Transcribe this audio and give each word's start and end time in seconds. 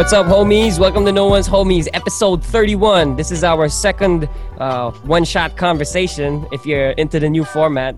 What's 0.00 0.14
up, 0.14 0.24
homies? 0.24 0.78
Welcome 0.78 1.04
to 1.04 1.12
No 1.12 1.26
One's 1.26 1.46
Homies, 1.46 1.86
episode 1.92 2.42
31. 2.42 3.16
This 3.16 3.30
is 3.30 3.44
our 3.44 3.68
second 3.68 4.30
uh, 4.56 4.92
one 5.04 5.24
shot 5.26 5.58
conversation 5.58 6.46
if 6.52 6.64
you're 6.64 6.92
into 6.92 7.20
the 7.20 7.28
new 7.28 7.44
format. 7.44 7.96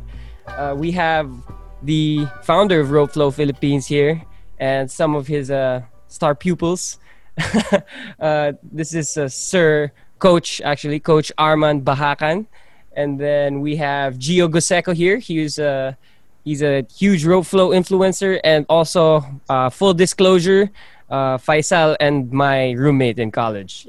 Uh, 0.49 0.75
we 0.77 0.91
have 0.91 1.31
the 1.81 2.27
founder 2.43 2.81
of 2.81 2.91
Rope 2.91 3.13
Flow 3.13 3.31
Philippines 3.31 3.87
here 3.87 4.21
and 4.59 4.91
some 4.91 5.15
of 5.15 5.29
his 5.29 5.53
uh, 5.53 5.83
star 6.09 6.35
pupils. 6.35 6.99
uh, 8.19 8.53
this 8.65 8.95
is 8.95 9.17
uh, 9.17 9.29
Sir 9.29 9.93
Coach, 10.19 10.61
actually, 10.63 10.99
Coach 10.99 11.31
Arman 11.39 11.85
Bahakan. 11.85 12.47
And 12.97 13.21
then 13.21 13.61
we 13.61 13.77
have 13.77 14.17
Gio 14.17 14.51
Guseco 14.51 14.93
here. 14.93 15.19
He's 15.19 15.61
a, 15.61 15.97
he's 16.43 16.63
a 16.63 16.85
huge 16.99 17.25
rope 17.25 17.47
flow 17.47 17.71
influencer 17.71 18.41
and 18.43 18.67
also, 18.69 19.25
uh, 19.49 19.71
full 19.71 19.95
disclosure, 19.95 20.69
uh, 21.13 21.37
Faisal 21.37 21.95
and 22.01 22.33
my 22.33 22.73
roommate 22.73 23.19
in 23.19 23.31
college. 23.31 23.87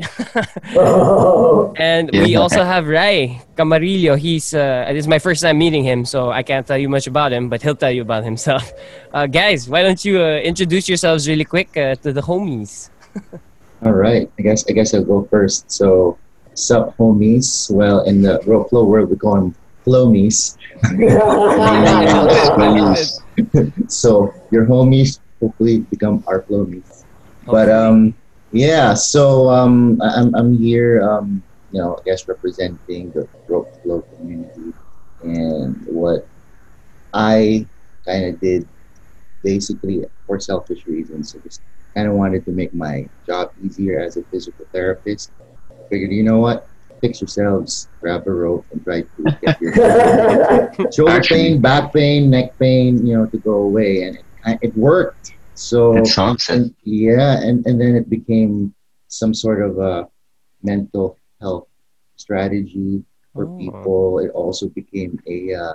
and 1.79 2.11
we 2.11 2.35
also 2.35 2.63
have 2.65 2.85
Ray 2.87 3.41
Camarillo. 3.55 4.17
He's 4.19 4.53
uh, 4.53 4.85
this 4.89 5.05
is 5.05 5.07
my 5.07 5.19
first 5.19 5.41
time 5.41 5.57
meeting 5.57 5.83
him, 5.83 6.03
so 6.03 6.31
I 6.31 6.43
can't 6.43 6.67
tell 6.67 6.77
you 6.77 6.89
much 6.89 7.07
about 7.07 7.31
him, 7.31 7.47
but 7.47 7.61
he'll 7.61 7.79
tell 7.79 7.91
you 7.91 8.01
about 8.03 8.23
himself. 8.23 8.71
Uh, 9.13 9.27
guys, 9.27 9.69
why 9.69 9.83
don't 9.83 10.03
you 10.03 10.19
uh, 10.19 10.41
introduce 10.41 10.89
yourselves 10.89 11.27
really 11.29 11.45
quick 11.45 11.69
uh, 11.77 11.93
to 12.01 12.11
the 12.11 12.21
homies? 12.21 12.89
All 13.85 13.93
right. 13.93 14.27
I 14.39 14.41
guess 14.41 14.65
I 14.67 14.73
guess 14.73 14.95
I'll 14.95 15.05
go 15.05 15.27
first. 15.29 15.69
So, 15.69 16.17
sup, 16.55 16.97
homies? 16.97 17.69
Well, 17.69 18.01
in 18.05 18.23
the 18.23 18.41
rope 18.47 18.71
flow 18.71 18.85
world, 18.85 19.11
we 19.11 19.17
call 19.17 19.35
them 19.35 19.55
flomies. 19.85 20.57
so 23.87 24.33
your 24.49 24.65
homies 24.65 25.19
hopefully 25.39 25.85
become 25.93 26.23
our 26.25 26.41
flomies. 26.41 27.02
But 27.45 27.69
um, 27.69 28.13
yeah. 28.51 28.93
So 28.93 29.49
um, 29.49 30.01
I- 30.01 30.15
I'm 30.19 30.33
I'm 30.35 30.57
here. 30.57 31.01
Um, 31.03 31.43
you 31.71 31.81
know, 31.81 31.97
I 31.97 32.03
guess 32.03 32.27
representing 32.27 33.11
the 33.11 33.27
rope 33.47 33.81
flow 33.81 34.01
community 34.17 34.73
and 35.23 35.83
what 35.87 36.27
I 37.13 37.65
kind 38.05 38.25
of 38.25 38.39
did 38.39 38.67
basically 39.43 40.05
for 40.27 40.39
selfish 40.39 40.85
reasons. 40.85 41.31
So 41.33 41.39
just 41.39 41.61
kind 41.95 42.07
of 42.07 42.13
wanted 42.13 42.45
to 42.45 42.51
make 42.51 42.73
my 42.73 43.07
job 43.25 43.51
easier 43.63 43.99
as 43.99 44.17
a 44.17 44.23
physical 44.23 44.65
therapist. 44.71 45.31
Figured, 45.89 46.11
you 46.11 46.23
know 46.23 46.39
what? 46.39 46.67
Fix 47.01 47.19
yourselves, 47.21 47.89
grab 47.99 48.25
a 48.27 48.31
rope, 48.31 48.65
and 48.71 48.83
try 48.83 49.01
to 49.01 49.37
get 49.41 49.59
your 49.61 49.73
shoulder 50.93 51.11
Actually- 51.11 51.37
pain, 51.43 51.61
back 51.61 51.91
pain, 51.91 52.29
neck 52.29 52.57
pain, 52.59 53.05
you 53.05 53.17
know, 53.17 53.25
to 53.25 53.37
go 53.39 53.53
away, 53.63 54.03
and 54.03 54.17
it, 54.45 54.59
it 54.61 54.77
worked. 54.77 55.33
So 55.55 55.97
It 55.97 56.49
and, 56.49 56.75
yeah, 56.83 57.41
and, 57.41 57.65
and 57.65 57.79
then 57.79 57.95
it 57.95 58.09
became 58.09 58.73
some 59.07 59.33
sort 59.33 59.61
of 59.61 59.77
a 59.77 60.07
mental 60.63 61.17
health 61.39 61.67
strategy 62.15 63.03
for 63.33 63.45
Oh. 63.45 63.57
people. 63.57 64.19
It 64.19 64.31
also 64.31 64.69
became 64.69 65.19
a 65.27 65.53
uh, 65.53 65.73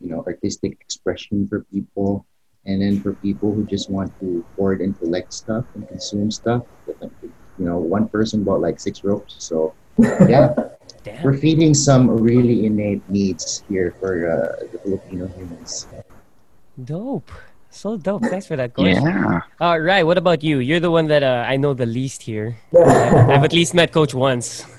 you 0.00 0.10
know 0.10 0.24
artistic 0.26 0.78
expression 0.80 1.46
for 1.46 1.64
people, 1.70 2.26
and 2.66 2.82
then 2.82 3.00
for 3.00 3.14
people 3.14 3.54
who 3.54 3.66
just 3.66 3.90
want 3.90 4.12
to 4.20 4.44
hoard 4.56 4.80
and 4.80 4.98
collect 4.98 5.32
stuff 5.32 5.64
and 5.74 5.86
consume 5.88 6.30
stuff. 6.30 6.62
You 7.58 7.64
know, 7.66 7.78
one 7.78 8.08
person 8.08 8.44
bought 8.44 8.60
like 8.60 8.78
six 8.78 9.02
ropes, 9.02 9.34
so 9.38 9.74
yeah, 9.98 10.54
Damn. 11.04 11.22
we're 11.22 11.36
feeding 11.36 11.74
some 11.74 12.10
really 12.10 12.66
innate 12.66 13.02
needs 13.10 13.62
here 13.68 13.94
for 13.98 14.30
uh, 14.30 14.66
the 14.72 14.78
Filipino 14.78 15.26
humans. 15.26 15.86
Dope. 16.84 17.32
So 17.70 17.96
dope. 17.96 18.24
Thanks 18.24 18.46
for 18.46 18.56
that, 18.56 18.74
Coach. 18.74 18.88
Yeah. 18.96 19.40
Uh, 19.60 19.76
Ray, 19.78 20.02
what 20.02 20.18
about 20.18 20.42
you? 20.42 20.58
You're 20.58 20.80
the 20.80 20.90
one 20.90 21.06
that 21.08 21.22
uh, 21.22 21.44
I 21.46 21.56
know 21.56 21.74
the 21.74 21.86
least 21.86 22.22
here. 22.22 22.56
I've 22.74 23.44
at 23.44 23.52
least 23.52 23.74
met 23.74 23.92
Coach 23.92 24.14
once. 24.14 24.64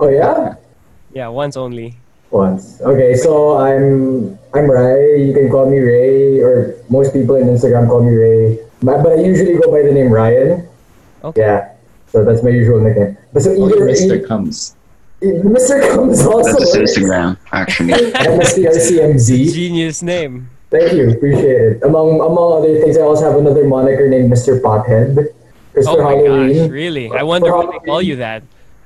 Oh 0.00 0.08
yeah, 0.08 0.54
yeah, 1.12 1.28
once 1.28 1.58
only. 1.60 1.92
once. 2.32 2.80
Okay, 2.80 3.12
so 3.14 3.58
I'm 3.60 4.32
I'm 4.56 4.64
Ray. 4.64 5.28
You 5.28 5.34
can 5.36 5.50
call 5.52 5.68
me 5.68 5.76
Ray, 5.78 6.40
or 6.40 6.72
most 6.88 7.12
people 7.12 7.36
in 7.36 7.46
Instagram 7.52 7.84
call 7.86 8.00
me 8.00 8.16
Ray. 8.16 8.58
But, 8.82 9.02
but 9.04 9.12
I 9.12 9.20
usually 9.20 9.60
go 9.60 9.68
by 9.70 9.82
the 9.84 9.92
name 9.92 10.08
Ryan. 10.08 10.64
Okay. 11.22 11.42
Yeah, 11.44 11.76
so 12.08 12.24
that's 12.24 12.40
my 12.42 12.48
usual 12.48 12.80
nickname. 12.80 13.18
But 13.36 13.42
so 13.44 13.52
Oh, 13.52 13.68
either 13.68 13.84
Mr. 13.84 14.16
e- 14.16 14.26
Comes. 14.26 14.74
Mr. 15.20 15.84
comes 15.92 16.24
also. 16.24 16.48
That's 16.56 16.72
works. 16.72 16.96
Instagram, 16.96 17.36
actually. 17.52 17.92
MSTRCMZ. 18.16 19.52
Genius 19.52 20.00
name. 20.02 20.48
Thank 20.70 20.92
you, 20.92 21.10
appreciate 21.10 21.60
it. 21.60 21.82
Among 21.82 22.20
among 22.20 22.62
other 22.62 22.78
things, 22.80 22.96
I 22.96 23.02
also 23.02 23.24
have 23.30 23.38
another 23.38 23.64
moniker 23.64 24.08
named 24.08 24.30
Mr. 24.32 24.60
Pothead. 24.60 25.16
Because 25.72 25.86
Oh 25.88 25.96
for 25.96 26.02
my 26.04 26.14
Halloween, 26.14 26.58
gosh, 26.62 26.70
really? 26.70 27.10
I 27.10 27.22
wonder 27.22 27.50
why 27.56 27.66
they 27.72 27.78
call 27.86 28.02
you 28.02 28.16
that. 28.16 28.42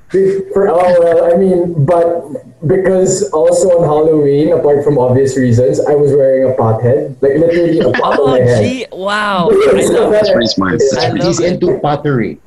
For 0.09 0.69
oh 0.69 0.95
well, 0.99 1.33
I 1.33 1.37
mean, 1.37 1.73
but 1.85 2.65
because 2.67 3.29
also 3.31 3.69
on 3.77 3.83
Halloween, 3.85 4.53
apart 4.53 4.83
from 4.83 4.97
obvious 4.97 5.35
reasons, 5.37 5.79
I 5.85 5.93
was 5.95 6.11
wearing 6.11 6.49
a 6.49 6.53
pot 6.55 6.81
head, 6.81 7.17
like 7.21 7.33
literally 7.37 7.79
a 7.79 7.91
pot 7.91 8.13
on 8.19 8.19
Oh, 8.19 8.27
my 8.37 8.39
head. 8.39 8.87
wow. 8.91 9.49
I 9.51 9.85
love 9.85 10.11
That's 10.11 10.31
pretty 10.31 10.47
smart. 10.47 10.81
I 10.97 11.09
love 11.09 11.25
He's 11.27 11.39
it. 11.39 11.53
into 11.61 11.79
pottery. 11.79 12.39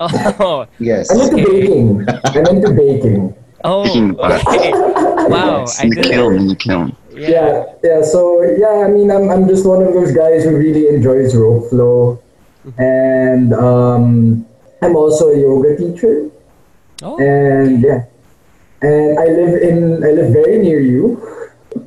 Oh, 0.00 0.66
Yes. 0.78 1.10
I'm 1.10 1.20
into 1.20 1.34
Okay. 1.42 1.60
baking. 1.60 2.06
I'm 2.08 2.46
into 2.56 2.70
baking. 2.72 3.34
oh, 3.64 3.84
Speaking 3.86 4.10
of 4.20 4.46
okay. 4.48 4.72
Wow, 5.28 5.60
Yes, 5.60 5.80
I 5.80 5.84
in 5.84 5.88
the 5.90 5.96
didn't. 5.96 6.12
kiln, 6.12 6.34
in 6.36 6.46
the 6.48 6.56
kiln. 6.56 6.96
Yeah. 7.12 7.28
Yeah, 7.30 7.64
yeah. 7.84 8.02
So 8.02 8.42
yeah, 8.42 8.84
I 8.84 8.88
mean, 8.88 9.10
I'm 9.10 9.28
I'm 9.30 9.46
just 9.48 9.66
one 9.66 9.82
of 9.82 9.92
those 9.92 10.12
guys 10.12 10.44
who 10.44 10.56
really 10.56 10.88
enjoys 10.88 11.34
rope 11.36 11.68
flow, 11.70 12.22
and 12.78 13.52
um, 13.54 14.46
I'm 14.82 14.96
also 14.96 15.28
a 15.30 15.38
yoga 15.38 15.76
teacher, 15.76 16.30
Oh, 17.02 17.18
and 17.18 17.82
yeah, 17.82 18.04
and 18.80 19.18
I 19.18 19.26
live 19.26 19.62
in 19.62 20.02
I 20.04 20.10
live 20.12 20.32
very 20.32 20.58
near 20.58 20.80
you. 20.80 21.20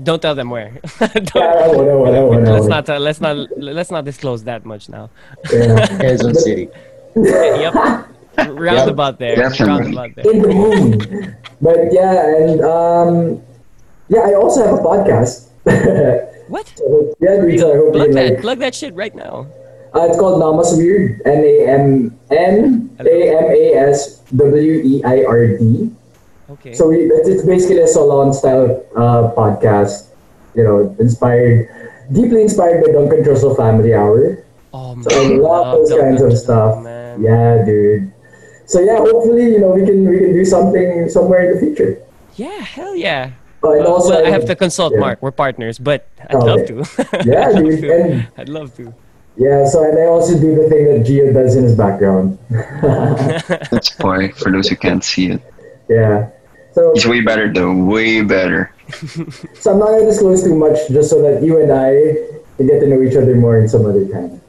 don't 0.03 0.21
tell 0.21 0.35
them 0.35 0.49
where. 0.49 0.71
Don't- 0.99 1.35
Yeah, 1.35 1.67
whatever, 1.73 1.97
whatever, 1.99 2.27
whatever. 2.27 2.51
let's 2.59 2.67
not. 2.67 2.89
Uh, 2.89 2.99
let's 2.99 3.21
not. 3.21 3.35
Let's 3.57 3.91
not 3.91 4.03
disclose 4.05 4.43
that 4.45 4.65
much 4.65 4.89
now. 4.89 5.09
Yeah. 5.51 5.87
Quezon 6.01 6.35
City. 6.35 6.69
yep. 7.15 7.73
Roundabout 8.49 9.17
there. 9.19 9.35
Definitely. 9.37 9.95
Roundabout 9.95 10.15
there. 10.15 10.31
in 10.33 10.41
the 10.41 10.47
moon. 10.49 11.35
But 11.61 11.93
yeah, 11.93 12.35
and 12.35 12.61
um, 12.61 13.41
yeah, 14.09 14.21
I 14.21 14.33
also 14.33 14.65
have 14.65 14.75
a 14.79 14.83
podcast. 14.83 15.49
What? 16.47 16.67
So, 16.77 17.15
yeah, 17.19 17.41
so 17.57 17.73
I 17.73 17.75
hope 17.75 17.85
you 17.85 17.91
Plug 17.91 18.13
that. 18.13 18.33
like. 18.33 18.41
Plug 18.41 18.59
that 18.59 18.75
shit 18.75 18.93
right 18.93 19.15
now. 19.15 19.47
Uh, 19.95 20.05
it's 20.05 20.19
called 20.19 20.37
Namas 20.41 20.77
Weird. 20.77 21.21
N 21.25 21.41
A 21.41 21.55
M 21.67 22.19
N 22.29 22.95
A 22.99 23.17
M 23.37 23.45
A 23.49 23.73
S 23.89 24.19
W 24.35 24.73
E 24.85 25.01
I 25.03 25.23
R 25.23 25.57
D. 25.57 25.89
Okay. 26.51 26.73
So 26.73 26.89
we, 26.89 27.09
it's 27.09 27.27
it's 27.27 27.45
basically 27.45 27.81
a 27.81 27.87
salon 27.87 28.33
style 28.33 28.85
uh, 28.95 29.33
podcast. 29.33 30.13
You 30.53 30.63
know, 30.63 30.95
inspired, 30.99 31.65
deeply 32.13 32.43
inspired 32.43 32.85
by 32.85 32.91
Duncan 32.93 33.23
Trussell 33.23 33.57
Family 33.57 33.93
Hour. 33.95 34.45
oh 34.73 34.95
man, 34.95 35.03
So 35.03 35.09
I 35.17 35.27
love 35.35 35.65
those 35.81 35.89
Duncan 35.89 36.05
kinds 36.09 36.21
of 36.21 36.37
stuff. 36.37 36.83
Man. 36.83 37.23
Yeah, 37.23 37.65
dude. 37.65 38.13
So 38.67 38.81
yeah, 38.81 38.97
hopefully 39.01 39.49
you 39.49 39.59
know 39.59 39.73
we 39.73 39.81
can 39.85 40.05
we 40.07 40.19
can 40.19 40.33
do 40.33 40.45
something 40.45 41.09
somewhere 41.09 41.49
in 41.49 41.55
the 41.55 41.59
future. 41.59 41.97
Yeah. 42.35 42.61
Hell 42.61 42.95
yeah. 42.95 43.31
But 43.65 43.79
Well, 43.81 43.93
also, 43.97 44.09
well, 44.15 44.25
I 44.25 44.29
have 44.29 44.45
to 44.45 44.55
consult 44.55 44.93
yeah. 44.93 44.99
Mark. 44.99 45.17
We're 45.21 45.31
partners, 45.31 45.79
but 45.79 46.05
I'd 46.29 46.35
Oh, 46.35 46.45
love 46.45 46.65
to. 46.69 46.75
Yeah, 47.25 47.49
I'd 47.49 47.55
love 47.55 47.63
dude, 47.65 47.81
to. 47.81 47.93
and- 47.93 48.27
I'd 48.37 48.49
love 48.49 48.69
to. 48.77 48.93
Yeah, 49.37 49.65
so 49.67 49.83
and 49.83 49.97
I 49.99 50.05
also 50.07 50.39
do 50.39 50.55
the 50.55 50.69
thing 50.71 50.85
that 50.87 51.03
Gio 51.03 51.33
does 51.33 51.55
in 51.59 51.63
his 51.67 51.75
background. 51.75 52.37
That's 53.71 53.89
boy, 53.99 54.31
for 54.31 54.51
those 54.51 54.69
who 54.69 54.75
can't 54.77 55.03
see 55.03 55.31
it. 55.35 55.41
yeah. 55.89 56.29
So, 56.71 56.91
He's 56.93 57.07
way 57.07 57.21
better 57.21 57.51
though, 57.51 57.71
way 57.73 58.21
better. 58.21 58.71
so 59.59 59.71
I'm 59.71 59.79
not 59.79 59.95
gonna 59.95 60.05
disclose 60.11 60.43
too 60.43 60.55
much 60.55 60.75
just 60.91 61.09
so 61.09 61.21
that 61.23 61.41
you 61.43 61.59
and 61.63 61.71
I 61.71 62.15
can 62.57 62.67
get 62.67 62.79
to 62.81 62.87
know 62.87 63.01
each 63.01 63.15
other 63.15 63.33
more 63.35 63.57
in 63.59 63.67
some 63.67 63.85
other 63.85 64.03
time. 64.07 64.39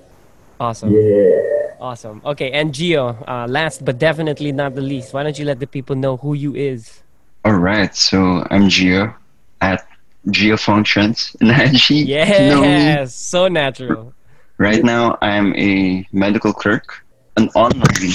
Awesome. 0.59 0.91
Yeah. 0.91 1.79
Awesome. 1.81 2.21
Okay, 2.25 2.51
and 2.51 2.73
Gio, 2.73 3.15
uh, 3.29 3.47
last 3.47 3.85
but 3.85 3.99
definitely 3.99 4.51
not 4.51 4.75
the 4.75 4.81
least, 4.83 5.15
why 5.15 5.23
don't 5.23 5.39
you 5.39 5.45
let 5.45 5.61
the 5.61 5.67
people 5.67 5.95
know 5.95 6.17
who 6.17 6.35
you 6.35 6.55
is? 6.55 7.03
Alright, 7.47 7.95
so 7.95 8.45
I'm 8.51 8.63
Gio 8.63 9.15
at 9.61 9.87
Gio 10.31 10.59
Functions 10.59 11.37
in 11.41 11.49
IG. 11.51 12.09
Know 12.51 12.63
me. 12.63 12.67
Yes, 12.67 13.15
so 13.15 13.47
natural. 13.47 14.13
Right 14.59 14.83
now, 14.83 15.17
I'm 15.23 15.55
a 15.55 16.05
medical 16.11 16.53
clerk, 16.53 17.05
an 17.37 17.49
online. 17.51 18.11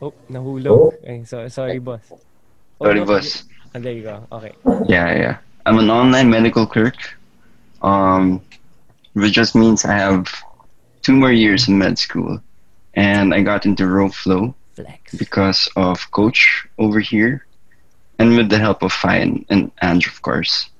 Oh, 0.00 0.14
nahulog. 0.30 0.68
Oh. 0.68 0.94
Okay, 1.02 1.24
so, 1.24 1.48
sorry, 1.48 1.80
boss. 1.80 2.12
Oh, 2.12 2.84
Sorry, 2.84 3.00
no. 3.00 3.04
boss. 3.04 3.42
Ah, 3.74 3.80
there 3.80 3.92
you 3.94 4.02
go. 4.04 4.24
Okay. 4.30 4.52
Yeah, 4.86 5.10
yeah. 5.18 5.38
I'm 5.66 5.80
an 5.80 5.90
online 5.90 6.30
medical 6.30 6.64
clerk. 6.64 6.94
Um, 7.82 8.40
which 9.14 9.32
just 9.32 9.56
means 9.56 9.84
I 9.84 9.94
have 9.94 10.28
two 11.02 11.14
more 11.14 11.32
years 11.32 11.66
in 11.66 11.76
med 11.76 11.98
school, 11.98 12.40
and 12.94 13.34
I 13.34 13.42
got 13.42 13.66
into 13.66 13.88
rope 13.88 14.14
flow 14.14 14.54
Flex. 14.78 15.14
because 15.14 15.68
of 15.76 16.10
coach 16.10 16.66
over 16.78 17.00
here, 17.00 17.46
and 18.18 18.36
with 18.36 18.48
the 18.48 18.58
help 18.58 18.82
of 18.82 18.92
Fine 18.92 19.44
and 19.50 19.70
Andrew, 19.82 20.12
of 20.12 20.22
course. 20.22 20.70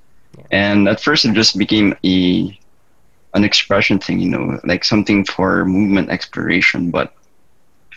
And 0.51 0.87
at 0.87 1.01
first, 1.01 1.25
it 1.25 1.33
just 1.33 1.57
became 1.57 1.95
a 2.03 2.57
an 3.33 3.43
expression 3.43 3.99
thing, 3.99 4.19
you 4.19 4.29
know, 4.29 4.59
like 4.63 4.83
something 4.83 5.25
for 5.25 5.65
movement 5.65 6.09
exploration. 6.09 6.89
But 6.91 7.13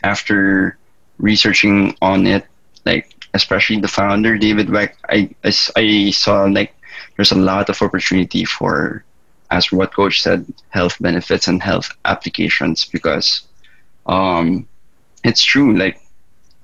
after 0.02 0.76
researching 1.18 1.96
on 2.02 2.26
it, 2.26 2.44
like 2.84 3.14
especially 3.34 3.80
the 3.80 3.88
founder 3.88 4.36
David 4.36 4.68
Weck, 4.68 4.94
I, 5.08 5.30
I, 5.44 5.52
I 5.76 6.10
saw 6.10 6.44
like 6.44 6.74
there's 7.16 7.32
a 7.32 7.38
lot 7.38 7.70
of 7.70 7.80
opportunity 7.80 8.44
for, 8.44 9.04
as 9.50 9.72
what 9.72 9.94
coach 9.94 10.20
said, 10.20 10.44
health 10.68 10.96
benefits 11.00 11.48
and 11.48 11.62
health 11.62 11.96
applications 12.04 12.84
because 12.84 13.46
um, 14.06 14.68
it's 15.24 15.42
true. 15.42 15.76
Like 15.76 16.00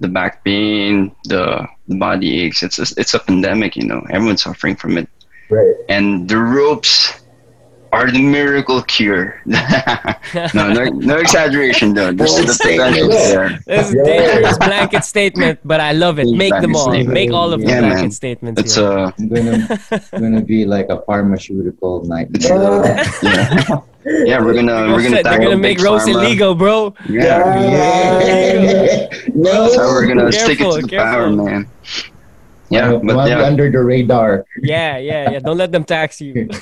the 0.01 0.09
back 0.09 0.45
pain, 0.45 1.15
the, 1.25 1.67
the 1.89 1.97
body 1.97 2.41
aches. 2.43 2.63
It's 2.63 2.79
a, 2.79 2.87
it's 3.01 3.15
a 3.15 3.19
pandemic, 3.19 3.77
you 3.77 3.85
know. 3.85 4.05
Everyone's 4.11 4.43
suffering 4.43 4.77
from 4.77 4.99
it, 4.99 5.09
Right. 5.51 5.75
and 5.89 6.29
the 6.29 6.37
ropes 6.39 7.18
are 7.93 8.11
the 8.11 8.20
miracle 8.23 8.82
cure. 8.82 9.40
no, 9.46 10.73
no, 10.73 10.85
no 10.85 11.17
exaggeration 11.19 11.94
though. 11.94 12.12
There's 12.12 12.35
Bold 12.35 12.49
the 12.49 12.58
potential 12.61 13.08
there. 13.08 13.58
This 13.67 13.88
is 13.88 13.94
Yeah. 13.94 14.05
dangerous 14.05 14.58
blanket 14.58 15.05
statement, 15.05 15.58
but 15.64 15.81
I 15.81 15.93
love 15.93 16.19
it. 16.19 16.26
Make 16.29 16.52
them 16.61 16.76
all. 16.76 16.87
Blanket 16.88 17.08
Make 17.12 17.32
all 17.32 17.52
of 17.52 17.61
the 17.61 17.67
Yeah, 17.67 17.81
blanket 17.81 18.00
man. 18.02 18.11
statements. 18.11 18.61
It's 18.61 18.75
here. 18.76 18.88
a 18.88 19.14
I'm 19.19 19.29
gonna 19.29 19.81
gonna 20.12 20.40
be 20.43 20.64
like 20.67 20.88
a 20.90 21.00
pharmaceutical 21.02 22.05
nightmare. 22.05 22.38
Uh, 22.58 22.85
yeah, 23.23 23.81
yeah. 24.25 24.40
We're 24.40 24.55
gonna 24.55 24.93
we're 24.93 25.02
gonna 25.02 25.23
They're 25.23 25.38
gonna 25.38 25.56
make 25.56 25.79
big 25.79 25.85
roast 25.85 26.06
pharma. 26.06 26.14
illegal, 26.25 26.55
bro. 26.55 26.94
Yeah, 27.08 27.61
Yeah. 28.23 29.08
no. 29.35 29.64
that's 29.64 29.76
how 29.76 29.88
we're 29.88 30.06
gonna 30.06 30.31
stick 30.32 30.61
it 30.61 30.70
to 30.73 30.81
the 30.82 30.88
careful. 30.88 31.12
power, 31.12 31.31
man. 31.31 31.69
Yeah, 32.70 32.99
but 33.02 33.29
yeah, 33.29 33.43
under 33.43 33.70
the 33.70 33.82
radar. 33.82 34.44
Yeah, 34.62 34.99
yeah, 34.99 35.31
yeah. 35.32 35.38
Don't 35.40 35.56
let 35.56 35.73
them 35.73 35.85
tax 35.85 36.20
you. 36.20 36.49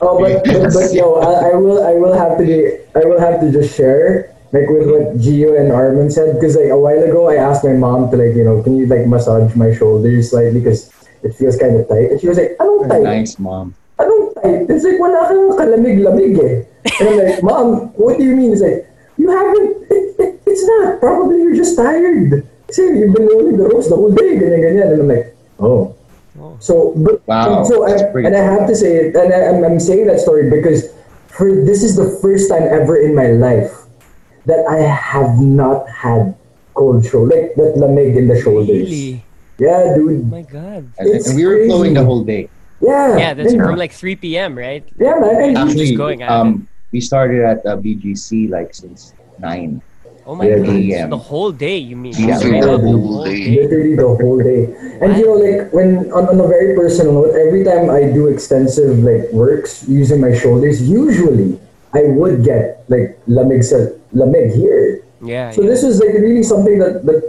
Oh, 0.00 0.18
but, 0.18 0.44
but, 0.44 0.72
but 0.72 0.92
yo, 0.92 1.20
I, 1.20 1.50
I 1.50 1.54
will 1.54 1.84
I 1.84 1.94
will 1.94 2.16
have 2.16 2.38
to 2.38 2.44
be, 2.44 2.80
I 2.96 3.04
will 3.04 3.20
have 3.20 3.40
to 3.40 3.52
just 3.52 3.76
share 3.76 4.32
like 4.52 4.66
with 4.68 4.90
what 4.90 5.14
Gio 5.18 5.54
and 5.54 5.70
Arman 5.70 6.10
said 6.10 6.34
because 6.34 6.56
like 6.56 6.70
a 6.70 6.78
while 6.78 6.98
ago 6.98 7.30
I 7.30 7.36
asked 7.36 7.62
my 7.62 7.72
mom 7.72 8.10
to 8.10 8.16
like 8.16 8.34
you 8.34 8.42
know 8.44 8.62
can 8.62 8.76
you 8.76 8.86
like 8.86 9.06
massage 9.06 9.54
my 9.54 9.72
shoulders 9.74 10.32
like 10.32 10.52
because 10.52 10.90
it 11.22 11.34
feels 11.38 11.56
kind 11.56 11.78
of 11.78 11.86
tight 11.86 12.10
and 12.10 12.20
she 12.20 12.26
was 12.28 12.38
like 12.38 12.56
anong 12.58 12.88
tight? 12.88 13.02
Nice, 13.02 13.38
mom." 13.38 13.74
Not 13.98 14.42
tight? 14.42 14.66
It's 14.66 14.82
like 14.82 14.98
wala 14.98 15.28
kang 15.30 15.54
kalamig-lamig 15.54 16.34
eh. 16.42 16.56
And 16.98 17.06
I'm 17.06 17.16
like 17.20 17.42
mom 17.42 17.94
what 17.94 18.18
do 18.18 18.24
you 18.24 18.34
mean? 18.34 18.52
It's 18.52 18.64
like 18.64 18.88
you 19.18 19.30
haven't 19.30 19.86
it, 19.86 20.18
it, 20.18 20.42
it's 20.46 20.64
not. 20.66 20.98
Probably 20.98 21.38
you're 21.46 21.54
just 21.54 21.76
tired. 21.76 22.42
Kasi 22.66 22.82
you've 22.90 23.14
been 23.14 23.28
rolling 23.30 23.54
the 23.54 23.70
ropes 23.70 23.86
the 23.86 23.94
whole 23.94 24.10
day 24.10 24.34
ganyan 24.34 24.66
ganyan. 24.66 24.98
And 24.98 25.00
I'm 25.06 25.10
like 25.14 25.36
oh 25.62 25.94
so, 26.58 26.94
but 26.96 27.26
Wow, 27.26 27.64
so 27.64 27.84
I, 27.84 27.90
that's 27.90 28.10
pretty 28.12 28.26
and 28.26 28.36
I 28.36 28.40
have 28.40 28.66
to 28.66 28.74
say 28.74 28.96
it, 28.96 29.16
and 29.16 29.32
I, 29.32 29.48
I'm, 29.48 29.64
I'm 29.64 29.80
saying 29.80 30.06
that 30.06 30.20
story 30.20 30.50
because 30.50 30.92
for 31.28 31.64
this 31.64 31.82
is 31.82 31.96
the 31.96 32.18
first 32.20 32.50
time 32.50 32.62
ever 32.62 32.96
in 33.00 33.14
my 33.14 33.28
life 33.28 33.72
that 34.46 34.64
I 34.68 34.78
have 34.82 35.38
not 35.38 35.88
had 35.88 36.34
cold 36.74 37.04
shoulder, 37.04 37.34
like 37.36 37.54
that 37.54 37.74
lamig 37.76 38.16
in 38.16 38.28
the 38.28 38.40
shoulders. 38.40 38.88
Really? 38.88 39.24
Yeah, 39.58 39.92
dude. 39.94 40.22
Oh 40.22 40.24
my 40.24 40.42
god. 40.42 40.90
It's 40.98 41.28
and 41.28 41.36
we 41.36 41.44
were 41.44 41.56
crazy. 41.56 41.68
flowing 41.68 41.94
the 41.94 42.04
whole 42.04 42.24
day. 42.24 42.48
Yeah. 42.80 43.16
Yeah, 43.16 43.34
that's 43.34 43.52
then- 43.52 43.60
from 43.60 43.76
like 43.76 43.92
3 43.92 44.16
p.m., 44.16 44.56
right? 44.56 44.84
yeah, 44.98 45.14
man. 45.20 45.56
I, 45.56 45.60
Actually, 45.60 45.94
going 45.94 46.22
at 46.22 46.30
um, 46.30 46.66
we 46.92 47.00
started 47.00 47.44
at 47.44 47.64
uh, 47.66 47.76
BGC 47.76 48.48
like 48.50 48.74
since 48.74 49.14
nine. 49.38 49.82
Oh 50.30 50.36
my 50.38 50.46
Yeah, 50.46 50.62
god. 50.62 50.78
AM. 50.78 51.10
The 51.10 51.18
whole 51.18 51.50
day, 51.50 51.74
you 51.82 51.96
mean? 51.98 52.14
Yeah, 52.14 52.38
Straight 52.38 52.62
the 52.62 52.78
whole 52.78 53.24
day. 53.26 53.50
literally 53.66 53.96
the 53.98 54.06
whole 54.14 54.38
day. 54.38 54.70
And 55.02 55.18
you 55.18 55.26
know, 55.26 55.34
like 55.42 55.74
when 55.74 56.06
on, 56.14 56.30
on 56.30 56.38
a 56.38 56.46
very 56.46 56.78
personal 56.78 57.26
note, 57.26 57.34
every 57.34 57.66
time 57.66 57.90
I 57.90 58.06
do 58.14 58.30
extensive 58.30 59.02
like 59.02 59.26
works 59.34 59.82
using 59.90 60.22
my 60.22 60.30
shoulders, 60.30 60.86
usually 60.86 61.58
I 61.98 62.14
would 62.14 62.46
get 62.46 62.86
like 62.86 63.18
lamig 63.26 63.66
sa 63.66 63.90
lamig 64.14 64.54
here. 64.54 65.02
Yeah, 65.18 65.50
So 65.50 65.66
yeah. 65.66 65.74
this 65.74 65.82
is 65.82 65.98
like 65.98 66.14
really 66.14 66.46
something 66.46 66.78
that 66.78 67.02
that 67.10 67.26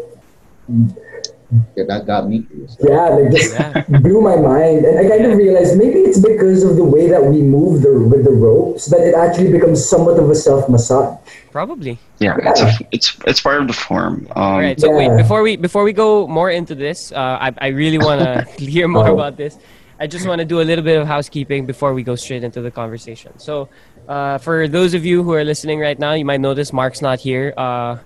Yeah, 1.76 1.84
that 1.88 2.06
got 2.08 2.30
me 2.30 2.44
curious. 2.44 2.78
yeah, 2.80 3.10
like 3.10 3.32
just 3.32 3.54
Yeah. 3.54 3.84
blew 4.00 4.22
my 4.22 4.36
mind. 4.38 4.86
And 4.86 5.00
I 5.00 5.10
kind 5.10 5.26
of 5.30 5.38
realized 5.38 5.78
maybe 5.78 6.00
it's 6.00 6.20
because 6.20 6.64
of 6.64 6.78
the 6.78 6.84
way 6.84 7.10
that 7.10 7.24
we 7.24 7.42
move 7.42 7.82
the 7.82 7.92
with 8.08 8.24
the 8.24 8.32
ropes 8.32 8.86
that 8.88 9.02
it 9.02 9.16
actually 9.16 9.52
becomes 9.52 9.84
somewhat 9.84 10.18
of 10.18 10.30
a 10.30 10.36
self 10.36 10.70
massage. 10.70 11.18
Probably. 11.52 12.00
yeah. 12.20 12.38
It's 12.40 12.62
a 12.62 12.72
it's 12.92 13.18
it's 13.28 13.42
part 13.42 13.60
of 13.62 13.68
the 13.68 13.74
form. 13.74 14.28
Um, 14.32 14.42
All 14.42 14.60
right. 14.60 14.80
So 14.80 14.88
Yeah. 14.92 14.98
wait, 15.10 15.18
before 15.18 15.42
we 15.44 15.58
before 15.58 15.84
we 15.84 15.92
go 15.92 16.26
more 16.28 16.50
into 16.50 16.74
this, 16.76 17.12
uh, 17.12 17.38
I 17.42 17.52
I 17.60 17.68
really 17.76 17.98
want 18.00 18.22
to 18.24 18.44
hear 18.64 18.88
more 18.88 19.10
Oh. 19.10 19.14
about 19.14 19.36
this. 19.36 19.58
I 20.00 20.08
just 20.08 20.26
want 20.26 20.40
to 20.40 20.46
do 20.46 20.62
a 20.62 20.66
little 20.66 20.84
bit 20.84 20.98
of 21.00 21.06
housekeeping 21.06 21.66
before 21.68 21.94
we 21.94 22.02
go 22.02 22.16
straight 22.16 22.44
into 22.44 22.62
the 22.62 22.72
conversation. 22.72 23.38
So, 23.38 23.70
uh, 24.10 24.40
for 24.40 24.68
those 24.68 24.96
of 24.96 25.06
you 25.06 25.22
who 25.22 25.34
are 25.34 25.44
listening 25.44 25.78
right 25.80 26.00
now, 26.00 26.14
you 26.14 26.26
might 26.26 26.42
notice 26.42 26.74
Mark's 26.74 27.02
not 27.04 27.20
here. 27.20 27.54
Uh, 27.56 27.98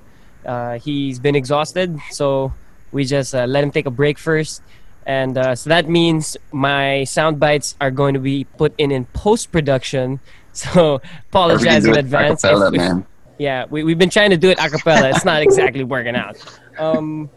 uh, 0.46 0.76
he's 0.80 1.20
been 1.20 1.36
exhausted, 1.36 1.96
so 2.12 2.52
we 2.96 3.04
just 3.04 3.36
uh, 3.36 3.46
let 3.46 3.62
him 3.62 3.72
take 3.72 3.86
a 3.86 3.92
break 3.92 4.18
first. 4.18 4.64
And 5.06 5.38
uh, 5.38 5.54
so 5.54 5.70
that 5.70 5.90
means 5.90 6.38
my 6.52 7.04
sound 7.04 7.40
bites 7.40 7.76
are 7.82 7.92
going 7.92 8.14
to 8.16 8.22
be 8.22 8.46
put 8.58 8.74
in 8.78 8.90
in 8.92 9.06
post 9.06 9.52
production. 9.52 10.20
So 10.56 10.72
or 10.72 10.94
we 10.94 11.00
can 11.04 11.12
apologize 11.30 11.86
in 11.86 11.98
advance. 11.98 12.42
acapella, 12.44 12.72
if- 12.72 12.78
man. 12.78 13.06
yeah, 13.38 13.66
we, 13.70 13.84
we've 13.84 14.00
been 14.00 14.10
trying 14.10 14.30
to 14.30 14.38
do 14.38 14.50
it 14.52 14.58
a 14.58 14.70
cappella. 14.70 15.10
It's 15.10 15.26
not 15.26 15.42
exactly 15.42 15.84
working 15.96 16.16
out. 16.16 16.38
Um, 16.80 17.30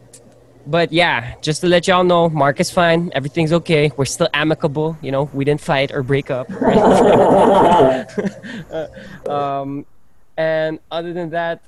but 0.69 0.93
yeah, 0.93 1.35
just 1.43 1.61
to 1.63 1.67
let 1.67 1.89
y'all 1.89 2.05
know, 2.05 2.29
Mark 2.29 2.61
is 2.61 2.71
fine. 2.71 3.11
Everything's 3.17 3.53
okay. 3.53 3.91
We're 3.97 4.05
still 4.05 4.29
amicable. 4.33 4.97
You 5.03 5.11
know, 5.11 5.25
we 5.33 5.45
didn't 5.45 5.61
fight 5.61 5.91
or 5.91 6.05
break 6.05 6.31
up. 6.31 6.49
um, 9.29 9.85
and 10.37 10.79
other 10.93 11.13
than 11.13 11.31
that, 11.31 11.61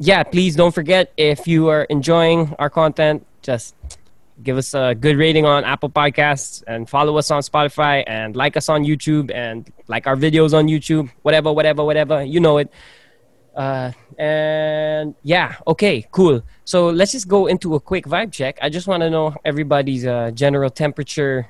yeah, 0.00 0.22
please 0.22 0.56
don't 0.56 0.74
forget 0.74 1.12
if 1.18 1.46
you 1.46 1.68
are 1.68 1.84
enjoying 1.84 2.56
our 2.58 2.70
content, 2.70 3.26
just 3.42 3.76
give 4.42 4.56
us 4.56 4.72
a 4.72 4.94
good 4.94 5.18
rating 5.18 5.44
on 5.44 5.62
Apple 5.62 5.90
Podcasts 5.90 6.64
and 6.66 6.88
follow 6.88 7.18
us 7.18 7.30
on 7.30 7.42
Spotify 7.42 8.02
and 8.06 8.34
like 8.34 8.56
us 8.56 8.70
on 8.70 8.84
YouTube 8.84 9.30
and 9.30 9.70
like 9.88 10.06
our 10.06 10.16
videos 10.16 10.56
on 10.56 10.68
YouTube, 10.68 11.10
whatever, 11.20 11.52
whatever, 11.52 11.84
whatever. 11.84 12.24
You 12.24 12.40
know 12.40 12.56
it. 12.56 12.72
Uh, 13.54 13.92
and 14.18 15.14
yeah, 15.22 15.56
okay, 15.66 16.06
cool. 16.12 16.40
So 16.64 16.88
let's 16.88 17.12
just 17.12 17.28
go 17.28 17.46
into 17.46 17.74
a 17.74 17.80
quick 17.80 18.06
vibe 18.06 18.32
check. 18.32 18.58
I 18.62 18.70
just 18.70 18.86
want 18.86 19.02
to 19.02 19.10
know 19.10 19.36
everybody's 19.44 20.06
uh, 20.06 20.30
general 20.30 20.70
temperature 20.70 21.46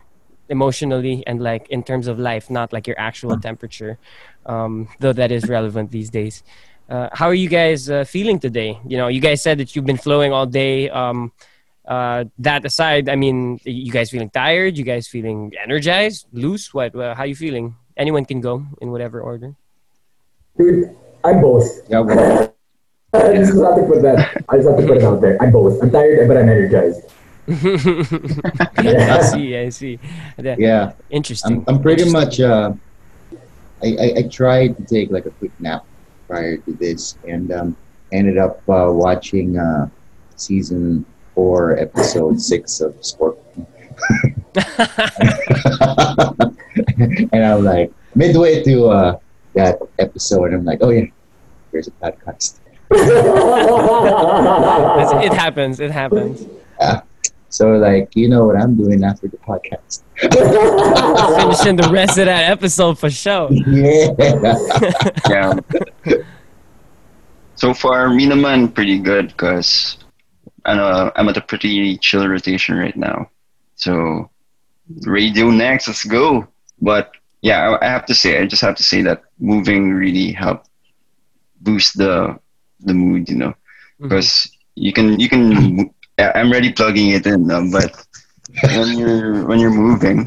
emotionally 0.49 1.23
and 1.25 1.41
like 1.41 1.69
in 1.69 1.85
terms 1.85 2.09
of 2.09 2.19
life, 2.19 2.51
not 2.51 2.73
like 2.73 2.89
your 2.89 2.99
actual 2.99 3.39
temperature, 3.39 3.97
um, 4.45 4.89
though 4.99 5.13
that 5.13 5.31
is 5.31 5.49
relevant 5.49 5.93
these 5.93 6.11
days. 6.11 6.43
Uh, 6.91 7.09
how 7.13 7.27
are 7.31 7.39
you 7.39 7.49
guys 7.49 7.89
uh, 7.89 8.03
feeling 8.03 8.41
today? 8.41 8.77
You 8.85 8.99
know, 8.99 9.07
you 9.07 9.21
guys 9.21 9.41
said 9.41 9.59
that 9.59 9.77
you've 9.77 9.87
been 9.87 9.97
flowing 9.97 10.33
all 10.33 10.45
day. 10.45 10.91
Um, 10.91 11.31
uh, 11.87 12.25
that 12.41 12.65
aside, 12.65 13.09
I 13.09 13.15
mean, 13.15 13.61
you 13.65 13.93
guys 13.93 14.11
feeling 14.11 14.29
tired? 14.29 14.77
You 14.77 14.83
guys 14.83 15.07
feeling 15.07 15.53
energized, 15.63 16.27
loose? 16.33 16.75
What? 16.75 16.95
Uh, 16.97 17.15
how 17.15 17.23
you 17.23 17.37
feeling? 17.37 17.77
Anyone 17.97 18.25
can 18.25 18.41
go 18.41 18.67
in 18.81 18.91
whatever 18.91 19.21
order. 19.21 19.55
Dude, 20.59 20.97
I'm 21.23 21.41
both. 21.41 21.67
Yeah, 21.89 22.01
well, 22.01 22.55
I 23.15 23.35
just 23.35 23.55
have 23.55 23.77
to 23.77 23.87
put 23.87 24.03
that. 24.03 24.43
I 24.49 24.57
just 24.57 24.69
have 24.69 24.79
to 24.79 24.87
put 24.87 24.97
it 24.97 25.05
out 25.05 25.21
there. 25.21 25.41
I'm 25.41 25.53
both. 25.53 25.81
I'm 25.81 25.91
tired, 25.93 26.27
but 26.27 26.37
I'm 26.37 26.49
energized. 26.49 27.07
I 27.49 29.23
see. 29.23 29.57
I 29.57 29.69
see. 29.69 29.99
Yeah. 30.39 30.57
yeah. 30.59 30.93
Interesting. 31.09 31.65
I'm, 31.69 31.77
I'm 31.77 31.83
pretty 31.83 32.03
Interesting. 32.03 32.13
much. 32.13 32.41
Uh, 32.41 32.73
I, 33.83 33.87
I 33.87 34.19
I 34.19 34.23
tried 34.29 34.77
to 34.77 34.85
take 34.85 35.11
like 35.11 35.27
a 35.27 35.31
quick 35.31 35.53
nap 35.59 35.85
prior 36.31 36.57
to 36.59 36.73
this, 36.75 37.19
and 37.27 37.51
um, 37.51 37.77
ended 38.13 38.39
up 38.39 38.63
uh, 38.69 38.87
watching 38.89 39.59
uh, 39.59 39.89
season 40.37 41.05
four, 41.35 41.77
episode 41.77 42.41
six 42.51 42.81
of 42.81 42.95
Scorpion. 43.05 43.67
and 47.33 47.45
I'm 47.45 47.65
like 47.65 47.93
midway 48.15 48.63
to 48.63 48.87
uh, 48.87 49.19
that 49.55 49.81
episode, 49.99 50.55
I'm 50.55 50.65
like, 50.65 50.79
oh 50.83 50.91
yeah, 50.91 51.07
there's 51.73 51.89
a 51.89 51.91
podcast. 51.91 52.61
It 55.23 55.33
happens. 55.33 55.81
It 55.81 55.91
happens. 55.91 56.47
So 57.51 57.73
like, 57.73 58.15
you 58.15 58.29
know 58.29 58.45
what 58.45 58.57
I'm 58.57 58.77
doing 58.77 59.03
after 59.03 59.27
the 59.27 59.37
podcast? 59.39 60.03
Finishing 60.21 61.77
the 61.77 61.91
rest 61.93 62.17
of 62.17 62.27
that 62.27 62.49
episode 62.49 62.97
for 62.97 63.11
sure. 63.11 63.51
yeah. 63.53 64.15
yeah. 65.29 65.55
So 67.55 67.75
far, 67.75 68.11
me 68.11 68.27
naman 68.27 68.75
pretty 68.75 68.99
good 68.99 69.29
because 69.29 69.99
ano, 70.65 71.13
I'm 71.17 71.29
at 71.29 71.37
a 71.37 71.41
pretty 71.41 71.97
chill 71.99 72.27
rotation 72.29 72.77
right 72.77 72.97
now. 72.97 73.31
So, 73.77 74.31
radio 75.07 75.51
next, 75.51 75.89
let's 75.89 76.05
go. 76.05 76.47
But 76.81 77.13
yeah, 77.43 77.77
I, 77.81 77.87
I 77.87 77.89
have 77.89 78.07
to 78.07 78.15
say, 78.15 78.41
I 78.41 78.47
just 78.47 78.63
have 78.63 78.77
to 78.77 78.83
say 78.83 79.03
that 79.03 79.23
moving 79.39 79.93
really 79.93 80.33
helped 80.33 80.69
boost 81.61 81.97
the 81.97 82.39
the 82.81 82.95
mood, 82.95 83.29
you 83.29 83.37
know, 83.37 83.51
mm-hmm. 83.51 84.09
because 84.09 84.51
you 84.75 84.93
can 84.93 85.21
you 85.21 85.29
can. 85.29 85.91
I'm 86.19 86.53
already 86.53 86.73
plugging 86.73 87.11
it 87.11 87.27
in, 87.27 87.49
but 87.71 88.07
when 88.63 88.99
you're 88.99 89.47
when 89.47 89.59
you're 89.59 89.71
moving, 89.71 90.27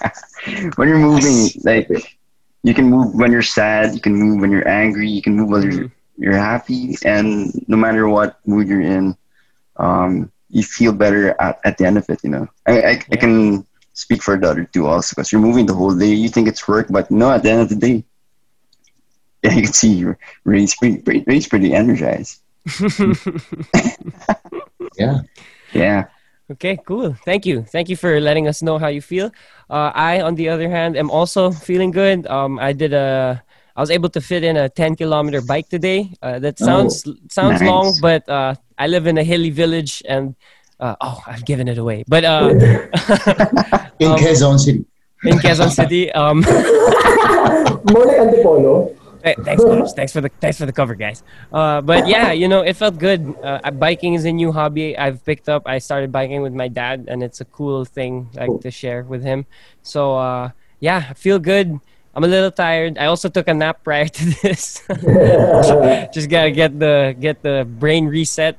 when 0.76 0.88
you're 0.88 0.98
moving, 0.98 1.50
like 1.64 2.17
you 2.62 2.74
can 2.74 2.86
move 2.90 3.14
when 3.14 3.32
you're 3.32 3.42
sad, 3.42 3.94
you 3.94 4.00
can 4.00 4.14
move 4.14 4.40
when 4.40 4.50
you're 4.50 4.68
angry, 4.68 5.08
you 5.08 5.22
can 5.22 5.36
move 5.36 5.48
when 5.50 5.62
you're 5.62 5.84
Mhm. 5.84 5.90
you're 6.18 6.36
happy, 6.36 6.96
and 7.04 7.50
no 7.68 7.76
matter 7.76 8.08
what 8.08 8.38
mood 8.46 8.68
you're 8.68 8.80
in, 8.82 9.16
um, 9.76 10.30
you 10.50 10.62
feel 10.62 10.92
better 10.92 11.34
at, 11.40 11.60
at 11.64 11.78
the 11.78 11.86
end 11.86 11.98
of 11.98 12.08
it. 12.08 12.20
You 12.24 12.30
know, 12.30 12.48
I 12.66 12.82
I, 12.82 12.90
I 13.12 13.16
can 13.16 13.64
speak 13.94 14.22
for 14.22 14.36
the 14.38 14.48
other 14.48 14.64
two 14.64 14.86
also 14.86 15.14
because 15.14 15.32
you're 15.32 15.40
moving 15.40 15.66
the 15.66 15.74
whole 15.74 15.94
day. 15.94 16.12
You 16.14 16.28
think 16.28 16.48
it's 16.48 16.66
work, 16.68 16.86
but 16.90 17.10
no, 17.10 17.30
at 17.30 17.42
the 17.42 17.50
end 17.50 17.62
of 17.62 17.68
the 17.68 17.76
day, 17.76 18.04
yeah, 19.42 19.52
you 19.54 19.62
can 19.62 19.72
see 19.72 19.92
your 19.92 20.18
Ray's 20.44 20.74
pretty 20.74 21.02
Ray- 21.06 21.24
Ray's 21.26 21.46
pretty 21.48 21.72
energized. 21.74 22.40
Yeah. 24.98 25.20
Yeah, 25.72 26.06
Okay, 26.50 26.78
cool. 26.86 27.12
Thank 27.24 27.44
you. 27.44 27.62
Thank 27.62 27.88
you 27.88 27.96
for 27.96 28.20
letting 28.20 28.48
us 28.48 28.62
know 28.62 28.78
how 28.78 28.88
you 28.88 29.02
feel. 29.02 29.30
Uh, 29.68 29.92
I, 29.94 30.20
on 30.22 30.34
the 30.34 30.48
other 30.48 30.68
hand, 30.70 30.96
am 30.96 31.10
also 31.10 31.50
feeling 31.50 31.90
good. 31.90 32.26
Um, 32.26 32.58
I 32.58 32.72
did 32.72 32.94
a, 32.94 33.42
I 33.76 33.80
was 33.80 33.90
able 33.90 34.08
to 34.10 34.20
fit 34.20 34.42
in 34.44 34.56
a 34.56 34.68
10 34.68 34.96
kilometer 34.96 35.42
bike 35.42 35.68
today. 35.68 36.10
Uh, 36.22 36.38
that 36.38 36.58
sounds 36.58 37.04
sounds 37.28 37.60
nice. 37.60 37.68
long, 37.68 37.94
but 38.00 38.26
uh, 38.28 38.54
I 38.78 38.86
live 38.88 39.06
in 39.06 39.18
a 39.18 39.22
hilly 39.24 39.50
village, 39.50 40.02
and 40.08 40.34
uh, 40.80 40.96
oh, 41.02 41.20
I've 41.26 41.44
given 41.44 41.68
it 41.68 41.76
away. 41.76 42.04
But 42.08 42.24
uh, 42.24 42.48
In 44.00 44.12
Um, 44.12 44.18
Quezon 44.18 44.58
City. 44.58 44.84
in 45.24 45.36
Quezon 45.38 45.70
City, 45.70 46.10
um, 46.12 46.40
More 47.92 48.06
like 48.06 48.18
Antipolo. 48.18 48.94
Thanks, 49.22 49.62
coach. 49.62 49.90
Thanks 49.96 50.12
for 50.12 50.20
the 50.20 50.28
thanks 50.40 50.58
for 50.58 50.66
the 50.66 50.72
cover, 50.72 50.94
guys. 50.94 51.22
Uh, 51.52 51.80
but 51.80 52.06
yeah, 52.08 52.32
you 52.32 52.48
know, 52.48 52.60
it 52.62 52.74
felt 52.76 52.98
good. 52.98 53.34
Uh, 53.42 53.70
biking 53.72 54.14
is 54.14 54.24
a 54.24 54.32
new 54.32 54.52
hobby 54.52 54.96
I've 54.96 55.24
picked 55.24 55.48
up. 55.48 55.62
I 55.66 55.78
started 55.78 56.12
biking 56.12 56.42
with 56.42 56.52
my 56.54 56.68
dad, 56.68 57.06
and 57.08 57.22
it's 57.22 57.40
a 57.40 57.44
cool 57.46 57.84
thing 57.84 58.28
like 58.34 58.48
Cool. 58.48 58.58
to 58.60 58.70
share 58.70 59.02
with 59.02 59.22
him. 59.22 59.46
So 59.82 60.16
uh, 60.16 60.50
yeah, 60.80 61.06
I 61.10 61.14
feel 61.14 61.38
good. 61.38 61.78
I'm 62.14 62.24
a 62.24 62.28
little 62.28 62.50
tired. 62.50 62.98
I 62.98 63.06
also 63.06 63.28
took 63.28 63.46
a 63.48 63.54
nap 63.54 63.84
prior 63.84 64.06
to 64.08 64.24
this. 64.42 64.82
Just 66.12 66.28
gotta 66.30 66.50
get 66.50 66.78
the 66.78 67.14
get 67.18 67.42
the 67.42 67.66
brain 67.68 68.06
reset. 68.06 68.56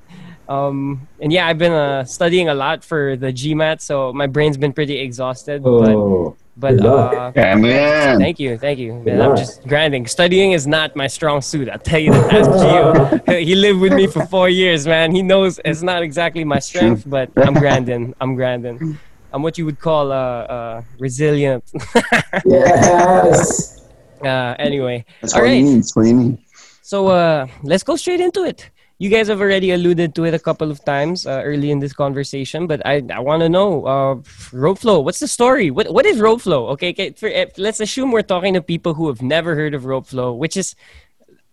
Um, 0.47 1.07
and 1.21 1.31
yeah, 1.31 1.45
I've 1.47 1.59
been 1.59 1.73
uh, 1.73 2.03
studying 2.05 2.49
a 2.49 2.55
lot 2.55 2.83
for 2.83 3.15
the 3.15 3.31
GMAT, 3.31 3.81
so 3.81 4.11
my 4.13 4.25
brain's 4.25 4.57
been 4.57 4.73
pretty 4.73 4.97
exhausted. 4.97 5.61
Oh. 5.63 6.31
but 6.31 6.37
Good 6.59 6.81
luck. 6.81 7.13
uh, 7.13 7.31
yeah, 7.35 7.55
man. 7.55 8.19
Thank 8.19 8.39
you, 8.39 8.57
thank 8.57 8.79
you. 8.79 8.93
Man, 8.93 9.21
I'm 9.21 9.37
just 9.37 9.65
grinding. 9.67 10.07
Studying 10.07 10.51
is 10.51 10.67
not 10.67 10.95
my 10.95 11.07
strong 11.07 11.41
suit. 11.41 11.69
I'll 11.69 11.79
tell 11.79 11.99
you 11.99 12.11
that. 12.11 12.33
Ask 12.33 12.49
Gio. 12.49 13.39
he 13.49 13.55
lived 13.55 13.79
with 13.79 13.93
me 13.93 14.07
for 14.07 14.25
four 14.25 14.49
years, 14.49 14.85
man. 14.85 15.11
He 15.11 15.21
knows 15.21 15.59
it's 15.63 15.81
not 15.81 16.03
exactly 16.03 16.43
my 16.43 16.59
strength, 16.59 17.03
but 17.07 17.29
I'm 17.37 17.53
grinding. 17.53 18.13
I'm 18.19 18.35
grinding. 18.35 18.97
I'm 19.31 19.41
what 19.43 19.57
you 19.57 19.65
would 19.65 19.79
call 19.79 20.11
uh, 20.11 20.15
uh, 20.15 20.81
resilient. 20.97 21.63
yes. 22.45 23.87
uh, 24.23 24.55
anyway, 24.59 25.05
That's 25.21 25.33
all 25.33 25.41
what 25.41 25.47
right. 25.47 25.53
you 25.53 25.63
need. 25.63 25.77
That's 25.77 25.95
what 25.95 26.05
you 26.07 26.13
need. 26.13 26.37
So 26.81 27.07
uh, 27.07 27.47
let's 27.63 27.83
go 27.83 27.95
straight 27.95 28.19
into 28.19 28.43
it. 28.43 28.69
You 28.99 29.09
guys 29.09 29.29
have 29.29 29.39
already 29.39 29.71
alluded 29.71 30.13
to 30.15 30.25
it 30.25 30.33
a 30.33 30.39
couple 30.39 30.69
of 30.69 30.83
times 30.83 31.25
uh, 31.25 31.41
early 31.43 31.71
in 31.71 31.79
this 31.79 31.93
conversation, 31.93 32.67
but 32.67 32.85
I, 32.85 33.01
I 33.13 33.19
want 33.19 33.41
to 33.41 33.49
know 33.49 33.85
uh. 33.87 34.15
What's 34.51 35.19
the 35.19 35.27
story? 35.27 35.71
What 35.71 35.93
what 35.93 36.05
is 36.05 36.19
rope 36.19 36.41
flow? 36.41 36.67
Okay, 36.75 36.89
okay 36.91 37.11
for, 37.11 37.29
eh, 37.29 37.45
let's 37.57 37.79
assume 37.79 38.11
we're 38.11 38.27
talking 38.27 38.53
to 38.55 38.61
people 38.61 38.93
who 38.93 39.07
have 39.07 39.21
never 39.21 39.55
heard 39.55 39.73
of 39.73 39.85
rope 39.85 40.07
flow, 40.07 40.33
which 40.33 40.57
is 40.57 40.75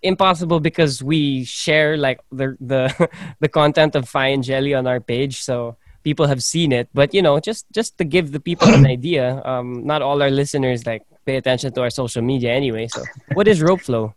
impossible 0.02 0.58
because 0.58 1.02
we 1.02 1.44
share 1.44 1.96
like 1.96 2.18
the 2.32 2.56
the 2.58 2.90
the 3.40 3.48
content 3.48 3.94
of 3.94 4.08
Fi 4.08 4.34
and 4.34 4.42
Jelly 4.42 4.74
on 4.74 4.86
our 4.86 4.98
page, 4.98 5.40
so 5.40 5.76
people 6.02 6.26
have 6.26 6.42
seen 6.42 6.72
it. 6.72 6.88
But 6.94 7.14
you 7.14 7.22
know, 7.22 7.38
just 7.38 7.70
just 7.70 7.96
to 7.98 8.04
give 8.04 8.32
the 8.32 8.40
people 8.40 8.74
an 8.74 8.86
idea, 8.96 9.40
um, 9.44 9.86
not 9.86 10.02
all 10.02 10.20
our 10.22 10.30
listeners 10.30 10.84
like 10.86 11.06
pay 11.24 11.36
attention 11.36 11.72
to 11.74 11.80
our 11.82 11.90
social 11.90 12.22
media 12.22 12.50
anyway. 12.50 12.88
So, 12.88 13.04
what 13.34 13.46
is 13.46 13.62
rope 13.62 13.82
flow? 13.82 14.14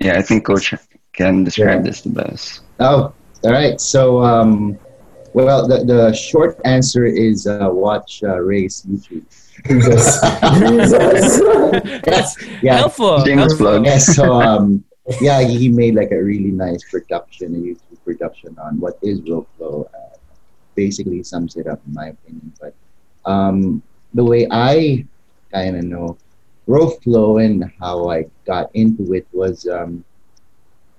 Yeah, 0.00 0.18
I 0.18 0.22
think 0.22 0.44
Coach 0.44 0.74
can 1.12 1.44
describe 1.44 1.80
Yeah. 1.84 1.90
this 1.90 2.00
the 2.02 2.10
best. 2.10 2.60
Oh, 2.80 3.12
all 3.44 3.50
right. 3.52 3.80
So, 3.80 4.22
um, 4.22 4.78
well, 5.34 5.66
the, 5.68 5.84
the 5.84 6.12
short 6.12 6.58
answer 6.64 7.04
is 7.04 7.46
uh, 7.46 7.68
watch 7.70 8.22
uh, 8.22 8.38
Ray's 8.40 8.82
YouTube. 8.88 9.24
Jesus. 9.66 10.20
Jesus. 10.58 11.40
That's 12.04 12.36
Yeah. 12.62 12.76
helpful. 12.78 13.24
Shameless 13.24 13.52
helpful. 13.58 13.66
plug. 13.82 13.86
yeah, 13.86 13.98
so 13.98 14.32
um, 14.48 14.84
yeah, 15.20 15.40
he 15.42 15.58
he 15.58 15.68
made 15.68 15.94
like 15.94 16.10
a 16.12 16.22
really 16.22 16.50
nice 16.52 16.82
production, 16.90 17.54
a 17.54 17.58
YouTube 17.58 17.98
production 18.04 18.56
on 18.58 18.80
what 18.80 18.98
is 19.02 19.20
rope 19.28 19.48
flow. 19.58 19.88
Uh, 19.94 20.16
basically 20.74 21.22
sums 21.22 21.56
it 21.56 21.66
up 21.66 21.80
in 21.86 21.92
my 21.92 22.08
opinion. 22.08 22.52
But 22.60 22.74
um, 23.30 23.82
the 24.14 24.24
way 24.24 24.46
I 24.50 25.04
kind 25.52 25.76
of 25.76 25.84
know 25.84 26.16
rope 26.66 27.02
flow 27.02 27.38
and 27.38 27.70
how 27.78 28.08
I 28.08 28.24
got 28.46 28.70
into 28.74 29.12
it 29.12 29.26
was, 29.32 29.66
um, 29.68 30.02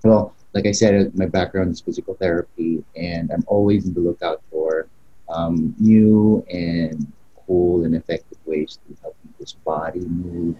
well, 0.04 0.36
like 0.54 0.68
I 0.68 0.72
said, 0.72 1.18
my 1.18 1.26
background 1.26 1.72
is 1.72 1.82
physical 1.82 2.14
therapy, 2.16 2.84
and 2.96 3.32
I'm 3.32 3.44
always 3.48 3.86
in 3.86 3.94
the 3.94 4.00
lookout 4.00 4.42
for 4.52 4.88
um, 5.30 5.74
new 5.80 6.46
and 6.52 7.12
cool 7.48 7.86
and 7.86 7.96
effective 7.96 8.38
ways 8.46 8.80
to 8.88 9.02
help 9.02 9.16
people's 9.24 9.54
body 9.66 10.02
move, 10.02 10.58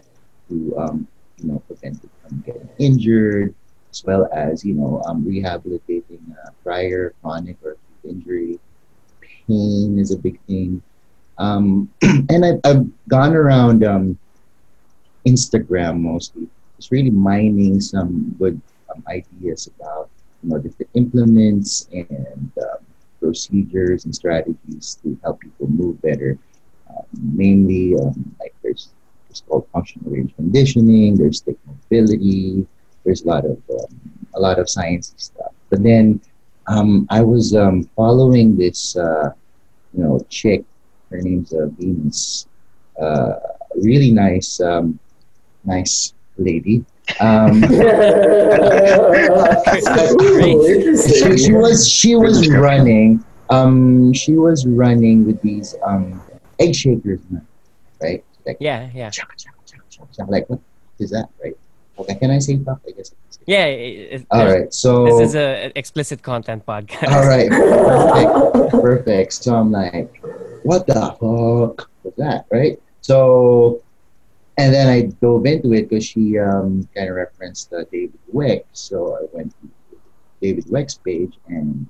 to 0.50 0.78
um, 0.78 1.08
you 1.38 1.50
know 1.50 1.60
prevent 1.68 2.04
it 2.04 2.10
from 2.22 2.40
getting 2.42 2.70
injured, 2.80 3.54
as 3.92 4.04
well 4.04 4.28
as 4.34 4.66
you 4.66 4.74
know 4.74 5.02
um, 5.06 5.24
rehabilitating 5.26 6.36
uh, 6.44 6.50
prior 6.64 7.14
chronic 7.22 7.58
or 7.64 7.78
injury. 8.04 8.60
Pain 9.48 10.00
is 10.00 10.12
a 10.12 10.18
big 10.18 10.40
thing, 10.48 10.82
um, 11.38 11.90
and 12.02 12.46
I've, 12.46 12.60
I've 12.64 12.86
gone 13.10 13.36
around 13.36 13.84
um, 13.84 14.18
Instagram 15.28 16.00
mostly, 16.00 16.48
just 16.78 16.92
really 16.92 17.10
mining 17.10 17.82
some 17.82 18.36
good 18.40 18.60
um, 18.94 19.04
ideas 19.08 19.70
about 19.80 20.10
you 20.44 20.50
know 20.50 20.60
different 20.60 20.90
implements 20.94 21.88
and 21.92 22.52
um, 22.62 22.86
procedures 23.20 24.06
and 24.06 24.14
strategies 24.14 25.00
to 25.04 25.18
help 25.24 25.40
people 25.40 25.68
move 25.68 26.02
better. 26.02 26.38
Um, 26.90 27.06
mainly, 27.14 27.96
um, 27.96 28.36
like 28.40 28.54
there's 28.62 28.90
it's 29.30 29.42
called 29.42 29.68
functional 29.74 30.12
range 30.12 30.36
conditioning. 30.36 31.16
There's 31.16 31.38
stick 31.38 31.58
mobility. 31.66 32.68
There's 33.04 33.24
a 33.24 33.28
lot 33.28 33.46
of 33.46 33.58
um, 33.70 34.00
a 34.36 34.40
lot 34.40 34.60
of 34.60 34.68
sciencey 34.68 35.20
stuff. 35.20 35.54
But 35.70 35.84
then 35.84 36.22
um, 36.68 37.08
I 37.10 37.22
was 37.22 37.56
following 37.96 38.58
this 38.58 38.96
uh, 38.96 39.32
you 39.94 40.04
know 40.04 40.20
chick. 40.30 40.64
Her 41.10 41.22
name's 41.22 41.54
uh, 41.54 41.68
Venus. 41.78 42.48
Uh, 43.00 43.34
really 43.76 44.12
nice, 44.12 44.62
nice 45.64 46.14
lady. 46.38 46.86
Um, 47.20 47.64
Ooh, 50.22 50.98
she, 50.98 51.38
she 51.38 51.54
was 51.54 51.88
she 51.88 52.16
was 52.16 52.48
running. 52.50 53.24
Um, 53.50 54.14
she 54.14 54.34
was 54.38 54.66
running 54.66 55.26
with 55.26 55.42
these 55.42 55.76
um 55.86 56.22
egg 56.60 56.74
shakers, 56.76 57.20
right? 58.02 58.24
Like 58.46 58.58
Yeah, 58.60 58.90
yeah, 58.94 59.10
chaka, 59.10 59.36
chaka, 59.38 59.58
chaka, 59.66 59.84
chaka, 59.90 60.08
chaka. 60.16 60.32
like 60.32 60.50
what 60.50 60.60
is 61.00 61.12
that, 61.12 61.30
right? 61.44 61.56
Okay, 62.00 62.16
can 62.16 62.32
I 62.32 62.40
say 62.40 62.58
fuck? 62.58 62.80
I 62.88 62.92
guess. 62.92 63.12
I 63.12 63.16
can 63.16 63.32
say. 63.32 63.42
yeah. 63.46 63.66
it- 63.66 64.14
it- 64.22 64.28
All 64.32 64.68
so 64.72 65.06
This 65.06 65.30
is 65.30 65.36
a 65.36 65.72
explicit 65.78 66.22
content 66.24 66.66
podcast. 66.66 67.12
all 67.12 67.28
right, 67.28 67.50
perfect, 67.50 68.72
perfect. 68.82 69.34
So 69.34 69.56
I'm 69.56 69.72
like, 69.72 70.10
what 70.64 70.88
the 70.88 70.94
fuck 71.20 71.90
was 72.04 72.14
that, 72.18 72.46
right? 72.50 72.80
So, 73.02 73.82
and 74.58 74.74
then 74.74 74.88
I 74.88 75.02
dove 75.22 75.46
into 75.46 75.74
it 75.74 75.90
because 75.90 76.06
she 76.06 76.38
um 76.38 76.88
kind 76.96 77.10
of 77.10 77.16
referenced 77.16 77.74
uh, 77.74 77.84
David 77.92 78.20
Weck. 78.34 78.66
So 78.74 79.18
I 79.18 79.26
went 79.36 79.54
to 79.62 79.70
David 80.42 80.66
Weck's 80.66 80.96
page 80.96 81.38
and 81.48 81.88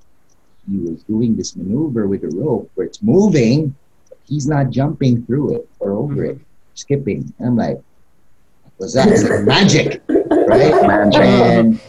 he 0.70 0.78
was 0.78 1.04
doing 1.04 1.36
this 1.36 1.56
maneuver 1.56 2.08
with 2.08 2.24
a 2.24 2.30
rope 2.30 2.72
where 2.76 2.88
it's 2.88 3.02
moving, 3.02 3.76
but 4.08 4.18
he's 4.24 4.48
not 4.48 4.70
jumping 4.70 5.26
through 5.26 5.56
it 5.56 5.70
or 5.80 5.92
over 5.92 6.24
it, 6.24 6.40
skipping. 6.74 7.34
And 7.40 7.48
I'm 7.50 7.56
like, 7.58 7.82
was 8.78 8.94
that? 8.94 9.08
Like 9.08 9.44
magic, 9.44 10.02
right? 10.08 10.88
Magic. 10.88 11.22
And 11.22 11.80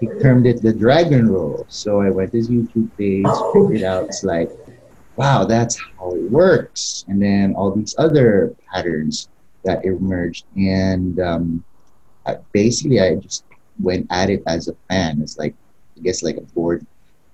he 0.00 0.06
termed 0.20 0.46
it 0.46 0.62
the 0.62 0.72
dragon 0.72 1.30
roll. 1.30 1.66
So 1.68 2.00
I 2.00 2.10
went 2.10 2.32
to 2.32 2.38
his 2.38 2.48
YouTube 2.48 2.90
page, 2.96 3.26
figured 3.52 3.84
out 3.84 4.06
it's 4.06 4.24
like, 4.24 4.50
wow, 5.16 5.44
that's 5.44 5.78
how 5.78 6.12
it 6.12 6.30
works. 6.30 7.04
And 7.08 7.22
then 7.22 7.54
all 7.54 7.70
these 7.70 7.94
other 7.98 8.54
patterns 8.72 9.28
that 9.64 9.84
emerged. 9.84 10.44
And 10.56 11.18
um, 11.20 11.64
I, 12.26 12.36
basically, 12.52 13.00
I 13.00 13.16
just 13.16 13.44
went 13.80 14.06
at 14.10 14.30
it 14.30 14.42
as 14.46 14.68
a 14.68 14.74
fan. 14.88 15.20
It's 15.22 15.38
like, 15.38 15.54
I 15.96 16.00
guess, 16.00 16.22
like 16.22 16.36
a 16.36 16.42
bored 16.42 16.84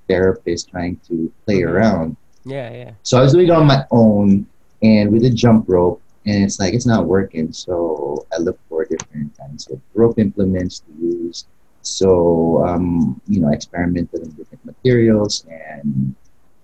therapist 0.09 0.71
trying 0.71 0.97
to 1.09 1.33
play 1.45 1.61
Mhm. 1.61 1.69
around. 1.69 2.17
Yeah, 2.45 2.73
yeah. 2.73 2.91
So 3.03 3.19
I 3.19 3.23
was 3.23 3.33
doing 3.33 3.47
it 3.49 3.51
on 3.51 3.67
my 3.67 3.85
own 3.91 4.47
and 4.83 5.13
with 5.13 5.25
a 5.25 5.31
jump 5.31 5.69
rope, 5.69 6.01
and 6.25 6.45
it's 6.45 6.59
like 6.59 6.73
it's 6.75 6.87
not 6.87 7.07
working. 7.07 7.53
So 7.53 8.25
I 8.33 8.39
looked 8.39 8.61
for 8.69 8.85
different 8.85 9.37
kinds 9.39 9.67
of 9.71 9.81
rope 9.95 10.19
implements 10.19 10.81
to 10.81 10.93
use. 11.01 11.47
So 11.83 12.65
um, 12.65 13.21
you 13.29 13.41
know, 13.41 13.51
experimented 13.51 14.21
with 14.21 14.37
different 14.37 14.65
materials 14.65 15.45
and 15.51 16.15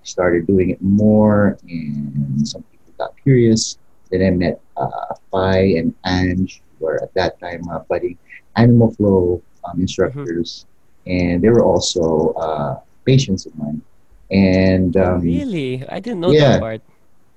started 0.03 0.47
doing 0.47 0.71
it 0.71 0.81
more. 0.83 1.59
And 1.69 2.47
some 2.47 2.63
people 2.63 2.93
got 2.99 3.15
curious. 3.23 3.77
Then 4.11 4.23
I 4.23 4.31
met 4.31 4.61
uh, 4.77 5.15
Phi 5.31 5.59
and 5.79 5.95
Ange, 6.05 6.63
were 6.81 7.03
at 7.03 7.15
that 7.15 7.39
time 7.41 7.69
uh, 7.69 7.81
budding 7.89 8.19
animal 8.57 8.91
flow 8.93 9.43
um, 9.65 9.81
instructors, 9.81 10.67
and 11.07 11.43
they 11.43 11.49
were 11.49 11.65
also 11.65 12.33
uh, 12.35 12.81
patients 13.05 13.47
of 13.47 13.55
mine. 13.57 13.81
And 14.31 14.97
um, 14.97 15.21
really? 15.21 15.87
I 15.89 16.01
didn't 16.01 16.21
know 16.21 16.31
yeah. 16.33 16.53
that 16.53 16.61
part. 16.61 16.83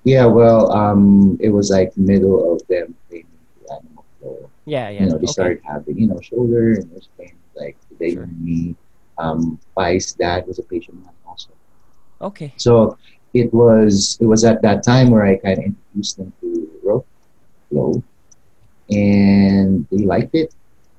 yeah, 0.03 0.25
well, 0.25 0.71
um, 0.71 1.37
it 1.39 1.49
was 1.49 1.69
like 1.69 1.95
middle 1.97 2.53
of 2.53 2.65
them 2.67 2.95
training 3.09 3.27
the 3.61 3.73
animal 3.73 4.05
flow. 4.19 4.49
Yeah, 4.65 4.89
yeah. 4.89 5.01
You 5.01 5.05
know, 5.07 5.17
they 5.17 5.27
okay. 5.27 5.27
started 5.27 5.61
having 5.63 5.97
you 5.97 6.07
know 6.07 6.19
shoulder 6.21 6.73
and 6.73 6.91
wrist 6.93 7.09
pain. 7.17 7.35
Like 7.55 7.77
they 7.99 8.13
Sure. 8.13 8.27
me. 8.39 8.75
Um, 9.17 9.59
Vi's 9.75 10.13
dad 10.13 10.45
was 10.47 10.59
a 10.59 10.63
patient 10.63 10.99
of 10.99 11.05
mine 11.05 11.13
also. 11.25 11.49
Okay. 12.21 12.53
So 12.57 12.97
it 13.33 13.53
was 13.53 14.17
it 14.21 14.25
was 14.25 14.43
at 14.45 14.61
that 14.61 14.83
time 14.83 15.09
where 15.09 15.25
I 15.25 15.37
kind 15.37 15.57
of 15.59 15.65
introduced 15.65 16.17
them 16.17 16.33
to 16.41 16.66
flow, 17.69 18.03
and 18.89 19.85
they 19.91 20.03
liked 20.05 20.33
it. 20.33 20.53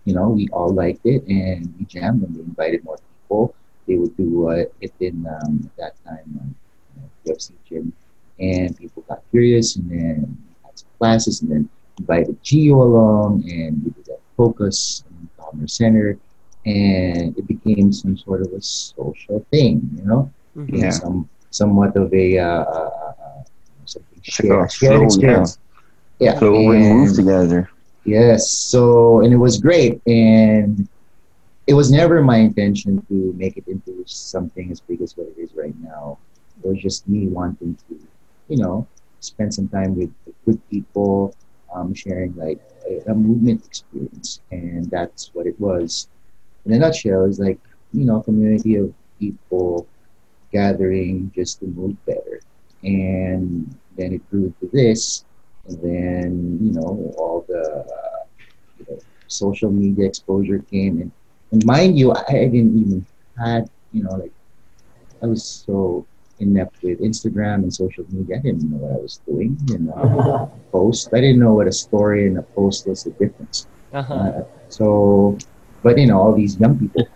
You 0.04 0.14
know, 0.14 0.28
we 0.30 0.48
all 0.52 0.72
liked 0.74 1.04
it, 1.04 1.22
and 1.28 1.72
we 1.78 1.84
jammed 1.86 2.22
and 2.22 2.34
we 2.34 2.42
invited 2.42 2.84
more 2.84 2.98
people. 3.08 3.54
They 3.86 3.96
would 3.96 4.16
do 4.16 4.48
uh, 4.48 4.64
it 4.80 4.92
in 5.00 5.26
um, 5.26 5.60
at 5.66 5.76
that 5.78 5.92
time 6.08 6.26
you 6.94 7.00
know, 7.00 7.08
UFC 7.24 7.54
gym, 7.68 7.92
and 8.38 8.76
people 8.76 9.04
got 9.08 9.20
curious, 9.30 9.76
and 9.76 9.90
then 9.90 10.36
we 10.46 10.54
had 10.64 10.76
some 10.78 10.90
classes, 10.98 11.42
and 11.42 11.50
then 11.50 11.68
invited 11.98 12.36
Gio 12.42 12.74
along, 12.82 13.42
and 13.48 13.82
we 13.84 13.90
did 13.90 14.08
a 14.08 14.18
focus 14.36 15.02
in 15.08 15.16
the 15.22 15.42
Commerce 15.42 15.76
Center, 15.76 16.18
and 16.64 17.36
it 17.36 17.46
became 17.46 17.92
some 17.92 18.16
sort 18.16 18.42
of 18.42 18.48
a 18.52 18.60
social 18.62 19.44
thing. 19.50 19.80
You 19.96 20.04
know 20.04 20.30
Mhm. 20.56 20.68
Yeah. 20.80 20.90
some 20.90 21.28
somewhat 21.50 21.96
of 21.96 22.12
a 22.12 22.38
uh, 22.38 22.44
uh, 22.64 22.90
uh, 23.24 23.40
something 23.84 24.20
It's 24.26 24.42
like 24.42 24.50
a 24.50 24.58
shared, 24.58 24.70
shared 24.72 25.02
flow, 25.02 25.04
experience. 25.04 25.58
Yeah, 26.18 26.38
So 26.38 26.52
we 26.52 26.78
moved 26.78 27.16
together. 27.16 27.68
Yes, 28.04 28.50
so 28.50 29.20
and 29.22 29.32
it 29.32 29.36
was 29.36 29.58
great, 29.58 30.00
and 30.06 30.88
it 31.66 31.74
was 31.74 31.90
never 31.90 32.22
my 32.22 32.36
intention 32.38 33.04
to 33.08 33.32
make 33.36 33.56
it 33.56 33.66
into 33.66 34.02
something 34.06 34.70
as 34.70 34.80
big 34.80 35.00
as 35.02 35.16
what 35.16 35.28
it 35.28 35.38
is 35.40 35.54
right 35.54 35.74
now. 35.80 36.18
It 36.62 36.68
was 36.68 36.80
just 36.80 37.08
me 37.08 37.26
wanting 37.28 37.76
to, 37.88 37.98
you 38.48 38.56
know, 38.56 38.86
spend 39.20 39.54
some 39.54 39.68
time 39.68 39.96
with 39.96 40.10
good 40.44 40.60
people, 40.70 41.34
um, 41.74 41.94
sharing 41.94 42.34
like 42.36 42.60
a, 42.88 43.10
a 43.10 43.14
movement 43.14 43.64
experience, 43.66 44.40
and 44.50 44.90
that's 44.90 45.30
what 45.34 45.46
it 45.46 45.58
was. 45.60 46.08
In 46.64 46.72
a 46.72 46.78
nutshell, 46.78 47.24
it's 47.24 47.38
like 47.38 47.58
you 47.92 48.04
know, 48.04 48.16
a 48.16 48.22
community 48.22 48.76
of 48.76 48.92
people 49.18 49.86
gathering 50.52 51.30
just 51.34 51.60
to 51.60 51.66
move 51.66 51.96
better, 52.06 52.40
and 52.82 53.74
then 53.96 54.12
it 54.14 54.30
grew 54.30 54.52
to 54.60 54.68
this, 54.72 55.24
and 55.24 55.27
then 55.76 56.58
you 56.62 56.72
know 56.72 57.14
all 57.18 57.44
the 57.48 57.62
uh, 57.62 58.24
you 58.78 58.86
know, 58.88 58.98
social 59.26 59.70
media 59.70 60.06
exposure 60.06 60.58
came 60.70 61.00
and, 61.02 61.12
and 61.52 61.64
mind 61.64 61.98
you 61.98 62.12
I, 62.12 62.24
I 62.28 62.44
didn't 62.48 62.78
even 62.78 63.06
had 63.38 63.70
you 63.92 64.04
know 64.04 64.12
like 64.12 64.32
I 65.22 65.26
was 65.26 65.44
so 65.44 66.06
inept 66.40 66.82
with 66.82 67.00
Instagram 67.00 67.66
and 67.66 67.74
social 67.74 68.04
media. 68.10 68.36
I 68.36 68.38
didn't 68.40 68.70
know 68.70 68.76
what 68.76 68.92
I 68.92 69.00
was 69.02 69.20
doing 69.26 69.58
you 69.66 69.78
know 69.78 70.50
post. 70.72 71.10
I 71.12 71.20
didn't 71.20 71.40
know 71.40 71.54
what 71.54 71.66
a 71.66 71.72
story 71.72 72.26
and 72.26 72.38
a 72.38 72.42
post 72.42 72.86
was 72.86 73.04
the 73.04 73.10
difference. 73.10 73.66
Uh-huh. 73.92 74.14
uh, 74.14 74.44
so 74.68 75.38
but 75.82 75.98
you 75.98 76.06
know 76.06 76.20
all 76.20 76.34
these 76.34 76.60
young 76.60 76.78
people 76.78 77.08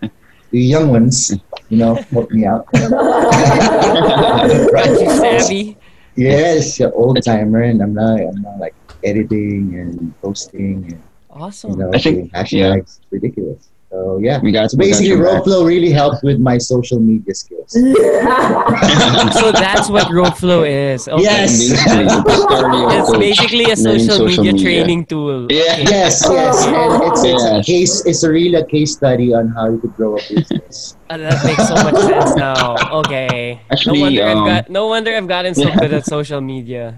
the 0.49 0.59
young 0.59 0.89
ones 0.89 1.31
you 1.69 1.77
know 1.77 1.95
help 1.95 2.31
me 2.31 2.45
out. 2.45 2.67
You 4.43 5.09
savvy? 5.21 5.77
Yes 6.15 6.79
old 6.81 7.21
timer 7.23 7.61
and 7.63 7.81
I'm 7.81 7.93
not 7.93 8.19
I'm 8.19 8.41
not 8.41 8.57
like 8.59 8.75
editing 9.03 9.75
and 9.79 10.13
posting 10.21 10.83
and 10.83 10.91
you 10.91 10.99
Awesome. 11.29 11.79
know, 11.79 11.89
I 11.93 11.97
think- 11.97 12.15
doing 12.17 12.29
hashtags. 12.29 12.99
Ridiculous. 13.09 13.69
So 13.93 14.17
yeah. 14.17 14.41
We 14.41 14.49
got 14.51 14.71
So 14.71 14.77
basically, 14.77 15.13
we 15.13 15.21
got 15.21 15.29
your 15.29 15.37
back. 15.37 15.45
Rope 15.45 15.67
really 15.69 15.91
helped 15.91 16.23
with 16.23 16.39
my 16.39 16.57
social 16.57 16.99
media 16.99 17.35
skills. 17.35 17.69
so 19.37 19.51
that's 19.53 19.85
what 19.87 20.09
rope 20.09 20.33
flow 20.35 20.63
is. 20.63 21.07
Okay. 21.07 21.21
Yes. 21.21 21.53
Basically, 21.69 22.05
the 22.09 22.33
story 22.41 22.81
of 22.89 22.89
It's 22.97 23.13
basically 23.21 23.65
a 23.69 23.75
social, 23.77 24.17
social 24.17 24.43
media, 24.43 24.53
media. 24.53 24.65
training 24.81 25.05
tool. 25.05 25.45
Yeah. 25.51 25.77
Okay. 25.77 25.83
Yes, 25.93 26.25
yes, 26.25 26.65
and 26.73 27.03
it's, 27.05 27.21
it's 27.23 27.43
Yeah. 27.45 27.59
a 27.59 27.63
case. 27.63 28.01
It's 28.09 28.23
a 28.23 28.31
really 28.33 28.55
a 28.57 28.65
case 28.65 28.93
study 28.97 29.29
on 29.31 29.49
how 29.53 29.69
you 29.69 29.77
could 29.77 29.93
grow 29.95 30.17
a 30.17 30.21
business. 30.25 30.97
Uh, 31.13 31.17
that 31.17 31.45
makes 31.45 31.67
so 31.69 31.75
much 31.85 32.01
sense 32.01 32.33
now. 32.35 32.73
Okay. 33.05 33.61
Actually, 33.69 33.99
no 33.99 34.05
wonder 34.09 34.25
I've 34.25 34.37
um, 34.37 34.45
got 34.49 34.69
no 34.73 34.87
wonder 34.89 35.13
I've 35.13 35.27
gotten 35.29 35.53
so 35.53 35.69
Yeah. 35.69 35.77
good 35.77 35.93
at 35.93 36.05
social 36.09 36.41
media. 36.41 36.97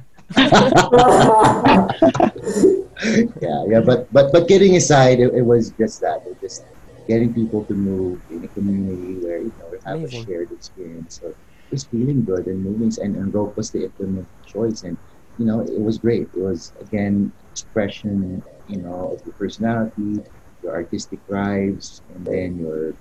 yeah, 3.43 3.60
yeah. 3.67 3.81
But 3.84 4.08
but 4.15 4.31
but 4.31 4.47
kidding 4.47 4.79
aside, 4.79 5.19
it, 5.19 5.34
it 5.36 5.43
was 5.43 5.71
just 5.75 5.99
that. 5.99 6.23
It 6.25 6.39
just 6.39 6.63
getting 7.07 7.33
people 7.33 7.65
to 7.65 7.73
move 7.73 8.21
in 8.29 8.43
a 8.43 8.49
community 8.49 9.17
where 9.21 9.39
you 9.39 9.53
know 9.57 9.67
we 9.71 9.79
have 9.85 9.97
Amazing. 9.97 10.21
a 10.23 10.25
shared 10.25 10.51
experience. 10.51 11.19
So 11.21 11.35
just 11.71 11.89
feeling 11.91 12.23
good 12.25 12.47
and 12.47 12.63
moving, 12.63 12.91
and, 13.01 13.15
and 13.15 13.33
rope 13.33 13.55
was 13.57 13.71
the 13.71 13.85
implement 13.85 14.27
choice, 14.45 14.83
and 14.83 14.97
you 15.37 15.45
know 15.45 15.61
it 15.61 15.79
was 15.81 15.97
great. 15.97 16.29
It 16.33 16.39
was 16.39 16.73
again 16.79 17.33
expression, 17.51 18.43
you 18.67 18.81
know, 18.81 19.13
of 19.13 19.21
your 19.25 19.33
personality, 19.39 20.23
your 20.61 20.73
artistic 20.73 21.25
drives, 21.27 22.01
and 22.09 22.25
then 22.25 22.57
your, 22.57 22.95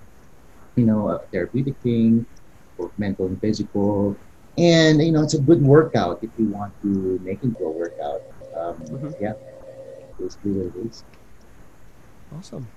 you 0.76 0.84
know, 0.86 1.08
a 1.10 1.20
therapeutic 1.32 1.76
thing, 1.82 2.26
both 2.78 2.92
mental 2.98 3.26
and 3.26 3.40
physical. 3.40 4.18
And 4.58 5.00
you 5.02 5.12
know, 5.12 5.22
it's 5.22 5.34
a 5.34 5.40
good 5.40 5.62
workout 5.62 6.18
if 6.22 6.30
you 6.36 6.46
want 6.48 6.74
to 6.82 7.18
make 7.22 7.42
it 7.42 7.54
a 7.60 7.68
workout. 7.70 8.20
Um, 8.56 8.76
Mhm. 8.90 9.14
Yeah, 9.18 9.34
basically 10.18 10.52
what 10.52 10.74
it 10.74 10.86
is. 10.86 11.04
Awesome. 12.30 12.73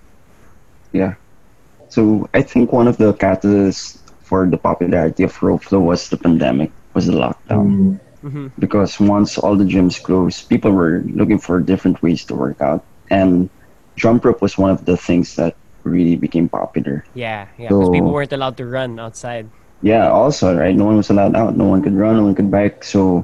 So 1.89 2.28
I 2.34 2.41
think 2.41 2.71
one 2.71 2.88
of 2.88 2.97
the 2.97 3.13
catalysts 3.13 3.97
for 4.23 4.45
the 4.45 4.58
popularity 4.58 5.23
of 5.23 5.41
rope 5.41 5.63
flow 5.63 5.80
was 5.80 6.10
the 6.10 6.17
pandemic, 6.17 6.71
was 6.93 7.08
the 7.08 7.13
lockdown. 7.13 7.67
Mm. 7.67 8.00
hmm 8.21 8.47
Because 8.60 9.00
once 9.00 9.38
all 9.38 9.56
the 9.56 9.63
gyms 9.63 10.02
closed, 10.02 10.50
people 10.50 10.71
were 10.71 11.02
looking 11.08 11.39
for 11.39 11.60
different 11.62 12.02
ways 12.04 12.26
to 12.26 12.36
work 12.36 12.60
out, 12.60 12.84
and 13.10 13.50
jump 13.95 14.26
rope 14.26 14.41
was 14.41 14.58
one 14.58 14.71
of 14.71 14.84
the 14.86 14.97
things 14.97 15.36
that 15.38 15.56
really 15.84 16.17
became 16.17 16.50
popular. 16.50 17.06
Yeah, 17.15 17.47
yeah. 17.58 17.69
Because 17.69 17.88
So- 17.88 17.93
people 17.93 18.12
weren't 18.12 18.34
allowed 18.34 18.58
to 18.58 18.65
run 18.65 19.00
outside. 19.00 19.47
Yeah, 19.82 20.10
also 20.10 20.58
right, 20.58 20.76
no 20.76 20.86
one 20.86 20.97
was 20.97 21.10
allowed 21.13 21.36
out, 21.38 21.56
no 21.56 21.65
one 21.69 21.82
could 21.86 21.93
run, 21.95 22.17
no 22.17 22.23
one 22.26 22.36
could 22.36 22.50
bike, 22.52 22.84
so 22.84 23.23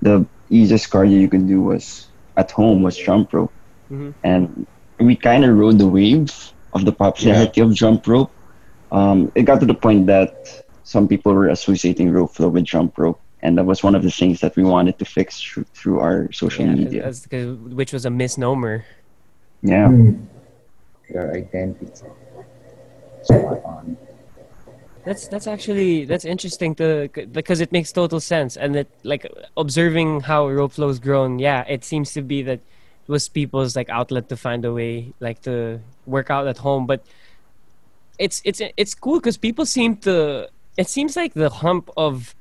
the 0.00 0.24
easiest 0.48 0.88
cardio 0.88 1.18
you 1.20 1.28
could 1.28 1.46
do 1.50 1.60
was 1.60 2.06
at 2.38 2.48
home 2.54 2.80
was 2.86 2.96
jump 2.96 3.34
rope, 3.34 3.52
Mhm. 3.90 4.14
and 4.22 4.66
we 5.02 5.16
kind 5.18 5.44
of 5.44 5.58
rode 5.58 5.78
the 5.82 5.88
wave 5.90 6.30
of 6.72 6.84
the 6.84 6.92
popularity 6.92 7.60
of 7.60 7.74
jump 7.74 8.06
rope. 8.06 8.30
Um, 8.92 9.30
it 9.34 9.42
got 9.42 9.60
to 9.60 9.66
the 9.66 9.74
point 9.74 10.06
that 10.06 10.64
some 10.84 11.06
people 11.08 11.32
were 11.32 11.48
associating 11.48 12.10
rope 12.10 12.34
flow 12.34 12.48
with 12.48 12.64
jump 12.64 12.98
rope, 12.98 13.20
and 13.42 13.56
that 13.58 13.64
was 13.64 13.82
one 13.82 13.94
of 13.94 14.02
the 14.02 14.10
things 14.10 14.40
that 14.40 14.56
we 14.56 14.64
wanted 14.64 14.98
to 14.98 15.04
fix 15.04 15.40
through, 15.40 15.64
through 15.74 16.00
our 16.00 16.30
social 16.32 16.66
Yeah, 16.66 16.74
media. 16.74 17.02
that's 17.04 17.26
'cause- 17.26 17.56
which 17.80 17.92
was 17.92 18.04
a 18.04 18.10
misnomer. 18.10 18.84
Yeah, 19.62 19.88
Mm. 19.88 20.26
Your 21.12 21.34
identity. 21.34 21.90
Spot 23.22 23.60
on. 23.64 23.96
That's 25.04 25.26
that's 25.28 25.46
actually 25.46 26.04
that's 26.04 26.24
interesting 26.24 26.74
to 26.76 27.08
because 27.32 27.60
it 27.60 27.72
makes 27.72 27.90
total 27.90 28.20
sense 28.20 28.56
and 28.56 28.76
it 28.76 28.88
like 29.02 29.26
observing 29.56 30.20
how 30.20 30.46
rope 30.48 30.72
flow's 30.72 30.98
grown. 31.00 31.38
Yeah, 31.38 31.64
it 31.68 31.84
seems 31.84 32.12
to 32.12 32.22
be 32.22 32.42
that 32.42 32.60
it 32.60 33.08
was 33.10 33.28
people's 33.28 33.74
like 33.74 33.88
outlet 33.90 34.28
to 34.28 34.36
find 34.36 34.64
a 34.64 34.72
way 34.72 35.12
like 35.20 35.42
to 35.42 35.80
work 36.10 36.30
out 36.30 36.46
at 36.46 36.58
home. 36.58 36.86
But 36.86 37.04
it's 38.18 38.42
it's 38.44 38.60
it's 38.76 38.94
cool 38.94 39.20
because 39.20 39.36
people 39.36 39.66
seem 39.66 39.96
to. 40.08 40.48
It 40.76 40.88
seems 40.88 41.16
like 41.16 41.34
the 41.34 41.50
hump 41.50 41.90
of 41.96 42.34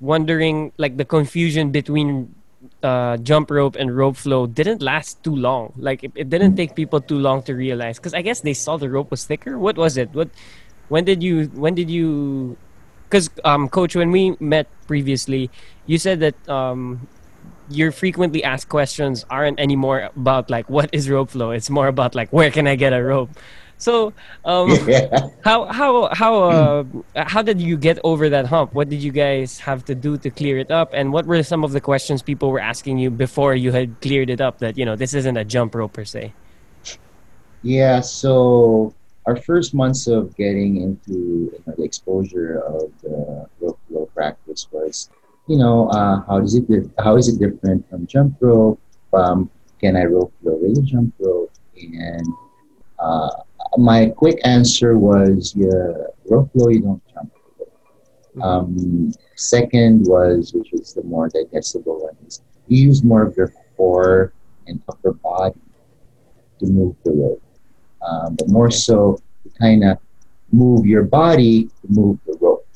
wondering 0.00 0.72
like 0.78 0.96
the 0.96 1.04
confusion 1.04 1.70
between 1.70 2.34
uh, 2.82 3.16
jump 3.18 3.50
rope 3.50 3.76
and 3.76 3.96
rope 3.96 4.16
flow 4.16 4.46
didn't 4.46 4.82
last 4.82 5.22
too 5.22 5.34
long. 5.34 5.72
Like 5.76 6.04
it, 6.04 6.12
it 6.14 6.30
didn't 6.30 6.56
take 6.56 6.74
people 6.74 7.00
too 7.00 7.18
long 7.18 7.42
to 7.44 7.54
realize 7.54 7.98
because 7.98 8.14
I 8.14 8.22
guess 8.22 8.40
they 8.40 8.54
saw 8.54 8.76
the 8.76 8.90
rope 8.90 9.10
was 9.10 9.24
thicker. 9.24 9.58
What 9.58 9.76
was 9.76 9.96
it? 9.96 10.10
What 10.12 10.30
when 10.88 11.04
did 11.04 11.22
you 11.22 11.46
when 11.54 11.74
did 11.74 11.90
you 11.90 12.56
because 13.04 13.30
um 13.44 13.68
coach 13.68 13.96
when 13.96 14.10
we 14.10 14.36
met 14.40 14.66
previously 14.86 15.50
you 15.86 15.98
said 15.98 16.20
that 16.20 16.36
um 16.48 17.06
your 17.70 17.92
frequently 17.92 18.42
asked 18.44 18.68
questions 18.68 19.24
aren't 19.30 19.60
anymore 19.60 20.10
about 20.16 20.50
like 20.50 20.68
what 20.68 20.90
is 20.92 21.08
rope 21.08 21.30
flow. 21.30 21.50
It's 21.50 21.70
more 21.70 21.88
about 21.88 22.14
like 22.14 22.32
where 22.32 22.50
can 22.50 22.66
i 22.66 22.76
get 22.76 22.92
a 22.92 23.02
rope? 23.02 23.30
So 23.78 24.12
um 24.44 24.70
yeah. 24.86 25.28
how 25.42 25.66
how 25.66 26.08
how 26.12 26.34
uh, 26.50 26.84
how 27.14 27.42
did 27.42 27.60
you 27.60 27.76
get 27.76 27.98
over 28.04 28.28
that 28.28 28.46
hump? 28.46 28.74
What 28.74 28.88
did 28.88 29.02
you 29.02 29.12
guys 29.12 29.58
have 29.60 29.84
to 29.86 29.94
do 29.94 30.16
to 30.18 30.30
clear 30.30 30.58
it 30.58 30.70
up? 30.70 30.90
And 30.92 31.12
what 31.12 31.26
were 31.26 31.42
some 31.42 31.64
of 31.64 31.72
the 31.72 31.80
questions 31.80 32.22
people 32.22 32.50
were 32.50 32.60
asking 32.60 32.98
you 32.98 33.10
before 33.10 33.54
you 33.54 33.72
had 33.72 34.00
cleared 34.00 34.30
it 34.30 34.40
up 34.40 34.58
that 34.58 34.76
you 34.76 34.84
know 34.84 34.96
this 34.96 35.14
isn't 35.14 35.36
a 35.36 35.44
jump 35.44 35.74
rope 35.74 35.92
per 35.92 36.04
se? 36.04 36.32
Yeah, 37.62 38.00
so 38.00 38.94
our 39.28 39.36
first 39.36 39.74
months 39.74 40.06
of 40.06 40.34
getting 40.36 40.80
into 40.80 41.52
you 41.52 41.62
know, 41.66 41.74
the 41.76 41.82
exposure 41.82 42.60
of 42.60 42.90
the 43.02 43.46
rope 43.60 43.78
flow 43.86 44.06
practice 44.14 44.66
was, 44.70 45.10
you 45.48 45.56
know, 45.56 45.88
uh, 45.88 46.22
how 46.26 46.40
does 46.40 46.54
it 46.54 46.68
di- 46.68 46.90
how 47.02 47.16
is 47.16 47.28
it 47.28 47.38
different 47.38 47.88
from 47.88 48.06
jump 48.06 48.36
rope? 48.40 48.80
Um, 49.12 49.50
can 49.80 49.96
I 49.96 50.04
rope 50.04 50.32
flow 50.42 50.58
with 50.60 50.84
jump 50.86 51.14
rope? 51.18 51.50
And 51.76 52.26
uh, 52.98 53.30
my 53.76 54.10
quick 54.16 54.40
answer 54.44 54.98
was, 54.98 55.54
yeah, 55.56 55.92
rope 56.28 56.52
flow, 56.52 56.68
you 56.68 56.80
don't 56.80 57.02
jump. 57.14 57.32
Um, 58.42 59.12
second 59.36 60.06
was, 60.06 60.52
which 60.54 60.72
is 60.72 60.92
the 60.92 61.02
more 61.02 61.28
digestible 61.28 62.02
one, 62.02 62.16
is 62.26 62.42
you 62.68 62.86
use 62.86 63.02
more 63.02 63.22
of 63.22 63.36
your 63.36 63.52
core 63.76 64.32
and 64.66 64.80
upper 64.88 65.12
body 65.12 65.60
to 66.60 66.66
move 66.66 66.94
the 67.04 67.12
rope. 67.12 67.42
Um, 68.06 68.36
but 68.36 68.48
more 68.48 68.66
Okay. 68.66 68.76
so, 68.76 69.18
to 69.44 69.50
kind 69.58 69.82
of 69.84 69.98
move 70.52 70.86
your 70.86 71.02
body 71.04 71.64
to 71.66 71.86
move 71.88 72.18
the 72.26 72.36
rope, 72.40 72.66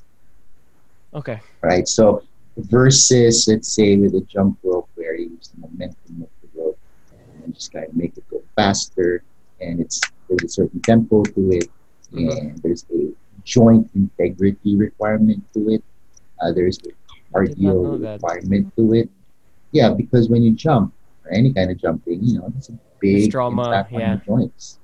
Okay. 1.14 1.40
right? 1.62 1.87
So 1.87 2.22
versus, 2.57 3.47
let's 3.49 3.73
say, 3.73 3.97
with 3.97 4.15
a 4.15 4.21
jump 4.23 4.59
rope 4.62 4.88
where 4.95 5.15
you 5.15 5.31
use 5.31 5.49
the 5.49 5.61
momentum 5.61 6.23
of 6.23 6.29
the 6.43 6.61
rope 6.61 6.79
and 7.45 7.55
just 7.55 7.73
kind 7.73 7.87
of 7.87 7.97
make 7.97 8.17
it 8.17 8.25
go 8.31 8.43
faster, 8.57 9.23
and 9.61 9.81
it's 9.81 10.01
there's 10.29 10.45
a 10.45 10.49
certain 10.49 10.81
tempo 10.81 11.23
to 11.23 11.51
it, 11.53 11.69
and 12.12 12.59
there's 12.62 12.85
a 12.95 13.12
joint 13.45 13.91
integrity 13.95 14.77
requirement 14.77 15.43
to 15.55 15.71
it. 15.71 15.85
Uh, 16.41 16.53
there's 16.53 16.79
a 16.79 16.91
cardio 17.33 18.01
requirement 18.01 18.75
to 18.77 18.95
it. 18.95 19.09
Yeah, 19.73 19.91
because 19.91 20.29
when 20.29 20.43
you 20.43 20.53
jump 20.53 20.93
or 21.25 21.33
any 21.33 21.53
kind 21.53 21.71
of 21.71 21.79
jumping, 21.79 22.23
you 22.23 22.38
know, 22.38 22.53
it's 22.57 22.69
a 22.69 22.79
big 23.01 23.31
trauma, 23.31 23.65
impact 23.65 23.93
on 23.93 24.01
yeah. 24.01 24.09
your 24.09 24.23
joints. 24.25 24.79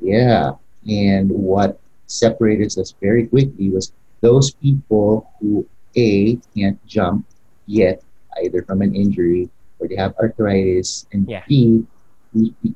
Yeah, 0.00 0.52
and 0.88 1.30
what 1.30 1.80
separated 2.06 2.76
us 2.78 2.94
very 3.00 3.26
quickly 3.26 3.70
was 3.70 3.92
those 4.20 4.52
people 4.52 5.30
who 5.40 5.66
a 5.96 6.36
can't 6.54 6.78
jump 6.86 7.26
yet, 7.66 8.02
either 8.44 8.62
from 8.62 8.82
an 8.82 8.94
injury 8.94 9.48
or 9.78 9.88
they 9.88 9.96
have 9.96 10.14
arthritis, 10.20 11.06
and 11.12 11.28
Yeah. 11.28 11.42
b 11.48 11.84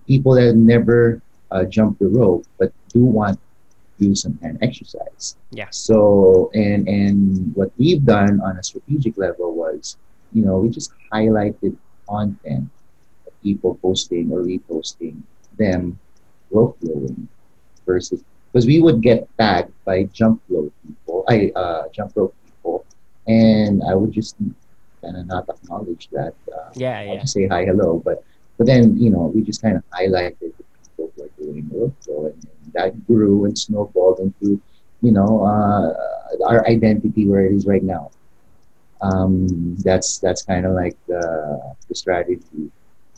people 0.06 0.32
that 0.34 0.46
have 0.46 0.56
never 0.56 1.20
uh, 1.50 1.64
jumped 1.64 1.98
the 2.00 2.08
rope 2.08 2.46
but 2.58 2.72
do 2.88 3.04
want 3.04 3.36
to 3.36 4.08
do 4.08 4.14
some 4.14 4.38
kind 4.38 4.56
of 4.56 4.62
exercise. 4.62 5.36
Yeah. 5.52 5.68
So 5.70 6.50
and 6.54 6.88
and 6.88 7.54
what 7.54 7.70
we've 7.76 8.04
done 8.04 8.40
on 8.40 8.56
a 8.56 8.62
strategic 8.62 9.18
level 9.18 9.52
was, 9.54 9.96
you 10.32 10.42
know, 10.44 10.58
we 10.58 10.70
just 10.70 10.92
highlighted 11.12 11.76
content 12.08 12.70
of 13.26 13.32
people 13.42 13.76
posting 13.82 14.32
or 14.32 14.40
reposting 14.40 15.20
them 15.58 15.98
rope 16.50 16.78
flowing 16.80 17.28
versus 17.84 18.24
because 18.50 18.66
we 18.66 18.80
would 18.80 19.02
get 19.02 19.28
tagged 19.38 19.70
by 19.84 20.04
jump 20.10 20.40
flow 20.48 20.72
people, 20.86 21.24
I 21.28 21.52
uh, 21.54 21.84
jump 21.92 22.16
rope 22.16 22.34
and 23.26 23.82
I 23.88 23.94
would 23.94 24.12
just 24.12 24.36
kind 25.02 25.16
of 25.16 25.26
not 25.26 25.48
acknowledge 25.48 26.08
that. 26.12 26.34
Uh, 26.52 26.70
Yeah, 26.74 27.02
yeah. 27.02 27.24
say 27.24 27.46
hi, 27.46 27.64
hello, 27.64 28.00
but 28.04 28.22
but 28.58 28.66
then 28.66 28.96
you 28.96 29.10
know 29.10 29.30
we 29.34 29.42
just 29.42 29.62
kind 29.62 29.76
of 29.76 29.82
highlighted 29.90 30.38
the 30.40 30.64
people 30.82 31.12
who 31.16 31.22
are 31.24 31.32
doing 31.38 31.68
rope 31.72 31.96
flow, 32.04 32.26
and, 32.26 32.34
and 32.34 32.72
that 32.74 33.06
grew 33.06 33.44
and 33.46 33.56
snowballed 33.58 34.20
into 34.20 34.60
you 35.00 35.12
know 35.12 35.44
uh, 35.44 35.92
our 36.46 36.66
identity 36.66 37.26
where 37.26 37.44
it 37.46 37.52
is 37.52 37.66
right 37.66 37.82
now. 37.84 38.10
Um, 39.00 39.76
that's 39.78 40.18
that's 40.18 40.42
kind 40.42 40.66
of 40.66 40.72
like 40.72 40.96
the, 41.08 41.22
the 41.88 41.94
strategy 41.94 42.70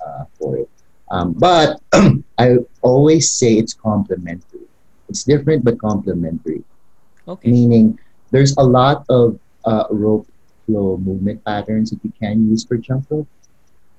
uh, 0.05 0.25
for 0.39 0.57
it. 0.59 0.69
Um, 1.11 1.33
but 1.33 1.81
I 2.39 2.59
always 2.83 3.31
say 3.31 3.55
it's 3.55 3.75
complementary. 3.75 4.67
It's 5.09 5.25
different 5.25 5.65
but 5.65 5.79
complementary, 5.81 6.63
Okay. 7.29 7.51
meaning 7.51 7.99
there's 8.31 8.55
a 8.57 8.63
lot 8.63 9.05
of 9.09 9.39
uh, 9.65 9.85
rope 9.91 10.27
flow 10.67 10.97
movement 10.97 11.45
patterns 11.45 11.91
that 11.91 12.01
you 12.03 12.13
can 12.19 12.49
use 12.49 12.65
for 12.65 12.77
jump 12.77 13.07
rope, 13.11 13.29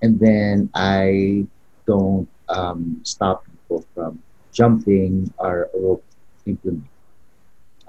and 0.02 0.19
then 0.19 0.69
I 0.73 1.45
don't 1.86 2.28
um, 2.49 2.99
stop 3.04 3.45
people 3.45 3.86
from 3.93 4.21
jumping 4.52 5.34
our 5.39 5.69
rope 5.73 6.04
implement. 6.45 6.88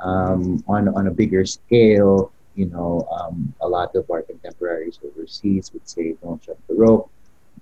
Um, 0.03 0.63
on 0.69 0.89
on 0.89 1.07
a 1.07 1.11
bigger 1.11 1.47
scale, 1.47 2.33
you 2.57 2.67
know, 2.67 3.09
um, 3.11 3.55
a 3.61 3.69
lot 3.69 3.95
of 3.97 4.11
our 4.11 4.23
contemporaries 4.23 4.99
overseas 5.05 5.73
would 5.73 5.89
say, 5.89 6.15
"Don't 6.23 6.43
jump 6.43 6.59
the 6.69 6.75
rope," 6.75 7.11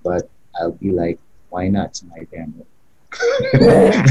but 0.02 0.28
I'll 0.58 0.72
be 0.72 0.90
like, 0.90 1.18
"Why 1.50 1.68
not? 1.68 1.90
It's 1.90 2.02
my 2.04 2.26
damn 2.32 2.54
rope." 2.56 2.66
Right? 3.54 4.02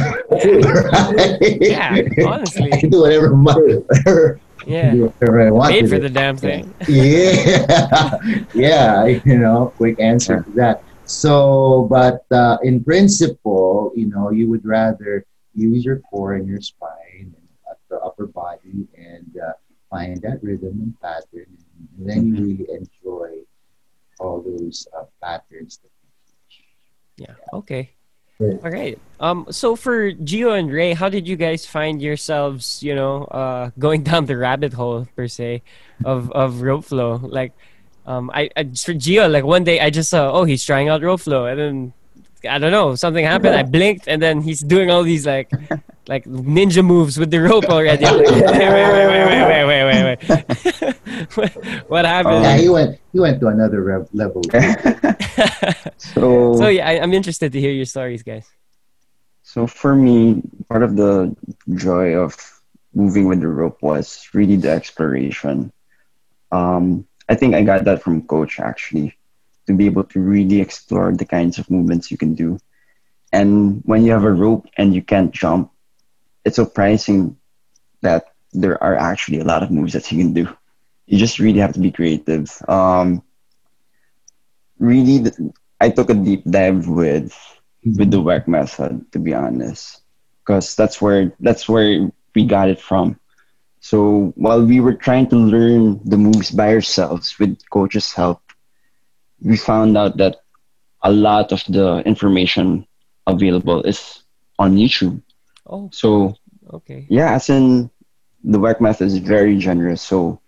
Yeah, 1.61 2.01
honestly. 2.25 2.71
I 2.71 2.77
can 2.79 2.89
do 2.89 3.01
whatever, 3.01 3.35
my, 3.35 3.53
whatever, 3.53 4.39
Yeah. 4.65 4.91
do 4.91 5.05
whatever 5.05 5.41
I 5.41 5.51
want. 5.51 5.71
Paid 5.71 5.89
for 5.89 5.95
it. 5.95 6.01
the 6.01 6.09
damn 6.09 6.37
thing. 6.37 6.73
Yeah, 6.87 8.17
yeah, 8.53 9.05
you 9.25 9.37
know, 9.37 9.73
quick 9.77 9.99
answer 9.99 10.43
to 10.43 10.51
that. 10.51 10.83
So, 11.05 11.87
but 11.89 12.25
uh, 12.31 12.57
in 12.63 12.83
principle, 12.83 13.91
you 13.95 14.07
know, 14.07 14.31
you 14.31 14.47
would 14.49 14.65
rather 14.65 15.25
use 15.53 15.83
your 15.83 15.99
core 15.99 16.35
and 16.35 16.47
your 16.47 16.61
spine 16.61 17.35
and 17.35 17.77
the 17.89 17.97
upper 17.99 18.27
body 18.27 18.87
and 18.95 19.29
uh, 19.37 19.51
find 19.89 20.21
that 20.21 20.41
rhythm 20.41 20.79
and 20.81 21.01
pattern, 21.01 21.51
and 21.97 22.09
then 22.09 22.25
you 22.27 22.33
really 22.35 22.67
enjoy 22.71 23.43
all 24.19 24.41
those 24.41 24.87
uh, 24.97 25.03
patterns. 25.21 25.79
Yeah. 27.17 27.35
Okay. 27.53 27.91
All 28.41 28.71
right. 28.71 28.97
Um. 29.19 29.45
So 29.51 29.75
for 29.75 30.11
Gio 30.11 30.57
and 30.57 30.71
Ray, 30.71 30.93
how 30.93 31.09
did 31.09 31.27
you 31.27 31.35
guys 31.35 31.65
find 31.65 32.01
yourselves? 32.01 32.81
You 32.81 32.95
know, 32.95 33.25
uh, 33.25 33.69
going 33.79 34.03
down 34.03 34.25
the 34.25 34.37
rabbit 34.37 34.73
hole 34.73 35.07
per 35.15 35.27
se, 35.27 35.61
of 36.03 36.31
of 36.31 36.61
rope 36.61 36.85
flow. 36.85 37.17
Like, 37.21 37.53
um, 38.05 38.31
I, 38.33 38.49
I 38.57 38.63
for 38.63 38.93
Gio, 38.97 39.29
like 39.29 39.43
one 39.43 39.63
day 39.63 39.79
I 39.79 39.89
just 39.89 40.09
saw, 40.09 40.31
oh, 40.31 40.43
he's 40.43 40.65
trying 40.65 40.89
out 40.89 41.03
rope 41.03 41.21
flow, 41.21 41.45
and 41.45 41.59
then 41.59 41.93
I 42.49 42.57
don't 42.57 42.71
know, 42.71 42.95
something 42.95 43.23
happened. 43.23 43.55
I 43.55 43.63
blinked, 43.63 44.07
and 44.07 44.21
then 44.21 44.41
he's 44.41 44.61
doing 44.61 44.89
all 44.89 45.03
these 45.03 45.27
like, 45.27 45.51
like 46.07 46.25
ninja 46.25 46.83
moves 46.83 47.19
with 47.19 47.29
the 47.29 47.39
rope 47.39 47.65
already. 47.65 48.05
Like, 48.05 48.15
wait, 48.25 48.41
wait, 48.41 48.47
wait, 48.49 49.07
wait, 49.07 49.45
wait, 49.45 49.65
wait, 49.65 50.03
wait, 50.03 50.81
wait. 50.81 50.95
what, 51.35 51.51
what 51.87 52.05
happened? 52.05 52.43
Yeah, 52.43 52.57
he 52.57 52.69
went 52.69 52.99
he 53.11 53.19
went 53.19 53.39
to 53.39 53.47
another 53.47 53.81
rev- 53.81 54.09
level. 54.13 54.43
so 55.97 56.55
so 56.55 56.67
yeah, 56.67 56.87
I, 56.87 56.99
I'm 56.99 57.13
interested 57.13 57.51
to 57.53 57.59
hear 57.59 57.71
your 57.71 57.85
stories, 57.85 58.23
guys. 58.23 58.47
So 59.43 59.67
for 59.67 59.95
me, 59.95 60.41
part 60.69 60.83
of 60.83 60.95
the 60.95 61.35
joy 61.75 62.15
of 62.15 62.35
moving 62.93 63.27
with 63.27 63.41
the 63.41 63.47
rope 63.47 63.81
was 63.81 64.27
really 64.33 64.55
the 64.55 64.69
exploration. 64.69 65.71
Um, 66.51 67.07
I 67.29 67.35
think 67.35 67.55
I 67.55 67.63
got 67.63 67.85
that 67.85 68.03
from 68.03 68.27
coach 68.27 68.59
actually, 68.59 69.15
to 69.67 69.73
be 69.73 69.85
able 69.85 70.03
to 70.05 70.19
really 70.19 70.59
explore 70.59 71.11
the 71.13 71.25
kinds 71.25 71.59
of 71.59 71.69
movements 71.69 72.11
you 72.11 72.17
can 72.17 72.35
do. 72.35 72.59
And 73.31 73.81
when 73.85 74.03
you 74.03 74.11
have 74.11 74.25
a 74.25 74.31
rope 74.31 74.67
and 74.75 74.93
you 74.93 75.01
can't 75.01 75.31
jump, 75.31 75.71
it's 76.43 76.57
surprising 76.57 77.37
that 78.01 78.33
there 78.51 78.81
are 78.83 78.95
actually 78.95 79.39
a 79.39 79.45
lot 79.45 79.63
of 79.63 79.71
moves 79.71 79.93
that 79.93 80.11
you 80.11 80.17
can 80.17 80.33
do. 80.33 80.47
You 81.11 81.19
just 81.19 81.39
really 81.39 81.59
have 81.59 81.73
to 81.75 81.81
be 81.81 81.91
creative. 81.91 82.49
Um, 82.69 83.23
really, 84.79 85.31
I 85.81 85.89
took 85.89 86.09
a 86.09 86.15
deep 86.15 86.43
dive 86.45 86.87
with 86.87 87.33
with 87.85 88.11
the 88.11 88.21
Weck 88.21 88.47
method, 88.47 89.11
to 89.13 89.19
be 89.19 89.33
honest, 89.33 90.01
because 90.43 90.75
that's 90.75 91.01
where 91.01 91.33
that's 91.41 91.69
where 91.69 92.11
we 92.35 92.45
got 92.45 92.69
it 92.69 92.81
from. 92.81 93.19
So 93.81 94.33
while 94.35 94.65
we 94.65 94.81
were 94.81 94.95
trying 94.95 95.27
to 95.29 95.37
learn 95.37 96.01
the 96.05 96.17
moves 96.17 96.51
by 96.51 96.73
ourselves 96.73 97.37
with 97.39 97.57
coach's 97.71 98.13
help, 98.13 98.41
we 99.41 99.57
found 99.57 99.97
out 99.97 100.17
that 100.17 100.37
a 101.03 101.11
lot 101.11 101.51
of 101.53 101.63
the 101.69 102.03
information 102.05 102.87
available 103.27 103.83
is 103.83 104.23
on 104.59 104.75
YouTube. 104.77 105.21
Oh, 105.65 105.91
So 105.91 106.35
okay. 106.73 107.09
yeah, 107.09 107.33
as 107.35 107.49
in 107.49 107.91
the 108.43 108.59
Weck 108.59 108.81
method 108.81 109.07
is 109.07 109.19
very 109.19 109.57
generous. 109.57 110.01
So 110.01 110.40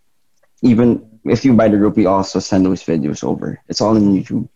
even 0.64 1.20
if 1.26 1.46
you 1.46 1.54
buy 1.54 1.70
the 1.70 1.78
rope, 1.78 1.98
we 1.98 2.08
also 2.08 2.40
send 2.40 2.66
those 2.66 2.84
videos 2.84 3.24
over. 3.24 3.62
It's 3.70 3.82
all 3.82 3.96
in 3.98 4.14
YouTube. 4.14 4.50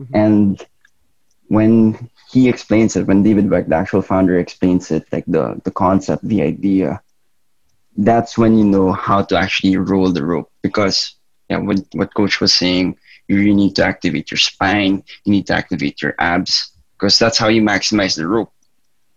Mhm. 0.00 0.08
And 0.14 0.66
when 1.48 2.10
he 2.30 2.48
explains 2.48 2.96
it, 2.96 3.06
when 3.06 3.22
David 3.22 3.46
Weck, 3.46 3.68
the 3.68 3.76
actual 3.76 4.02
founder, 4.02 4.38
explains 4.38 4.90
it, 4.90 5.06
like 5.12 5.24
the, 5.26 5.60
the 5.64 5.70
concept, 5.70 6.26
the 6.26 6.42
idea, 6.42 7.02
that's 7.96 8.38
when 8.38 8.58
you 8.58 8.64
know 8.64 8.92
how 8.92 9.22
to 9.22 9.36
actually 9.36 9.76
roll 9.76 10.10
the 10.12 10.24
rope. 10.24 10.50
Because 10.62 11.16
yeah, 11.50 11.58
what, 11.58 11.80
what 11.94 12.14
coach 12.14 12.40
was 12.40 12.54
saying, 12.54 12.96
you 13.28 13.36
really 13.36 13.54
need 13.54 13.76
to 13.76 13.84
activate 13.84 14.30
your 14.30 14.38
spine, 14.38 15.04
you 15.24 15.32
need 15.32 15.46
to 15.48 15.54
activate 15.54 16.02
your 16.02 16.14
abs, 16.18 16.72
because 16.94 17.18
that's 17.18 17.38
how 17.38 17.48
you 17.48 17.62
maximize 17.62 18.16
the 18.16 18.26
rope. 18.26 18.52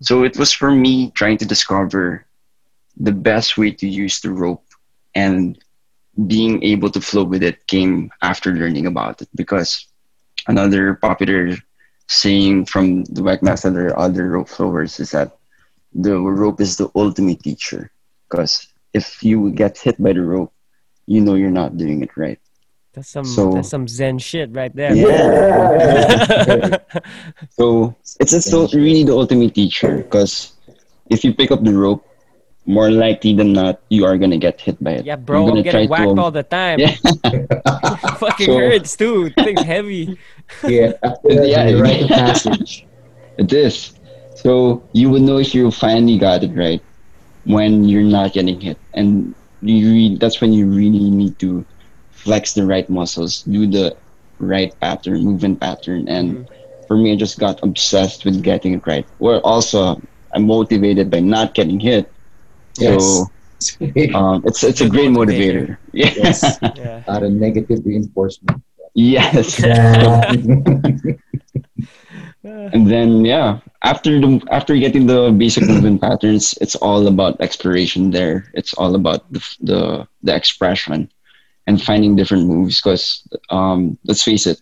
So 0.02 0.24
it 0.24 0.38
was 0.38 0.52
for 0.52 0.72
me 0.72 1.12
trying 1.12 1.38
to 1.40 1.46
discover 1.46 2.26
the 2.98 3.12
best 3.14 3.58
way 3.58 3.72
to 3.72 3.88
use 3.88 4.22
the 4.22 4.32
rope 4.32 4.66
and 5.16 5.58
being 6.16 6.64
able 6.64 6.90
to 6.90 7.02
flow 7.02 7.24
with 7.24 7.44
it 7.44 7.68
came 7.68 8.10
after 8.22 8.54
learning 8.54 8.86
about 8.88 9.22
it 9.22 9.30
because 9.36 9.88
another 10.48 10.96
popular 10.96 11.58
saying 12.08 12.66
from 12.66 13.04
the 13.12 13.22
method 13.42 13.76
or 13.76 13.98
other 14.00 14.30
rope 14.30 14.48
flowers 14.48 15.00
is 15.00 15.12
that 15.12 15.36
the 15.94 16.16
rope 16.16 16.62
is 16.62 16.78
the 16.78 16.88
ultimate 16.96 17.42
teacher 17.44 17.92
because 18.30 18.68
if 18.94 19.24
you 19.24 19.52
get 19.52 19.78
hit 19.78 20.00
by 20.02 20.14
the 20.14 20.22
rope 20.22 20.54
you 21.06 21.20
know 21.20 21.36
you're 21.36 21.52
not 21.52 21.76
doing 21.78 22.02
it 22.02 22.16
right 22.16 22.40
That's 22.96 23.12
some 23.12 23.28
So- 23.28 23.52
that's 23.52 23.68
some 23.68 23.88
Zen 23.92 24.20
shit 24.24 24.56
right 24.56 24.72
there. 24.72 24.96
Yeah. 24.96 26.80
So 27.60 27.96
it's 28.20 28.32
it's 28.32 28.48
so 28.50 28.68
really 28.72 29.04
the 29.04 29.12
ultimate 29.12 29.52
teacher 29.54 29.98
because 30.00 30.56
if 31.12 31.24
you 31.28 31.34
pick 31.36 31.52
up 31.52 31.60
the 31.64 31.76
rope, 31.76 32.08
more 32.66 32.90
likely 32.90 33.34
than 33.34 33.54
not, 33.54 33.80
you 33.90 34.06
are 34.06 34.18
gonna 34.18 34.38
get 34.38 34.60
hit 34.60 34.82
by 34.84 34.92
it. 34.92 35.06
yeah, 35.06 35.16
bro, 35.16 35.48
I'm 35.48 35.56
getting 35.56 35.72
try 35.72 35.86
to- 35.86 35.90
whacked 35.90 36.18
all 36.20 36.32
the 36.32 36.44
time. 36.44 36.80
Yeah. 36.80 36.96
Fucking 38.18 38.48
So- 38.48 38.58
hurts 38.58 38.96
too. 38.96 39.30
Thing's 39.32 39.62
heavy. 39.64 40.18
Yeah, 40.64 40.94
after 41.02 41.30
that, 41.42 41.48
Yeah, 41.50 41.68
you 41.68 41.78
yeah. 41.78 41.82
write 41.82 42.08
passage. 42.08 42.86
It 43.40 43.52
is. 43.52 43.98
So 44.36 44.84
you 44.94 45.10
would 45.10 45.24
know 45.24 45.38
if 45.40 45.56
you 45.56 45.72
finally 45.72 46.20
got 46.20 46.44
it 46.44 46.54
right 46.54 46.82
when 47.46 47.84
you're 47.84 48.04
not 48.06 48.34
getting 48.34 48.62
hit, 48.62 48.78
and 48.94 49.34
you 49.62 49.92
re- 49.92 50.18
that's 50.18 50.42
when 50.42 50.54
you 50.54 50.68
really 50.68 51.10
need 51.10 51.40
to 51.40 51.66
flex 52.12 52.54
the 52.54 52.64
right 52.66 52.88
muscles, 52.90 53.42
do 53.42 53.66
the 53.66 53.98
right 54.38 54.70
pattern, 54.80 55.24
movement 55.24 55.60
pattern, 55.60 56.08
and 56.08 56.46
mm-hmm. 56.46 56.86
for 56.88 56.96
me, 56.96 57.12
I 57.14 57.16
just 57.16 57.40
got 57.40 57.62
obsessed 57.64 58.24
with 58.26 58.44
getting 58.44 58.74
it 58.74 58.86
right. 58.86 59.06
Or 59.18 59.40
also, 59.42 60.00
I'm 60.34 60.46
motivated 60.46 61.10
by 61.10 61.22
not 61.22 61.56
getting 61.56 61.80
hit. 61.80 62.12
Yes. 62.78 63.22
So 63.60 63.76
um, 64.14 64.44
it's 64.46 64.64
it's 64.64 64.82
a 64.82 64.90
great 64.90 65.10
motivator. 65.10 65.78
motivator. 65.78 65.78
Yeah. 65.94 66.14
Yes. 66.16 66.60
Yeah. 66.76 67.04
Out 67.08 67.24
of 67.24 67.32
negative 67.32 67.82
reinforcement. 67.86 68.62
yes. 68.96 69.60
Yeah. 69.64 70.34
and 72.44 72.90
then 72.90 73.26
yeah 73.26 73.60
after 73.84 74.20
the 74.20 74.42
after 74.52 74.76
getting 74.76 75.08
the 75.08 75.32
basic 75.36 75.66
movement 75.68 76.02
patterns 76.02 76.54
it's 76.62 76.76
all 76.76 77.08
about 77.08 77.40
exploration 77.42 78.12
there 78.12 78.46
it's 78.54 78.74
all 78.76 78.96
about 78.96 79.26
the 79.32 79.42
the, 79.62 80.08
the 80.24 80.36
expression 80.36 81.10
and 81.68 81.82
finding 81.82 82.16
different 82.16 82.46
moves 82.48 82.80
because 82.82 83.24
um 83.50 83.98
let's 84.06 84.24
face 84.24 84.46
it 84.46 84.62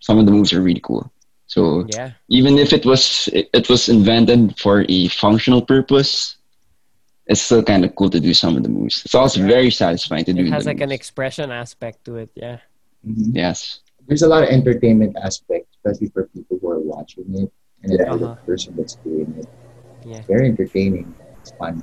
some 0.00 0.18
of 0.18 0.26
the 0.26 0.32
moves 0.32 0.52
are 0.52 0.62
really 0.62 0.80
cool 0.82 1.10
so 1.46 1.84
Yeah. 1.94 2.10
even 2.28 2.58
if 2.58 2.72
it 2.72 2.84
was 2.84 3.28
it, 3.32 3.48
it 3.52 3.68
was 3.68 3.88
invented 3.88 4.58
for 4.58 4.84
a 4.88 5.08
functional 5.08 5.62
purpose 5.62 6.36
it's 7.26 7.40
still 7.40 7.62
kind 7.62 7.84
of 7.84 7.94
cool 7.94 8.10
to 8.10 8.18
do 8.20 8.34
some 8.34 8.56
of 8.56 8.62
the 8.62 8.68
moves 8.68 9.02
it's 9.04 9.14
also 9.14 9.40
very 9.46 9.70
satisfying 9.70 10.24
to 10.24 10.32
do 10.32 10.42
It 10.44 10.50
has 10.50 10.64
the 10.64 10.70
like 10.74 10.80
an 10.82 10.90
expression 10.92 11.50
aspect 11.50 12.04
to 12.06 12.16
it. 12.16 12.30
Yeah. 12.34 12.58
Mhm. 13.06 13.30
yes 13.34 13.80
There's 14.08 14.22
a 14.26 14.28
lot 14.28 14.42
of 14.42 14.50
entertainment 14.50 15.14
aspect, 15.22 15.66
especially 15.78 16.10
for 16.10 16.26
people 16.34 16.58
who 16.60 16.66
are 16.74 16.82
watching 16.82 17.24
it, 17.38 17.48
and 17.82 17.88
then 17.94 17.98
for 18.02 18.18
Uh-huh. 18.18 18.34
the 18.34 18.42
person 18.42 18.74
that's 18.76 18.98
doing 19.06 19.30
it. 19.38 19.46
Yeah. 20.02 20.18
It's 20.18 20.26
very 20.26 20.50
entertaining. 20.50 21.14
It's 21.38 21.54
fun. 21.54 21.78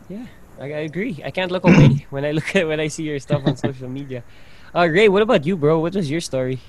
I, 0.59 0.67
I 0.67 0.83
agree. 0.83 1.23
I 1.23 1.31
can't 1.31 1.47
look 1.51 1.63
away 1.63 2.03
when 2.13 2.27
I 2.27 2.31
look 2.35 2.51
at 2.59 2.67
when 2.67 2.83
I 2.83 2.91
see 2.91 3.07
your 3.07 3.19
stuff 3.23 3.47
on 3.47 3.55
social 3.67 3.87
media. 3.87 4.27
Uh, 4.75 4.85
Ray, 4.91 5.07
what 5.07 5.23
about 5.23 5.47
you, 5.47 5.55
bro? 5.55 5.79
What 5.79 5.95
was 5.95 6.11
your 6.11 6.19
story? 6.19 6.59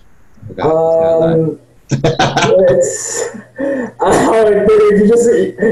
We 0.47 0.55
got- 0.55 0.71
we 0.71 1.03
got 1.03 1.11
a 1.11 1.19
lot. 1.19 1.33
Um, 1.35 1.59
it's, 1.91 3.37
uh, 4.01 4.67
you 4.97 5.09
just 5.09 5.27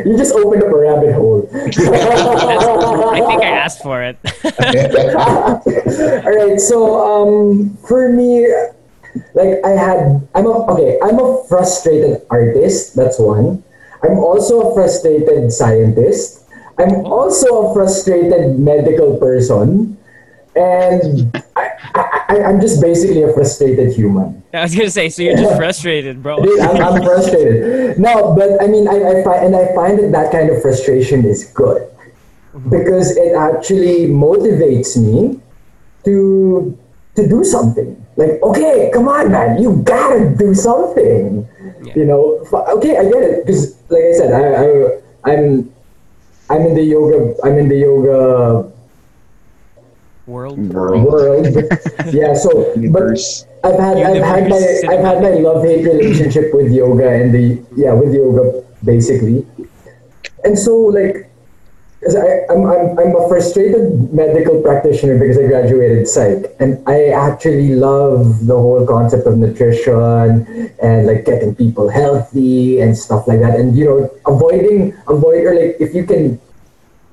you 0.06 0.16
just 0.16 0.34
opened 0.34 0.62
up 0.62 0.72
a 0.72 0.76
rabbit 0.76 1.14
hole. 1.14 1.48
I 1.52 1.70
think 1.70 3.42
I 3.42 3.50
asked 3.50 3.82
for 3.82 4.02
it. 4.02 4.18
All 6.24 6.32
right, 6.32 6.60
so 6.60 6.98
um, 6.98 7.76
for 7.86 8.08
me, 8.10 8.48
like 9.34 9.64
I 9.64 9.70
had, 9.70 10.26
I'm 10.34 10.46
a 10.46 10.66
okay. 10.72 10.98
I'm 11.02 11.18
a 11.18 11.44
frustrated 11.48 12.22
artist. 12.30 12.96
That's 12.96 13.18
one. 13.18 13.62
I'm 14.02 14.18
also 14.18 14.70
a 14.70 14.74
frustrated 14.74 15.52
scientist. 15.52 16.44
I'm 16.78 17.04
also 17.06 17.70
a 17.70 17.74
frustrated 17.74 18.58
medical 18.58 19.16
person, 19.18 19.97
and 20.58 21.32
I, 21.56 22.42
I'm 22.42 22.60
just 22.60 22.80
basically 22.80 23.22
a 23.22 23.32
frustrated 23.32 23.94
human. 23.94 24.42
I 24.52 24.62
was 24.62 24.74
gonna 24.74 24.90
say, 24.90 25.08
so 25.08 25.22
you're 25.22 25.36
just 25.36 25.56
frustrated, 25.56 26.22
bro. 26.22 26.36
Dude, 26.42 26.60
I'm, 26.60 26.76
I'm 26.76 27.02
frustrated. 27.02 27.98
No, 27.98 28.34
but 28.34 28.60
I 28.62 28.66
mean, 28.66 28.88
I, 28.88 29.20
I 29.20 29.24
find 29.24 29.46
and 29.46 29.56
I 29.56 29.74
find 29.74 29.98
that 29.98 30.12
that 30.12 30.32
kind 30.32 30.50
of 30.50 30.60
frustration 30.60 31.24
is 31.24 31.44
good 31.54 31.82
mm-hmm. 32.54 32.70
because 32.70 33.16
it 33.16 33.34
actually 33.34 34.08
motivates 34.08 34.96
me 34.96 35.40
to 36.04 36.76
to 37.16 37.28
do 37.28 37.44
something. 37.44 37.94
Like, 38.16 38.42
okay, 38.42 38.90
come 38.92 39.08
on, 39.08 39.30
man, 39.30 39.62
you 39.62 39.80
gotta 39.82 40.34
do 40.36 40.54
something. 40.54 41.48
Yeah. 41.82 41.92
You 41.94 42.04
know, 42.04 42.44
okay, 42.76 42.98
I 42.98 43.04
get 43.04 43.22
it 43.22 43.46
because, 43.46 43.78
like 43.88 44.02
I 44.02 44.12
said, 44.12 44.32
I, 44.34 44.42
I 44.58 45.32
I'm 45.32 45.72
I'm 46.50 46.62
in 46.66 46.74
the 46.74 46.82
yoga. 46.82 47.36
I'm 47.44 47.58
in 47.58 47.68
the 47.68 47.76
yoga 47.76 48.72
World. 50.28 50.58
World. 50.58 51.04
world. 51.08 51.46
yeah, 52.12 52.34
so 52.34 52.76
but 52.92 53.16
I've 53.64 53.80
had 53.80 53.96
I've 53.96 54.22
had 54.22 54.50
my 54.50 54.60
I've 54.92 55.00
had 55.00 55.22
my 55.22 55.40
love 55.40 55.64
hate 55.64 55.84
relationship 55.88 56.52
with 56.52 56.70
yoga 56.70 57.08
and 57.08 57.32
the 57.32 57.64
yeah 57.76 57.94
with 57.94 58.12
yoga 58.12 58.62
basically, 58.84 59.46
and 60.44 60.58
so 60.58 60.76
like. 60.76 61.24
'cause 61.98 62.14
I, 62.14 62.46
I'm, 62.48 62.62
I'm, 62.64 62.96
I'm 62.96 63.16
a 63.16 63.26
frustrated 63.26 64.14
medical 64.14 64.62
practitioner 64.62 65.18
because 65.18 65.36
I 65.36 65.48
graduated 65.48 66.06
psych 66.06 66.46
and 66.60 66.78
I 66.86 67.08
actually 67.08 67.74
love 67.74 68.46
the 68.46 68.54
whole 68.54 68.86
concept 68.86 69.26
of 69.26 69.36
nutrition 69.36 70.46
and 70.80 71.08
like 71.08 71.24
getting 71.24 71.56
people 71.56 71.88
healthy 71.88 72.78
and 72.80 72.96
stuff 72.96 73.26
like 73.26 73.40
that 73.40 73.58
and 73.58 73.76
you 73.76 73.84
know 73.84 73.98
avoiding 74.28 74.94
avoid 75.08 75.42
or 75.42 75.54
like 75.58 75.74
if 75.80 75.92
you 75.92 76.06
can 76.06 76.38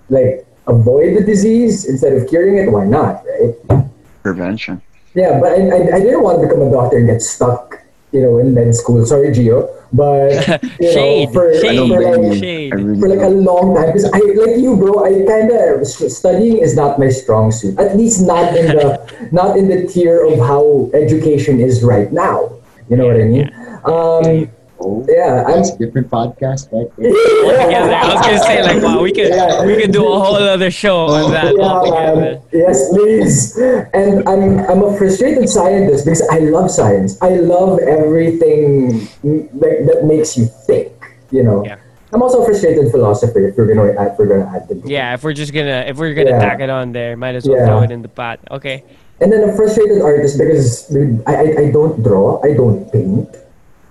like 0.09 0.45
avoid 0.67 1.17
the 1.17 1.23
disease 1.23 1.85
instead 1.85 2.13
of 2.13 2.27
curing 2.27 2.57
it 2.57 2.71
why 2.71 2.85
not 2.85 3.23
right 3.25 3.85
prevention 4.23 4.81
yeah, 5.15 5.39
but 5.39 5.53
I, 5.53 5.55
I, 5.55 5.95
I 5.95 5.99
didn't 6.01 6.23
want 6.23 6.41
to 6.41 6.47
become 6.47 6.61
a 6.61 6.69
doctor 6.69 6.97
and 6.97 7.07
get 7.07 7.21
stuck, 7.21 7.81
you 8.11 8.21
know, 8.21 8.37
in 8.37 8.53
med 8.53 8.75
school. 8.75 9.05
Sorry, 9.05 9.29
Gio, 9.29 9.71
but 9.93 10.27
you 10.79 10.91
Shade, 10.91 11.27
know, 11.27 11.33
for, 11.33 11.53
shade, 11.55 11.87
for 11.87 12.01
like 12.01 12.37
shade. 12.37 12.71
For 12.73 13.07
like 13.07 13.21
a 13.21 13.29
long 13.31 13.75
time, 13.75 13.87
because 13.87 14.03
I 14.11 14.19
like 14.19 14.57
you, 14.59 14.75
bro. 14.75 15.05
I 15.05 15.25
kind 15.25 15.49
of 15.51 15.87
studying 15.87 16.57
is 16.57 16.75
not 16.75 16.99
my 16.99 17.07
strong 17.07 17.53
suit. 17.53 17.79
At 17.79 17.95
least 17.95 18.27
not 18.27 18.57
in 18.57 18.75
the 18.75 19.29
not 19.31 19.55
in 19.57 19.69
the 19.69 19.87
tier 19.87 20.25
of 20.25 20.37
how 20.39 20.91
education 20.93 21.61
is 21.61 21.81
right 21.81 22.11
now. 22.11 22.51
You 22.89 22.97
know 22.97 23.07
what 23.07 23.15
I 23.15 23.23
mean? 23.23 23.49
Um, 23.85 24.51
Oh, 24.79 25.05
yeah, 25.07 25.43
I'm. 25.47 25.63
a 25.63 25.77
different 25.77 26.09
podcast, 26.11 26.67
right? 26.71 26.91
there. 26.97 27.11
Together. 27.11 27.93
I 27.95 28.13
was 28.13 28.21
gonna 28.25 28.39
say, 28.43 28.61
like, 28.61 28.83
wow, 28.83 29.01
we 29.01 29.11
could 29.11 29.29
Yeah. 29.29 29.65
we 29.65 29.75
could 29.81 29.91
do 29.91 30.05
a 30.05 30.19
whole 30.19 30.35
other 30.35 30.69
show 30.69 31.05
on 31.07 31.31
that 31.31 31.55
Yeah, 31.55 31.63
altogether. 31.63 32.21
man. 32.21 32.41
Yes, 32.51 32.89
please. 32.89 33.57
And 33.93 34.27
I'm 34.27 34.59
I'm 34.67 34.83
a 34.83 34.91
frustrated 34.97 35.47
scientist 35.49 36.05
because 36.05 36.21
I 36.29 36.39
love 36.39 36.69
science. 36.69 37.17
I 37.21 37.35
love 37.39 37.79
everything 37.79 39.07
like, 39.23 39.85
that 39.87 40.01
makes 40.05 40.37
you 40.37 40.45
think. 40.67 40.91
You 41.31 41.43
know. 41.43 41.63
Yeah. 41.65 41.77
I'm 42.13 42.21
also 42.21 42.41
a 42.43 42.45
frustrated 42.45 42.91
philosopher. 42.91 43.39
If 43.47 43.57
we're 43.57 43.67
gonna 43.73 43.91
add, 43.99 44.13
if 44.13 44.19
we're 44.19 44.27
gonna 44.27 44.51
add 44.55 44.67
the 44.67 44.79
Yeah, 44.85 45.13
if 45.15 45.23
we're 45.23 45.33
just 45.33 45.53
gonna 45.53 45.85
if 45.87 45.97
we're 45.97 46.13
gonna 46.13 46.31
Yeah. 46.31 46.39
tack 46.39 46.59
it 46.59 46.69
on 46.69 46.91
there, 46.91 47.15
might 47.17 47.35
as 47.35 47.47
well 47.47 47.57
Yeah. 47.57 47.65
throw 47.67 47.81
it 47.81 47.91
in 47.91 48.01
the 48.01 48.07
pot. 48.11 48.39
Okay. 48.51 48.83
And 49.21 49.31
then 49.31 49.47
a 49.47 49.53
frustrated 49.55 50.01
artist 50.01 50.37
because 50.37 50.91
I, 51.25 51.33
I 51.35 51.47
I 51.63 51.71
don't 51.71 52.03
draw. 52.03 52.39
I 52.43 52.53
don't 52.53 52.91
paint. 52.91 53.29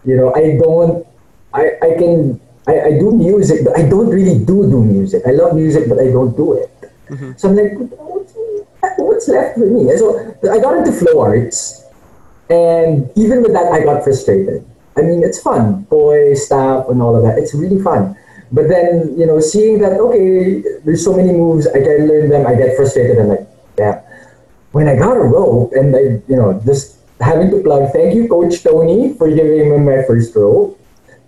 You 0.05 0.17
know. 0.17 0.35
I 0.35 0.57
don't. 0.57 1.07
I 1.53 1.73
I 1.83 1.91
can. 1.99 2.41
I, 2.67 2.81
I 2.81 2.91
do 2.99 3.13
music, 3.13 3.61
but 3.65 3.77
I 3.77 3.89
don't 3.89 4.09
really 4.09 4.39
do 4.39 4.65
do 4.65 4.83
music. 4.83 5.23
I 5.27 5.33
love 5.33 5.55
music, 5.55 5.89
but 5.89 5.99
I 6.01 6.09
don't 6.09 6.35
do 6.37 6.55
it. 6.55 6.73
Mm-hmm. 7.11 7.33
So 7.37 7.51
I'm 7.51 7.57
like, 7.57 7.77
what's, 7.77 8.33
what's 8.97 9.29
left 9.29 9.59
for 9.61 9.67
me? 9.67 9.91
And 9.91 9.99
so 9.99 10.17
I 10.49 10.59
got 10.61 10.79
into 10.79 10.93
flow 10.93 11.21
arts, 11.21 11.85
and 12.49 13.11
even 13.17 13.43
with 13.43 13.53
that, 13.53 13.69
I 13.69 13.85
got 13.85 14.03
frustrated. 14.03 14.65
I 14.97 15.03
mean, 15.03 15.23
it's 15.23 15.43
fun, 15.43 15.83
boy, 15.91 16.35
staff, 16.35 16.89
and 16.89 17.03
all 17.03 17.17
of 17.17 17.23
that. 17.25 17.37
It's 17.37 17.53
really 17.53 17.83
fun. 17.83 18.17
But 18.53 18.69
then, 18.69 19.19
you 19.19 19.27
know, 19.27 19.41
seeing 19.41 19.81
that, 19.81 19.99
okay, 19.99 20.63
there's 20.85 21.03
so 21.03 21.13
many 21.13 21.33
moves, 21.33 21.67
I 21.67 21.83
can 21.83 22.07
learn 22.07 22.31
them, 22.31 22.47
I 22.47 22.55
get 22.55 22.77
frustrated, 22.77 23.19
and 23.19 23.29
like, 23.29 23.49
yeah. 23.77 24.03
When 24.71 24.87
I 24.87 24.95
got 24.97 25.17
a 25.17 25.21
rope, 25.21 25.73
and 25.75 25.95
I, 25.95 26.23
you 26.31 26.37
know, 26.37 26.63
just 26.65 26.99
having 27.21 27.51
to 27.51 27.63
plug, 27.63 27.93
thank 27.93 28.15
you, 28.15 28.29
Coach 28.29 28.63
Tony, 28.63 29.15
for 29.15 29.29
giving 29.29 29.71
me 29.71 29.79
my 29.79 30.03
first 30.07 30.35
rope 30.35 30.79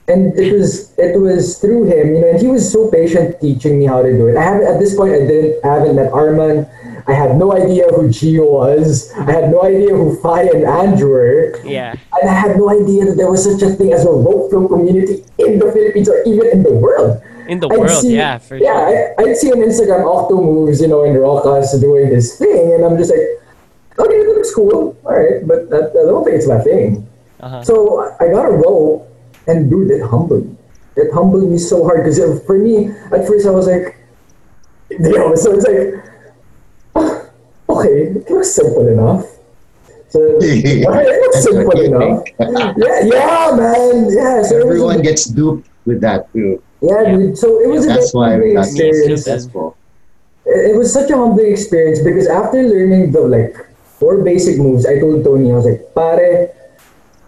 and 0.09 0.39
it 0.39 0.53
was 0.53 0.95
it 0.99 1.19
was 1.21 1.59
through 1.59 1.85
him, 1.85 2.15
you 2.15 2.21
know, 2.21 2.29
and 2.31 2.41
he 2.41 2.47
was 2.47 2.71
so 2.71 2.91
patient 2.91 3.41
teaching 3.41 3.79
me 3.79 3.87
how 3.87 4.03
to 4.03 4.11
do 4.13 4.29
it. 4.29 4.37
I 4.37 4.43
haven't 4.43 4.67
at 4.67 4.79
this 4.79 4.95
point 4.95 5.15
I 5.15 5.27
didn't 5.27 5.65
I 5.65 5.75
haven't 5.75 5.97
met 5.97 6.13
Arman. 6.13 6.71
I 7.09 7.13
had 7.13 7.37
no 7.37 7.53
idea 7.53 7.87
who 7.89 8.09
Gio 8.09 8.51
was. 8.51 9.13
I 9.15 9.31
had 9.31 9.51
no 9.51 9.63
idea 9.63 9.91
who 9.91 10.21
Fi 10.21 10.43
and 10.43 10.65
Andrew 10.65 11.11
were. 11.11 11.61
Yeah. 11.65 11.95
And 12.21 12.29
I 12.31 12.33
had 12.33 12.57
no 12.57 12.69
idea 12.71 13.05
that 13.07 13.17
there 13.17 13.31
was 13.31 13.45
such 13.45 13.63
a 13.63 13.71
thing 13.75 13.93
as 13.93 14.05
a 14.05 14.11
rope 14.11 14.51
flow 14.51 14.67
community 14.67 15.25
in 15.39 15.59
the 15.61 15.71
Philippines 15.71 16.09
or 16.09 16.21
even 16.27 16.49
in 16.49 16.63
the 16.65 16.73
world. 16.73 17.23
In 17.47 17.61
the 17.61 17.69
I'd 17.69 17.79
world, 17.79 18.03
see- 18.03 18.17
yeah, 18.17 18.39
for 18.39 18.57
yeah, 18.57 18.91
sure. 18.91 19.15
I, 19.21 19.23
I'd 19.31 19.37
see 19.37 19.53
on 19.53 19.59
Instagram 19.59 20.03
Octo 20.05 20.43
moves, 20.43 20.81
you 20.81 20.89
know, 20.89 21.05
and 21.05 21.15
Rockas 21.15 21.81
doing 21.81 22.11
this 22.11 22.37
thing, 22.39 22.73
and 22.75 22.85
I'm 22.85 22.97
just 22.97 23.13
like, 23.13 23.23
okay, 23.99 24.15
it 24.17 24.29
looks 24.29 24.55
cool, 24.55 24.97
all 25.05 25.13
right, 25.17 25.47
but 25.47 25.71
that, 25.71 25.91
I 25.91 26.05
don't 26.07 26.25
think 26.25 26.37
it's 26.37 26.49
my 26.49 26.61
thing. 26.61 27.07
Uh-huh. 27.41 27.63
So 27.63 28.01
I 28.21 28.29
got 28.29 28.47
a 28.47 28.53
rope, 28.53 29.09
and 29.47 29.69
dude, 29.71 29.91
it 29.91 30.03
humbled 30.03 30.47
me. 30.47 30.57
It 30.97 31.13
humbled 31.13 31.51
me 31.51 31.59
so 31.59 31.85
hard 31.85 32.05
because 32.05 32.19
for 32.47 32.57
me, 32.59 32.89
at 33.13 33.27
first 33.27 33.47
I 33.47 33.51
was 33.51 33.67
like, 33.67 33.97
you 34.91 34.99
know, 35.19 35.35
so 35.35 35.53
it's 35.53 35.67
like, 35.67 35.93
okay, 37.69 38.17
it 38.17 38.31
looks 38.31 38.53
simple 38.53 38.87
enough. 38.89 39.25
So, 40.09 40.21
it's 40.41 40.87
That's 40.87 41.45
simple 41.45 41.81
enough. 41.81 42.25
Yeah, 42.39 43.03
yeah, 43.05 43.57
man. 43.57 44.09
Yeah, 44.11 44.43
so 44.43 44.57
it 44.57 44.65
was 44.67 44.81
a- 44.81 44.81
Everyone 44.81 45.03
gets 45.03 45.25
duped 45.27 45.69
with 45.85 46.01
that 46.01 46.33
too. 46.33 46.63
yeah, 46.81 47.03
Yeah. 47.03 47.17
dude. 47.17 47.39
So 47.39 47.61
it 47.61 47.69
was 47.69 47.85
a 47.85 47.89
That's 47.89 48.15
why 48.15 48.39
we 48.39 48.55
got 48.55 48.67
experience. 48.67 49.25
successful. 49.25 49.77
it 50.47 50.71
it 50.73 50.77
was 50.79 50.93
such 50.93 51.11
a 51.11 51.17
humbling 51.17 51.51
experience 51.53 51.99
because 52.01 52.27
after 52.29 52.63
learning 52.63 53.11
the 53.13 53.21
like 53.21 53.57
four 53.99 54.23
basic 54.23 54.59
moves, 54.59 54.87
I 54.87 55.01
told 55.01 55.25
Tony, 55.25 55.53
I 55.53 55.57
was 55.57 55.67
like, 55.67 55.95
pare, 55.95 56.53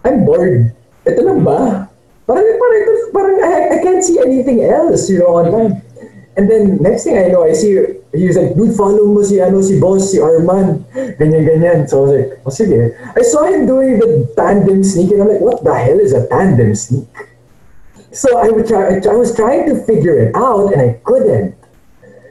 I'm 0.05 0.25
bored. 0.25 0.75
Ito 1.05 1.21
lang 1.25 1.43
ba? 1.43 1.89
Parang, 2.29 2.45
parang, 2.61 2.83
parang 3.13 3.37
I, 3.41 3.51
I 3.73 3.77
can't 3.81 4.03
see 4.03 4.21
anything 4.21 4.61
else, 4.61 5.09
you 5.09 5.19
know, 5.19 5.33
online. 5.33 5.81
And 6.37 6.49
then 6.49 6.77
next 6.79 7.03
thing 7.03 7.17
I 7.17 7.27
know, 7.27 7.43
I 7.43 7.51
see, 7.51 7.73
he 8.15 8.23
was 8.29 8.37
like, 8.37 8.55
dude, 8.55 8.77
follow 8.77 9.11
mo 9.11 9.25
si, 9.25 9.41
ano, 9.41 9.59
si 9.59 9.75
boss, 9.75 10.13
si 10.13 10.23
Arman. 10.23 10.85
Ganyan, 11.19 11.43
ganyan. 11.43 11.89
So 11.89 11.99
I 11.99 12.01
was 12.05 12.11
like, 12.15 12.29
oh, 12.45 12.53
sige. 12.53 12.95
I 12.95 13.21
saw 13.27 13.43
him 13.43 13.67
doing 13.67 13.99
the 13.99 14.31
tandem 14.37 14.83
sneak 14.85 15.11
and 15.11 15.23
I'm 15.23 15.27
like, 15.27 15.41
what 15.41 15.63
the 15.65 15.75
hell 15.75 15.99
is 15.99 16.13
a 16.13 16.29
tandem 16.29 16.75
sneak? 16.75 17.09
So 18.13 18.39
I, 18.39 18.49
would 18.49 18.67
try, 18.67 19.03
I 19.03 19.15
was 19.19 19.35
trying 19.35 19.67
to 19.67 19.83
figure 19.83 20.17
it 20.17 20.35
out 20.35 20.71
and 20.71 20.81
I 20.81 21.01
couldn't 21.03 21.58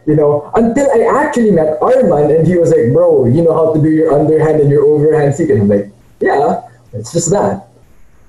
you 0.09 0.17
know, 0.17 0.51
until 0.55 0.91
I 0.91 1.23
actually 1.23 1.51
met 1.51 1.79
Arman 1.81 2.35
and 2.35 2.47
he 2.47 2.57
was 2.57 2.71
like, 2.71 2.95
bro, 2.95 3.27
you 3.27 3.43
know 3.43 3.53
how 3.53 3.75
to 3.75 3.81
do 3.81 3.91
your 3.91 4.19
underhand 4.19 4.59
and 4.59 4.71
your 4.71 4.83
overhand 4.83 5.35
sneak. 5.35 5.51
And 5.51 5.61
I'm 5.61 5.69
like, 5.69 5.93
yeah, 6.21 6.63
it's 6.95 7.13
just 7.13 7.31
that. 7.31 7.69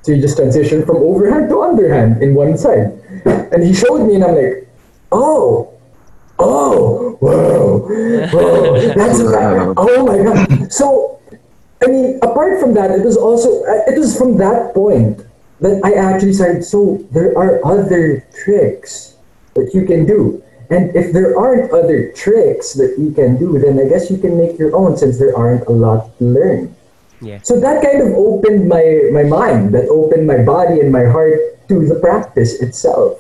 So 0.02 0.12
you 0.12 0.22
just 0.22 0.36
transition 0.36 0.86
from 0.86 0.98
overhand 0.98 1.48
to 1.48 1.62
underhand 1.62 2.22
in 2.22 2.36
one 2.36 2.58
side. 2.58 3.00
And 3.24 3.64
he 3.64 3.74
showed 3.74 4.06
me 4.06 4.16
and 4.16 4.26
I'm 4.26 4.36
like, 4.36 4.68
oh, 5.14 5.74
oh, 6.38 7.16
whoa, 7.22 7.80
whoa, 8.28 8.94
that's 8.96 9.20
Wow. 9.24 9.74
oh 9.78 10.06
my 10.06 10.18
God. 10.22 10.74
So, 10.74 11.22
I 11.82 11.88
mean, 11.88 12.20
apart 12.22 12.60
from 12.60 12.74
that, 12.74 12.92
it 12.92 13.06
was 13.06 13.16
also, 13.16 13.64
it 13.88 13.98
was 13.98 14.18
from 14.18 14.36
that 14.38 14.74
point 14.74 15.22
that 15.62 15.80
I 15.86 15.94
actually 15.94 16.34
started, 16.34 16.66
so 16.66 17.08
there 17.12 17.38
are 17.38 17.66
other 17.66 18.28
tricks 18.44 19.16
that 19.54 19.72
you 19.74 19.86
can 19.86 20.06
do. 20.06 20.44
And 20.70 20.96
if 20.96 21.14
there 21.14 21.38
aren't 21.38 21.72
other 21.72 22.12
tricks 22.14 22.74
that 22.74 22.96
you 22.98 23.12
can 23.12 23.38
do, 23.38 23.58
then 23.58 23.80
I 23.80 23.90
guess 23.90 24.12
you 24.12 24.18
can 24.18 24.38
make 24.38 24.60
your 24.60 24.76
own 24.76 24.98
since 24.98 25.18
there 25.18 25.36
aren't 25.36 25.66
a 25.68 25.72
lot 25.72 26.16
to 26.20 26.24
learn. 26.24 26.76
Yeah. 27.22 27.42
So 27.42 27.60
that 27.60 27.84
kind 27.84 28.02
of 28.02 28.14
opened 28.14 28.70
my, 28.70 29.10
my 29.12 29.24
mind, 29.24 29.74
that 29.74 29.90
opened 29.90 30.28
my 30.28 30.44
body 30.44 30.80
and 30.80 30.92
my 30.92 31.06
heart 31.06 31.68
to 31.68 31.88
the 31.88 31.96
practice 32.00 32.62
itself. 32.62 33.20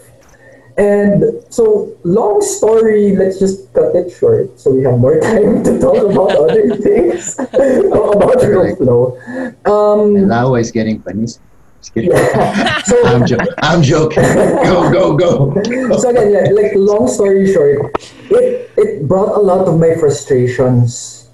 And 0.77 1.43
so, 1.49 1.91
long 2.05 2.41
story, 2.41 3.13
let's 3.13 3.37
just 3.37 3.73
cut 3.73 3.93
it 3.97 4.15
short 4.15 4.57
so 4.57 4.71
we 4.71 4.83
have 4.83 4.97
more 4.97 5.19
time 5.29 5.61
to 5.65 5.77
talk 5.77 5.99
about 5.99 6.31
other 6.31 6.77
things 6.77 7.37
about 7.39 8.39
rope 8.39 8.77
flow. 8.77 9.19
Um, 9.65 10.29
Lao 10.29 10.55
is 10.55 10.71
getting 10.71 11.01
panis. 11.01 11.39
Just 11.79 11.93
kidding. 11.93 12.11
yeah. 12.11 12.81
So, 12.89 12.95
I'm, 13.05 13.25
jo- 13.25 13.37
I'm 13.59 13.81
joking. 13.83 14.23
Go, 14.23 14.91
go, 14.91 15.15
go. 15.17 15.53
so 15.97 16.09
again, 16.09 16.31
yeah, 16.33 16.51
like 16.51 16.73
long 16.75 17.07
story 17.07 17.51
short, 17.53 17.91
it 18.31 18.71
it 18.77 19.07
brought 19.07 19.37
a 19.37 19.41
lot 19.41 19.67
of 19.67 19.79
my 19.79 19.93
frustrations. 19.95 21.29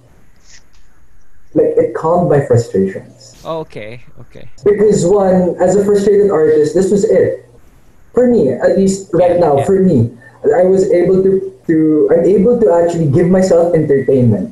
Like 1.56 1.72
it 1.80 1.96
calmed 1.96 2.28
my 2.30 2.44
frustrations 2.46 3.40
Okay, 3.46 4.04
okay. 4.28 4.50
because 4.66 5.06
one, 5.08 5.56
as 5.64 5.78
a 5.80 5.86
frustrated 5.86 6.30
artist, 6.30 6.76
this 6.76 6.92
was 6.92 7.06
it 7.08 7.48
for 8.14 8.28
me. 8.28 8.52
At 8.52 8.76
least 8.76 9.08
right 9.14 9.40
now, 9.40 9.58
Yeah. 9.60 9.66
for 9.66 9.80
me, 9.80 10.12
I 10.52 10.68
was 10.68 10.92
able 10.92 11.24
to 11.24 11.56
to 11.72 12.10
I'm 12.12 12.26
able 12.28 12.60
to 12.60 12.68
actually 12.76 13.08
give 13.08 13.32
myself 13.32 13.72
entertainment. 13.74 14.52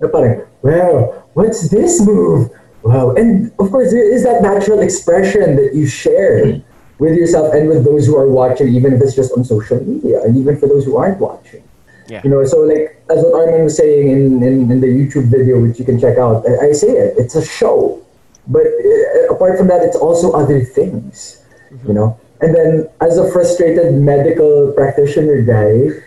Na 0.00 0.08
parang, 0.08 0.48
wow, 0.64 1.12
what's 1.36 1.68
this 1.68 2.00
move? 2.00 2.48
Wow, 2.82 3.14
and 3.14 3.52
of 3.58 3.70
course 3.70 3.90
there 3.90 4.10
is 4.10 4.24
that 4.24 4.42
natural 4.42 4.80
expression 4.80 5.56
that 5.56 5.74
you 5.74 5.86
share 5.86 6.62
with 6.98 7.16
yourself 7.16 7.54
and 7.54 7.68
with 7.68 7.84
those 7.84 8.06
who 8.06 8.16
are 8.16 8.28
watching, 8.28 8.68
even 8.68 8.92
if 8.92 9.00
it's 9.00 9.14
just 9.14 9.32
on 9.36 9.44
social 9.44 9.82
media, 9.84 10.22
and 10.22 10.36
even 10.36 10.58
for 10.58 10.66
those 10.66 10.84
who 10.84 10.96
aren't 10.96 11.18
watching. 11.18 11.62
Yeah. 12.08 12.20
You 12.24 12.30
know, 12.30 12.44
so 12.44 12.60
like 12.60 13.00
as 13.10 13.22
what 13.22 13.32
Arman 13.34 13.64
was 13.64 13.76
saying 13.76 14.10
in, 14.10 14.42
in, 14.42 14.70
in 14.70 14.80
the 14.80 14.86
YouTube 14.86 15.30
video, 15.30 15.60
which 15.60 15.78
you 15.78 15.84
can 15.84 16.00
check 16.00 16.18
out, 16.18 16.44
I, 16.48 16.68
I 16.68 16.72
say 16.72 16.88
it, 16.88 17.14
it's 17.16 17.36
a 17.36 17.44
show. 17.44 18.02
But 18.48 18.66
uh, 18.66 19.34
apart 19.34 19.58
from 19.58 19.68
that, 19.68 19.82
it's 19.82 19.96
also 19.96 20.32
other 20.32 20.64
things, 20.64 21.44
you 21.86 21.92
know. 21.92 22.18
And 22.40 22.54
then 22.54 22.88
as 23.00 23.18
a 23.18 23.30
frustrated 23.30 23.94
medical 23.94 24.72
practitioner 24.72 25.42
guy, 25.42 26.02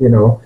you 0.00 0.08
know, 0.08 0.40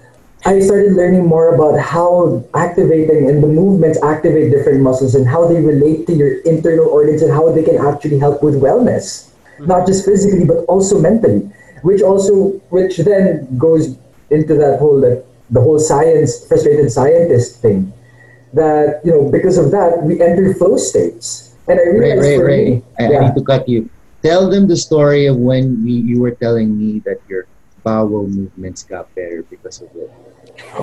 I 0.46 0.60
started 0.60 0.94
learning 0.94 1.26
more 1.26 1.54
about 1.54 1.74
how 1.80 2.44
activating 2.54 3.28
and 3.28 3.42
the 3.42 3.48
movements 3.50 3.98
activate 4.02 4.52
different 4.52 4.80
muscles 4.80 5.16
and 5.16 5.26
how 5.26 5.48
they 5.48 5.60
relate 5.60 6.06
to 6.06 6.14
your 6.14 6.38
internal 6.46 6.86
organs 6.86 7.22
and 7.22 7.32
how 7.32 7.50
they 7.50 7.64
can 7.64 7.82
actually 7.82 8.18
help 8.20 8.44
with 8.44 8.54
wellness, 8.62 9.34
not 9.58 9.86
just 9.86 10.04
physically 10.06 10.44
but 10.46 10.62
also 10.70 11.00
mentally. 11.00 11.50
Which 11.82 12.00
also, 12.00 12.62
which 12.70 12.98
then 12.98 13.58
goes 13.58 13.98
into 14.30 14.54
that 14.54 14.78
whole 14.78 15.00
that 15.02 15.26
the 15.50 15.60
whole 15.60 15.78
science 15.78 16.46
frustrated 16.46 16.90
scientist 16.90 17.60
thing. 17.60 17.92
That 18.54 19.02
you 19.04 19.10
know 19.12 19.28
because 19.30 19.58
of 19.58 19.70
that 19.72 20.02
we 20.02 20.22
enter 20.22 20.54
flow 20.54 20.76
states, 20.78 21.54
and 21.68 21.78
I 21.78 21.82
Ray, 21.82 21.98
realized 21.98 22.22
Ray, 22.22 22.36
for 22.38 22.46
Ray. 22.46 22.64
me, 22.70 22.82
I, 22.98 23.04
I 23.04 23.18
need 23.26 23.34
to 23.34 23.44
cut 23.44 23.68
you. 23.68 23.90
Tell 24.22 24.48
them 24.48 24.66
the 24.66 24.76
story 24.76 25.26
of 25.26 25.36
when 25.36 25.84
we, 25.84 25.92
you 25.92 26.20
were 26.20 26.32
telling 26.32 26.78
me 26.78 27.00
that 27.00 27.20
your 27.28 27.46
bowel 27.84 28.26
movements 28.26 28.82
got 28.82 29.14
better 29.14 29.44
because 29.44 29.80
of 29.82 29.90
it. 29.94 30.10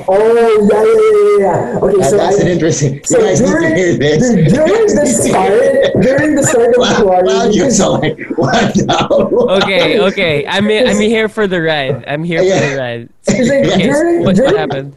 Oh 0.07 0.17
yeah, 0.33 0.49
yeah, 0.69 0.83
yeah, 0.83 1.73
yeah. 1.73 1.79
Okay, 1.81 1.97
That- 2.01 2.09
so 2.09 2.17
that's 2.17 2.39
I- 2.39 2.41
an 2.41 2.47
interesting. 2.47 3.03
So 3.03 3.19
you 3.19 3.25
guys 3.25 3.39
during, 3.41 3.73
need 3.73 3.75
to 3.75 3.86
hear 3.86 3.97
this. 3.97 4.53
during 4.53 4.86
the 4.95 5.05
start, 5.05 5.62
during 6.01 6.36
the 6.36 6.43
start 6.49 6.67
of 6.67 6.73
the 6.73 6.79
Wow, 6.79 7.05
wow, 7.05 7.21
quarantine, 7.21 7.53
you're 7.53 7.71
so 7.71 7.91
like, 7.93 8.19
what 8.38 8.75
now? 8.86 9.07
Okay, 9.62 9.99
okay. 10.09 10.45
I'm 10.47 10.67
I'm 10.69 10.99
here 10.99 11.27
for 11.29 11.47
the 11.47 11.62
ride. 11.62 12.03
I'm 12.07 12.23
here 12.23 12.39
for 12.43 12.59
the 12.69 12.75
ride. 12.77 13.09
It's 13.33 13.49
like 13.49 13.65
Okay, 13.65 13.88
during, 13.88 14.19
what, 14.19 14.25
what 14.25 14.36
during, 14.36 14.55
happened? 14.57 14.89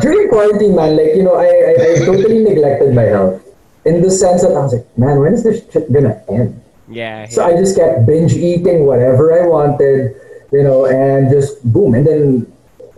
during 0.00 0.28
quarantine, 0.30 0.74
man, 0.76 0.96
like, 0.96 1.14
you 1.16 1.22
know, 1.22 1.34
I, 1.36 1.44
I, 1.46 1.72
I 1.74 2.04
totally 2.06 2.40
neglected 2.44 2.94
my 2.94 3.02
health. 3.10 3.42
In 3.84 4.00
the 4.00 4.10
sense 4.10 4.40
that 4.42 4.52
I 4.56 4.60
was 4.64 4.72
like, 4.72 4.86
man, 4.96 5.20
when 5.20 5.34
is 5.34 5.42
this 5.44 5.60
shit 5.70 5.92
gonna 5.92 6.16
end? 6.30 6.58
Yeah. 6.88 7.28
So 7.28 7.44
yeah. 7.46 7.52
I 7.56 7.60
just 7.60 7.76
kept 7.76 8.06
binge 8.06 8.32
eating 8.32 8.86
whatever 8.86 9.36
I 9.36 9.46
wanted, 9.46 10.14
you 10.52 10.62
know, 10.62 10.86
and 10.86 11.28
just 11.30 11.60
boom. 11.70 11.92
And 11.94 12.06
then, 12.06 12.20
w- 12.22 12.46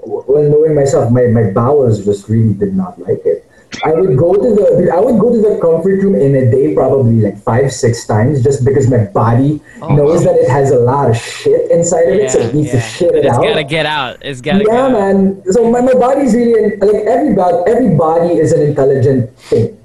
well, 0.06 0.42
knowing 0.48 0.74
myself, 0.74 1.10
my, 1.10 1.26
my 1.26 1.50
bowels 1.50 2.04
just 2.04 2.28
really 2.28 2.54
did 2.54 2.74
not 2.74 2.98
like 3.00 3.22
it. 3.24 3.42
I 3.84 3.92
would 3.92 4.16
go 4.16 4.32
to 4.32 4.54
the 4.54 4.90
I 4.94 5.00
would 5.00 5.18
go 5.20 5.30
to 5.34 5.40
the 5.42 5.58
comfort 5.60 6.00
room 6.00 6.14
in 6.14 6.34
a 6.36 6.50
day 6.50 6.72
probably 6.72 7.20
like 7.20 7.36
five 7.42 7.72
six 7.72 8.06
times 8.06 8.42
just 8.42 8.64
because 8.64 8.88
my 8.88 9.04
body 9.06 9.60
Oh, 9.82 9.94
knows 9.94 10.24
wow. 10.24 10.32
that 10.32 10.40
it 10.40 10.48
has 10.48 10.70
a 10.70 10.78
lot 10.78 11.10
of 11.10 11.16
shit 11.16 11.68
inside 11.70 12.08
of 12.08 12.14
it, 12.14 12.30
so 12.30 12.38
it 12.38 12.54
needs 12.54 12.70
to 12.70 12.80
shit 12.80 13.12
it 13.14 13.26
it's 13.26 13.36
out. 13.36 13.42
gotta 13.42 13.64
get 13.64 13.84
out. 13.84 14.18
It's 14.22 14.40
gotta 14.40 14.64
get 14.64 14.72
Yeah, 14.72 14.88
man. 14.88 15.42
So 15.50 15.68
my, 15.70 15.80
my 15.80 15.92
body's 15.94 16.32
really 16.32 16.76
like 16.76 17.04
every 17.06 17.34
body 17.34 17.58
every 17.70 17.94
body 17.96 18.34
is 18.38 18.52
an 18.52 18.62
intelligent 18.62 19.36
thing. 19.36 19.76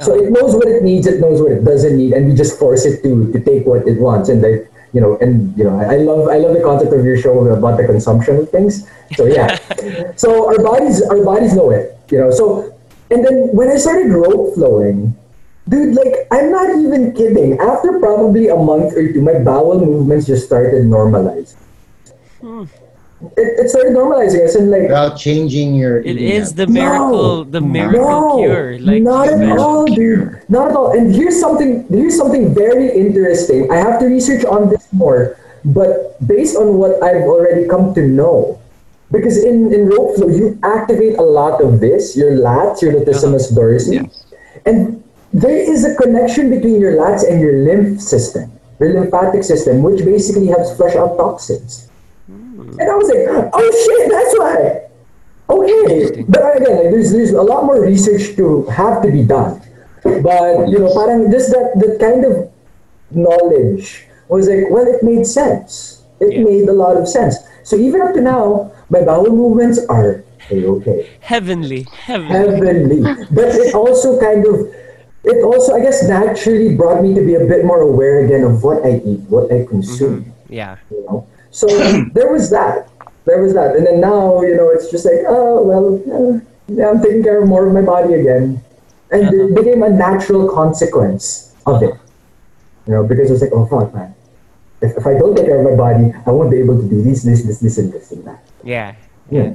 So 0.00 0.12
Oh. 0.12 0.22
it 0.22 0.30
knows 0.30 0.54
what 0.54 0.68
it 0.68 0.82
needs, 0.82 1.06
it 1.06 1.18
knows 1.20 1.40
what 1.42 1.50
it 1.50 1.64
doesn't 1.64 1.96
need, 1.96 2.12
and 2.12 2.28
we 2.28 2.34
just 2.36 2.58
force 2.58 2.84
it 2.84 3.02
to 3.02 3.32
to 3.32 3.40
take 3.40 3.66
what 3.66 3.88
it 3.88 3.98
wants. 4.00 4.28
And 4.28 4.42
like 4.42 4.69
you 4.92 5.00
know, 5.00 5.16
and 5.18 5.56
you 5.56 5.64
know, 5.64 5.78
I, 5.78 5.96
love 5.96 6.28
I 6.28 6.38
love 6.38 6.54
the 6.54 6.62
concept 6.62 6.92
of 6.92 7.04
your 7.04 7.16
show 7.16 7.46
about 7.46 7.76
the 7.76 7.86
consumption 7.86 8.36
of 8.36 8.50
things. 8.50 8.88
So 9.14 9.26
yeah, 9.26 9.58
so 10.16 10.48
our 10.48 10.58
bodies 10.62 11.02
our 11.02 11.24
bodies 11.24 11.54
know 11.54 11.70
it. 11.70 11.96
You 12.10 12.18
know, 12.18 12.30
so 12.30 12.74
and 13.10 13.24
then 13.24 13.48
when 13.52 13.70
I 13.70 13.76
started 13.76 14.10
rope 14.10 14.54
flowing, 14.54 15.16
dude, 15.68 15.94
like 15.94 16.26
I'm 16.30 16.50
not 16.50 16.70
even 16.70 17.14
kidding. 17.14 17.58
After 17.58 17.98
probably 17.98 18.48
a 18.48 18.56
month 18.56 18.94
or 18.94 19.12
two, 19.12 19.22
my 19.22 19.38
bowel 19.38 19.78
movements 19.84 20.26
just 20.26 20.46
started 20.46 20.84
normalizing. 20.86 21.56
Hmm. 22.40 22.64
It, 23.36 23.60
it 23.60 23.68
started 23.68 23.92
normalizing. 23.92 24.40
As 24.40 24.56
in, 24.56 24.70
like, 24.70 24.88
Without 24.88 25.16
changing 25.16 25.74
your. 25.74 25.98
It 26.00 26.16
eating 26.16 26.28
is 26.28 26.54
the 26.54 26.62
habits. 26.62 26.72
miracle, 26.72 27.44
the 27.44 27.60
miracle 27.60 28.00
no, 28.00 28.36
cure. 28.38 28.78
Like 28.80 29.02
not 29.02 29.28
at 29.28 29.38
mentioned. 29.38 29.60
all, 29.60 29.84
dude. 29.84 30.40
Not 30.48 30.70
at 30.70 30.76
all. 30.76 30.96
And 30.96 31.14
here's 31.14 31.38
something. 31.38 31.84
Here's 31.88 32.16
something 32.16 32.54
very 32.54 32.88
interesting. 32.96 33.70
I 33.70 33.76
have 33.76 34.00
to 34.00 34.06
research 34.06 34.44
on 34.46 34.70
this 34.70 34.88
more, 34.92 35.36
but 35.66 36.16
based 36.26 36.56
on 36.56 36.78
what 36.78 37.02
I've 37.04 37.28
already 37.28 37.68
come 37.68 37.92
to 37.92 38.00
know, 38.08 38.58
because 39.12 39.36
in 39.36 39.68
in 39.74 39.90
rope 39.92 40.16
flow 40.16 40.28
you 40.32 40.56
activate 40.64 41.18
a 41.18 41.22
lot 41.22 41.60
of 41.60 41.80
this, 41.80 42.16
your 42.16 42.32
lats, 42.40 42.80
your 42.80 42.94
latissimus 42.94 43.52
uh-huh. 43.52 43.60
dorsi, 43.60 44.00
Yes. 44.00 44.24
and 44.64 45.04
there 45.36 45.60
is 45.60 45.84
a 45.84 45.94
connection 46.00 46.48
between 46.48 46.80
your 46.80 46.96
lats 46.96 47.28
and 47.28 47.36
your 47.40 47.68
lymph 47.68 48.00
system, 48.00 48.48
your 48.80 48.96
lymphatic 48.96 49.44
system, 49.44 49.82
which 49.82 50.04
basically 50.08 50.46
helps 50.48 50.72
flush 50.74 50.96
out 50.96 51.18
toxins. 51.20 51.89
And 52.78 52.86
I 52.90 52.94
was 52.94 53.08
like, 53.08 53.50
oh 53.52 53.70
shit, 53.84 54.10
that's 54.10 54.38
why. 54.38 54.86
Okay, 55.50 56.22
but 56.28 56.56
again, 56.56 56.76
like, 56.78 56.90
there's 56.94 57.10
there's 57.12 57.32
a 57.32 57.42
lot 57.42 57.64
more 57.64 57.80
research 57.82 58.36
to 58.36 58.66
have 58.66 59.02
to 59.02 59.10
be 59.10 59.24
done. 59.24 59.60
But 60.04 60.68
you 60.68 60.78
know, 60.78 60.94
parang 60.94 61.30
just 61.30 61.50
that 61.50 61.74
that 61.82 61.98
kind 61.98 62.24
of 62.24 62.50
knowledge 63.10 64.06
was 64.28 64.48
like, 64.48 64.70
well, 64.70 64.86
it 64.86 65.02
made 65.02 65.26
sense. 65.26 66.02
It 66.20 66.32
Yeah. 66.34 66.44
made 66.44 66.68
a 66.68 66.72
lot 66.72 66.96
of 66.96 67.08
sense. 67.08 67.36
So 67.64 67.76
even 67.76 68.00
up 68.00 68.14
to 68.14 68.20
now, 68.20 68.70
my 68.90 69.02
bowel 69.02 69.30
movements 69.30 69.80
are 69.88 70.22
okay. 70.52 71.10
Heavenly, 71.20 71.82
heavenly. 71.90 72.34
Heavenly. 72.34 73.00
But 73.30 73.54
it 73.56 73.74
also 73.74 74.20
kind 74.20 74.46
of 74.46 74.70
it 75.24 75.44
also, 75.44 75.74
I 75.74 75.80
guess, 75.80 76.06
naturally 76.08 76.74
brought 76.76 77.02
me 77.02 77.12
to 77.14 77.20
be 77.20 77.34
a 77.34 77.44
bit 77.44 77.64
more 77.64 77.80
aware 77.80 78.24
again 78.24 78.44
of 78.44 78.62
what 78.62 78.84
I 78.86 79.02
eat, 79.04 79.20
what 79.28 79.52
I 79.52 79.66
consume. 79.66 80.24
Mm-hmm. 80.24 80.52
Yeah. 80.52 80.76
You 80.90 81.04
know, 81.04 81.26
so 81.60 81.66
there 82.16 82.30
was 82.32 82.50
that. 82.50 82.88
There 83.28 83.40
was 83.44 83.52
that, 83.54 83.76
and 83.76 83.84
then 83.86 84.00
now, 84.00 84.40
you 84.42 84.56
know, 84.56 84.68
it's 84.74 84.90
just 84.90 85.04
like, 85.04 85.22
oh 85.28 85.60
well, 85.70 85.86
uh, 86.16 86.40
yeah, 86.72 86.88
I'm 86.90 87.00
taking 87.04 87.22
care 87.22 87.38
of 87.42 87.46
more 87.48 87.66
of 87.68 87.72
my 87.78 87.82
body 87.94 88.14
again, 88.14 88.46
and 89.12 89.22
Uh-huh. 89.28 89.44
it 89.46 89.54
became 89.54 89.82
a 89.84 89.90
natural 89.90 90.48
consequence 90.48 91.54
of 91.66 91.82
it. 91.82 91.94
You 92.86 92.92
know, 92.94 93.02
because 93.04 93.30
it's 93.30 93.42
like, 93.44 93.52
oh 93.52 93.66
fuck, 93.68 93.92
man. 93.94 94.14
If, 94.80 94.96
if 94.96 95.04
I 95.06 95.14
don't 95.20 95.36
take 95.36 95.44
care 95.46 95.60
of 95.60 95.66
my 95.70 95.76
body, 95.76 96.06
I 96.26 96.30
won't 96.32 96.50
be 96.50 96.58
able 96.64 96.80
to 96.80 96.86
do 96.88 97.02
this, 97.04 97.22
this, 97.22 97.44
this, 97.44 97.60
this, 97.60 97.76
and 97.76 97.92
this, 97.92 98.10
and 98.12 98.24
that. 98.24 98.40
Yeah. 98.64 98.94
Yeah. 99.30 99.52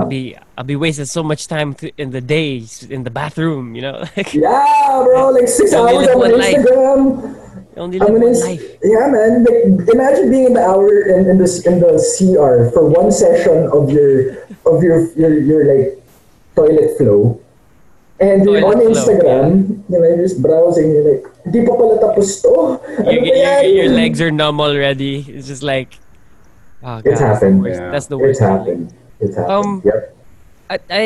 I'll 0.00 0.06
be 0.08 0.34
I'll 0.56 0.64
be 0.64 0.76
wasting 0.76 1.04
so 1.04 1.22
much 1.22 1.46
time 1.46 1.74
th- 1.74 1.92
in 2.00 2.08
the 2.10 2.22
days 2.24 2.82
in 2.88 3.04
the 3.04 3.10
bathroom, 3.12 3.76
you 3.76 3.82
know. 3.84 3.96
Like 4.16 4.32
Yeah, 4.46 5.04
bro, 5.04 5.28
like 5.36 5.46
six 5.46 5.74
hours 5.76 6.08
on 6.08 6.32
Instagram. 6.40 7.20
life. 7.20 7.47
Instagram. 7.78 7.82
only 7.82 8.00
I'm 8.00 8.12
live 8.12 8.20
gonna, 8.20 8.34
one 8.34 8.40
life. 8.40 8.62
yeah, 8.82 9.06
man. 9.08 9.44
Like, 9.44 9.88
imagine 9.94 10.30
being 10.30 10.46
in 10.46 10.54
the 10.54 10.64
hour 10.64 10.90
in, 11.08 11.28
in 11.30 11.38
this 11.38 11.66
in 11.66 11.80
the 11.80 11.96
CR 11.98 12.70
for 12.74 12.88
one 12.88 13.10
session 13.12 13.68
of 13.72 13.90
your 13.90 14.42
of 14.66 14.82
your 14.82 15.06
your, 15.14 15.32
your 15.38 15.62
like 15.70 16.02
toilet 16.54 16.96
flow, 16.98 17.40
and 18.20 18.44
you're 18.44 18.64
on 18.66 18.82
flow, 18.82 18.90
Instagram. 18.90 19.82
You 19.88 19.98
know, 20.00 20.08
you're 20.08 20.18
just 20.26 20.42
browsing. 20.42 20.90
You're 20.90 21.06
like, 21.14 21.24
di 21.50 21.62
pa 21.64 21.72
pala 21.78 21.96
tapos 22.02 22.42
to. 22.42 22.82
Ano 22.98 23.10
You, 23.10 23.20
ba 23.22 23.62
you, 23.62 23.74
your 23.84 23.90
legs 23.94 24.20
are 24.20 24.30
numb 24.34 24.60
already. 24.60 25.22
It's 25.28 25.46
just 25.46 25.62
like 25.62 25.96
oh, 26.82 26.98
God, 27.00 27.06
It's 27.06 27.20
happened. 27.20 27.62
Worst. 27.62 27.80
Yeah. 27.80 27.90
That's 27.94 28.06
the 28.10 28.18
It's 28.18 28.38
worst. 28.38 28.40
feeling. 28.40 28.58
happened. 28.58 28.84
It's 29.20 29.36
happened. 29.36 29.52
Um, 29.54 29.82
yep. 29.84 30.14
I, 30.70 30.76
I 30.90 31.04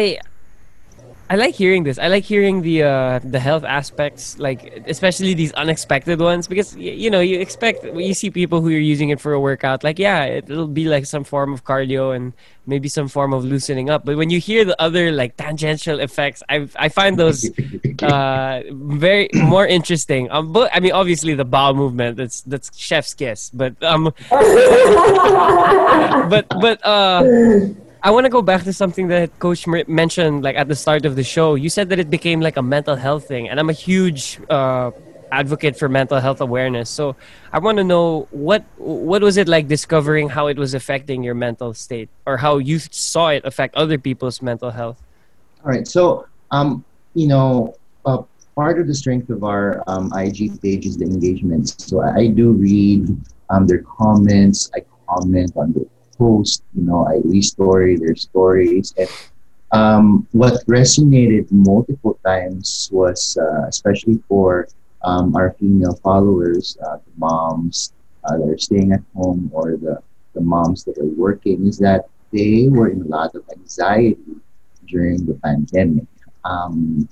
I 1.32 1.36
like 1.36 1.54
hearing 1.54 1.82
this. 1.82 1.96
I 1.98 2.08
like 2.08 2.24
hearing 2.24 2.60
the 2.60 2.82
uh, 2.82 3.18
the 3.24 3.40
health 3.40 3.64
aspects, 3.64 4.36
like 4.38 4.84
especially 4.84 5.32
these 5.32 5.50
unexpected 5.56 6.20
ones, 6.20 6.46
because 6.46 6.76
y- 6.76 6.92
you 6.92 7.08
know 7.08 7.20
you 7.20 7.40
expect 7.40 7.88
you 7.88 8.12
see 8.12 8.28
people 8.28 8.60
who 8.60 8.68
are 8.68 8.86
using 8.92 9.08
it 9.08 9.18
for 9.18 9.32
a 9.32 9.40
workout. 9.40 9.82
Like 9.82 9.98
yeah, 9.98 10.24
it'll 10.28 10.68
be 10.68 10.84
like 10.92 11.06
some 11.06 11.24
form 11.24 11.54
of 11.56 11.64
cardio 11.64 12.14
and 12.14 12.34
maybe 12.66 12.86
some 12.92 13.08
form 13.08 13.32
of 13.32 13.46
loosening 13.48 13.88
up. 13.88 14.04
But 14.04 14.18
when 14.20 14.28
you 14.28 14.38
hear 14.40 14.66
the 14.66 14.76
other 14.76 15.10
like 15.10 15.38
tangential 15.38 16.00
effects, 16.00 16.42
I 16.52 16.68
I 16.76 16.90
find 16.90 17.16
those 17.16 17.48
uh, 18.02 18.60
very 18.68 19.30
more 19.32 19.64
interesting. 19.66 20.30
Um, 20.30 20.52
but 20.52 20.68
I 20.76 20.80
mean 20.84 20.92
obviously 20.92 21.32
the 21.32 21.48
bowel 21.48 21.72
movement 21.72 22.18
that's 22.18 22.42
that's 22.42 22.68
chef's 22.76 23.14
kiss. 23.14 23.48
But 23.56 23.82
um, 23.82 24.12
but 26.28 26.44
but 26.60 26.76
uh. 26.84 27.72
I 28.04 28.10
want 28.10 28.26
to 28.26 28.30
go 28.30 28.42
back 28.42 28.64
to 28.64 28.72
something 28.72 29.06
that 29.08 29.38
Coach 29.38 29.66
mentioned, 29.66 30.42
like 30.42 30.56
at 30.56 30.66
the 30.66 30.74
start 30.74 31.04
of 31.04 31.14
the 31.14 31.22
show. 31.22 31.54
You 31.54 31.68
said 31.68 31.88
that 31.90 32.00
it 32.00 32.10
became 32.10 32.40
like 32.40 32.56
a 32.56 32.62
mental 32.62 32.96
health 32.96 33.28
thing, 33.28 33.48
and 33.48 33.60
I'm 33.60 33.70
a 33.70 33.72
huge 33.72 34.40
uh, 34.50 34.90
advocate 35.30 35.78
for 35.78 35.88
mental 35.88 36.18
health 36.18 36.40
awareness. 36.40 36.90
So 36.90 37.14
I 37.52 37.60
want 37.60 37.78
to 37.78 37.84
know 37.84 38.26
what 38.32 38.64
what 38.76 39.22
was 39.22 39.36
it 39.36 39.46
like 39.46 39.68
discovering 39.68 40.28
how 40.28 40.48
it 40.48 40.58
was 40.58 40.74
affecting 40.74 41.22
your 41.22 41.34
mental 41.34 41.74
state, 41.74 42.08
or 42.26 42.36
how 42.36 42.58
you 42.58 42.80
saw 42.80 43.28
it 43.28 43.44
affect 43.44 43.76
other 43.76 43.98
people's 43.98 44.42
mental 44.42 44.70
health. 44.70 45.00
All 45.64 45.70
right. 45.70 45.86
So, 45.86 46.26
um, 46.50 46.84
you 47.14 47.28
know, 47.28 47.76
uh, 48.04 48.22
part 48.56 48.80
of 48.80 48.88
the 48.88 48.94
strength 48.94 49.30
of 49.30 49.44
our 49.44 49.82
um, 49.86 50.12
IG 50.16 50.60
page 50.60 50.86
is 50.86 50.96
the 50.96 51.04
engagement. 51.04 51.80
So 51.80 52.02
I, 52.02 52.26
do 52.26 52.50
read 52.50 53.06
um, 53.48 53.68
their 53.68 53.82
comments. 53.82 54.70
I 54.74 54.82
comment 55.08 55.52
on 55.54 55.72
their 55.72 55.86
posts. 56.18 56.62
You 56.74 56.82
know, 56.82 57.06
I 57.06 57.18
restory 57.26 57.98
their 57.98 58.16
stories. 58.16 58.94
And 58.96 59.08
um, 59.72 60.26
what 60.32 60.64
resonated 60.66 61.50
multiple 61.50 62.18
times 62.24 62.88
was, 62.92 63.36
uh, 63.36 63.66
especially 63.68 64.22
for 64.28 64.68
um, 65.02 65.34
our 65.34 65.52
female 65.58 65.94
followers, 66.02 66.76
uh, 66.86 66.96
the 66.96 67.12
moms 67.16 67.92
uh, 68.24 68.36
that 68.38 68.48
are 68.48 68.58
staying 68.58 68.92
at 68.92 69.02
home 69.16 69.50
or 69.52 69.76
the, 69.76 70.02
the 70.34 70.40
moms 70.40 70.84
that 70.84 70.98
are 70.98 71.14
working, 71.16 71.66
is 71.66 71.78
that 71.78 72.06
they 72.32 72.68
were 72.70 72.88
in 72.88 73.02
a 73.02 73.06
lot 73.06 73.34
of 73.34 73.42
anxiety 73.56 74.36
during 74.86 75.26
the 75.26 75.34
pandemic 75.34 76.06
um, 76.44 77.08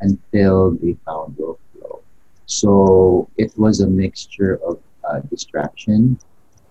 until 0.00 0.72
they 0.72 0.96
found 1.04 1.36
rope 1.38 1.60
flow. 1.72 2.00
So 2.46 3.28
it 3.36 3.52
was 3.56 3.80
a 3.80 3.86
mixture 3.86 4.60
of 4.66 4.78
uh, 5.08 5.20
distraction 5.30 6.18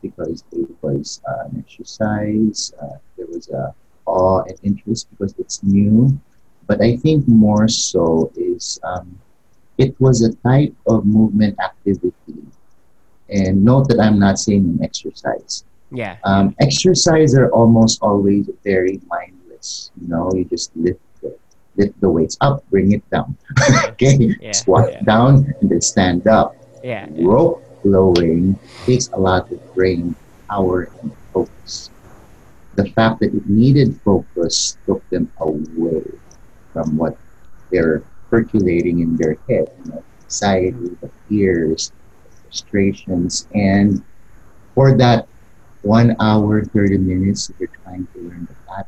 because 0.03 0.43
it 0.51 0.69
was 0.83 1.19
uh, 1.27 1.47
an 1.49 1.57
exercise. 1.65 2.71
Uh, 2.79 2.97
there 3.17 3.25
was 3.27 3.49
a 3.49 3.73
awe 4.05 4.43
and 4.43 4.57
interest 4.63 5.07
because 5.11 5.33
it's 5.39 5.63
new. 5.63 6.15
But 6.67 6.81
I 6.81 6.95
think 6.97 7.27
more 7.27 7.67
so 7.67 8.31
is 8.35 8.79
um, 8.83 9.17
it 9.77 9.99
was 9.99 10.21
a 10.21 10.33
type 10.47 10.75
of 10.87 11.05
movement 11.05 11.57
activity. 11.59 12.13
And 13.29 13.63
note 13.65 13.87
that 13.89 13.99
I'm 13.99 14.19
not 14.19 14.37
saying 14.37 14.63
an 14.77 14.83
exercise 14.83 15.63
Yeah. 15.91 16.17
um, 16.23 16.55
exercise 16.59 17.33
are 17.35 17.49
almost 17.51 17.99
always 18.01 18.49
very 18.63 18.99
mindless. 19.07 19.91
You 19.99 20.07
know, 20.09 20.31
you 20.33 20.45
just 20.45 20.69
lift 20.75 20.99
the, 21.21 21.35
lift 21.77 21.99
the 22.01 22.09
weights 22.09 22.37
up, 22.41 22.63
bring 22.69 22.91
it 22.91 23.03
down. 23.09 23.35
okay, 23.95 24.35
Yeah, 24.39 24.51
squat 24.51 24.91
yeah. 24.91 25.01
down 25.01 25.53
and 25.61 25.69
then 25.71 25.81
stand 25.81 26.27
up. 26.27 26.55
Yeah. 26.83 27.07
yeah. 27.11 27.25
Rope 27.25 27.63
flowing 27.83 28.59
takes 28.87 29.09
a 29.13 29.19
lot 29.19 29.51
of 29.51 29.59
brain 29.75 30.15
power 30.49 30.89
and 31.01 31.13
focus. 31.33 31.91
The 32.75 32.89
fact 32.91 33.21
that 33.21 33.35
it 33.35 33.47
needed 33.47 34.01
focus 34.03 34.77
took 34.87 35.07
them 35.09 35.31
away 35.39 36.03
from 36.73 36.97
what 36.97 37.17
they're 37.71 38.03
percolating 38.31 39.01
in 39.01 39.17
their 39.17 39.37
head. 39.49 39.67
You 39.85 39.91
know, 39.91 40.05
anxiety, 40.23 40.97
the 41.01 41.11
fears, 41.29 41.91
frustrations, 42.43 43.47
and 43.53 44.03
for 44.75 44.97
that 44.97 45.27
one 45.83 46.15
hour, 46.19 46.63
30 46.63 46.97
minutes, 46.97 47.51
they're 47.59 47.69
trying 47.83 48.07
to 48.15 48.19
learn 48.21 48.47
the 48.49 48.55
pattern. 48.67 48.87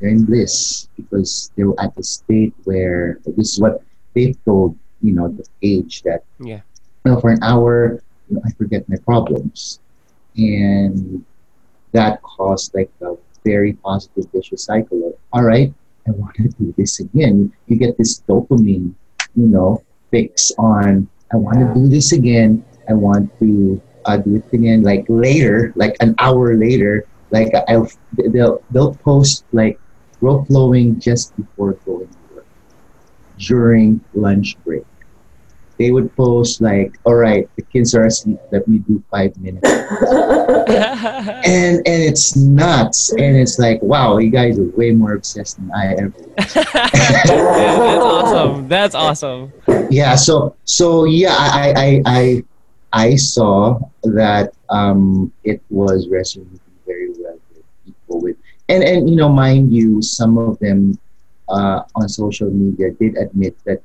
They're 0.00 0.10
in 0.10 0.24
bliss 0.26 0.88
because 0.96 1.50
they're 1.56 1.72
at 1.80 1.94
the 1.96 2.04
state 2.04 2.54
where 2.64 3.18
this 3.26 3.54
is 3.54 3.60
what 3.60 3.82
they've 4.14 4.36
told, 4.44 4.78
you 5.02 5.14
know, 5.14 5.28
the 5.28 5.44
age 5.62 6.02
that, 6.02 6.24
Yeah. 6.38 6.60
Know, 7.08 7.20
for 7.20 7.30
an 7.30 7.42
hour, 7.42 8.02
you 8.28 8.36
know, 8.36 8.42
I 8.44 8.50
forget 8.52 8.88
my 8.88 8.96
problems. 9.04 9.80
And 10.36 11.24
that 11.92 12.22
caused 12.22 12.74
like 12.74 12.90
a 13.02 13.16
very 13.44 13.72
positive 13.74 14.26
vicious 14.32 14.64
cycle 14.64 15.08
of, 15.08 15.14
all 15.32 15.42
right, 15.42 15.72
I 16.06 16.10
want 16.12 16.34
to 16.36 16.48
do 16.48 16.74
this 16.76 17.00
again. 17.00 17.52
You 17.66 17.76
get 17.76 17.98
this 17.98 18.22
dopamine, 18.28 18.94
you 19.34 19.46
know, 19.46 19.82
fix 20.10 20.52
on, 20.58 21.08
I 21.32 21.36
want 21.36 21.58
to 21.58 21.74
do 21.74 21.88
this 21.88 22.12
again. 22.12 22.64
I 22.88 22.94
want 22.94 23.36
to 23.40 23.80
uh, 24.06 24.16
do 24.16 24.36
it 24.36 24.44
again. 24.52 24.82
Like 24.82 25.04
later, 25.08 25.72
like 25.76 25.96
an 26.00 26.14
hour 26.18 26.56
later, 26.56 27.06
like 27.30 27.52
I'll 27.68 27.90
they'll 28.32 28.62
they'll 28.70 28.94
post 28.94 29.44
like 29.52 29.78
rope 30.20 30.46
flowing 30.46 30.98
just 30.98 31.36
before 31.36 31.74
going 31.84 32.08
to 32.08 32.34
work 32.34 32.46
during 33.38 34.00
lunch 34.14 34.56
break. 34.64 34.86
They 35.78 35.90
would 35.92 36.14
post 36.16 36.60
like, 36.60 36.98
"All 37.04 37.14
right, 37.14 37.48
the 37.56 37.62
kids 37.62 37.94
are 37.94 38.04
asleep. 38.06 38.38
Let 38.50 38.66
me 38.66 38.78
do 38.78 39.02
five 39.10 39.36
minutes." 39.38 39.68
and 41.46 41.76
and 41.86 42.00
it's 42.02 42.36
nuts. 42.36 43.12
And 43.12 43.36
it's 43.36 43.58
like, 43.58 43.80
wow, 43.82 44.18
you 44.18 44.30
guys 44.30 44.58
are 44.58 44.64
way 44.76 44.90
more 44.92 45.14
obsessed 45.14 45.56
than 45.56 45.70
I 45.74 45.94
ever. 45.94 46.12
was. 46.18 46.52
That's 46.54 47.30
awesome. 47.30 48.68
That's 48.68 48.94
awesome. 48.94 49.52
yeah 49.90 50.14
so 50.16 50.54
so 50.64 51.04
yeah 51.04 51.34
i 51.38 51.48
i 51.48 51.72
i 51.86 52.02
i, 52.06 52.42
I 52.92 53.16
saw 53.16 53.78
that 54.04 54.52
um 54.68 55.32
it 55.44 55.62
was 55.70 56.08
resonating 56.08 56.60
very 56.86 57.10
well 57.16 57.38
with 57.54 57.64
people 57.84 58.20
with 58.20 58.36
and 58.68 58.82
and 58.84 59.08
you 59.08 59.16
know 59.16 59.28
mind 59.28 59.72
you 59.72 60.02
some 60.02 60.36
of 60.38 60.58
them 60.58 60.98
uh 61.48 61.82
on 61.96 62.08
social 62.08 62.50
media 62.50 62.90
did 62.92 63.16
admit 63.16 63.56
that 63.64 63.80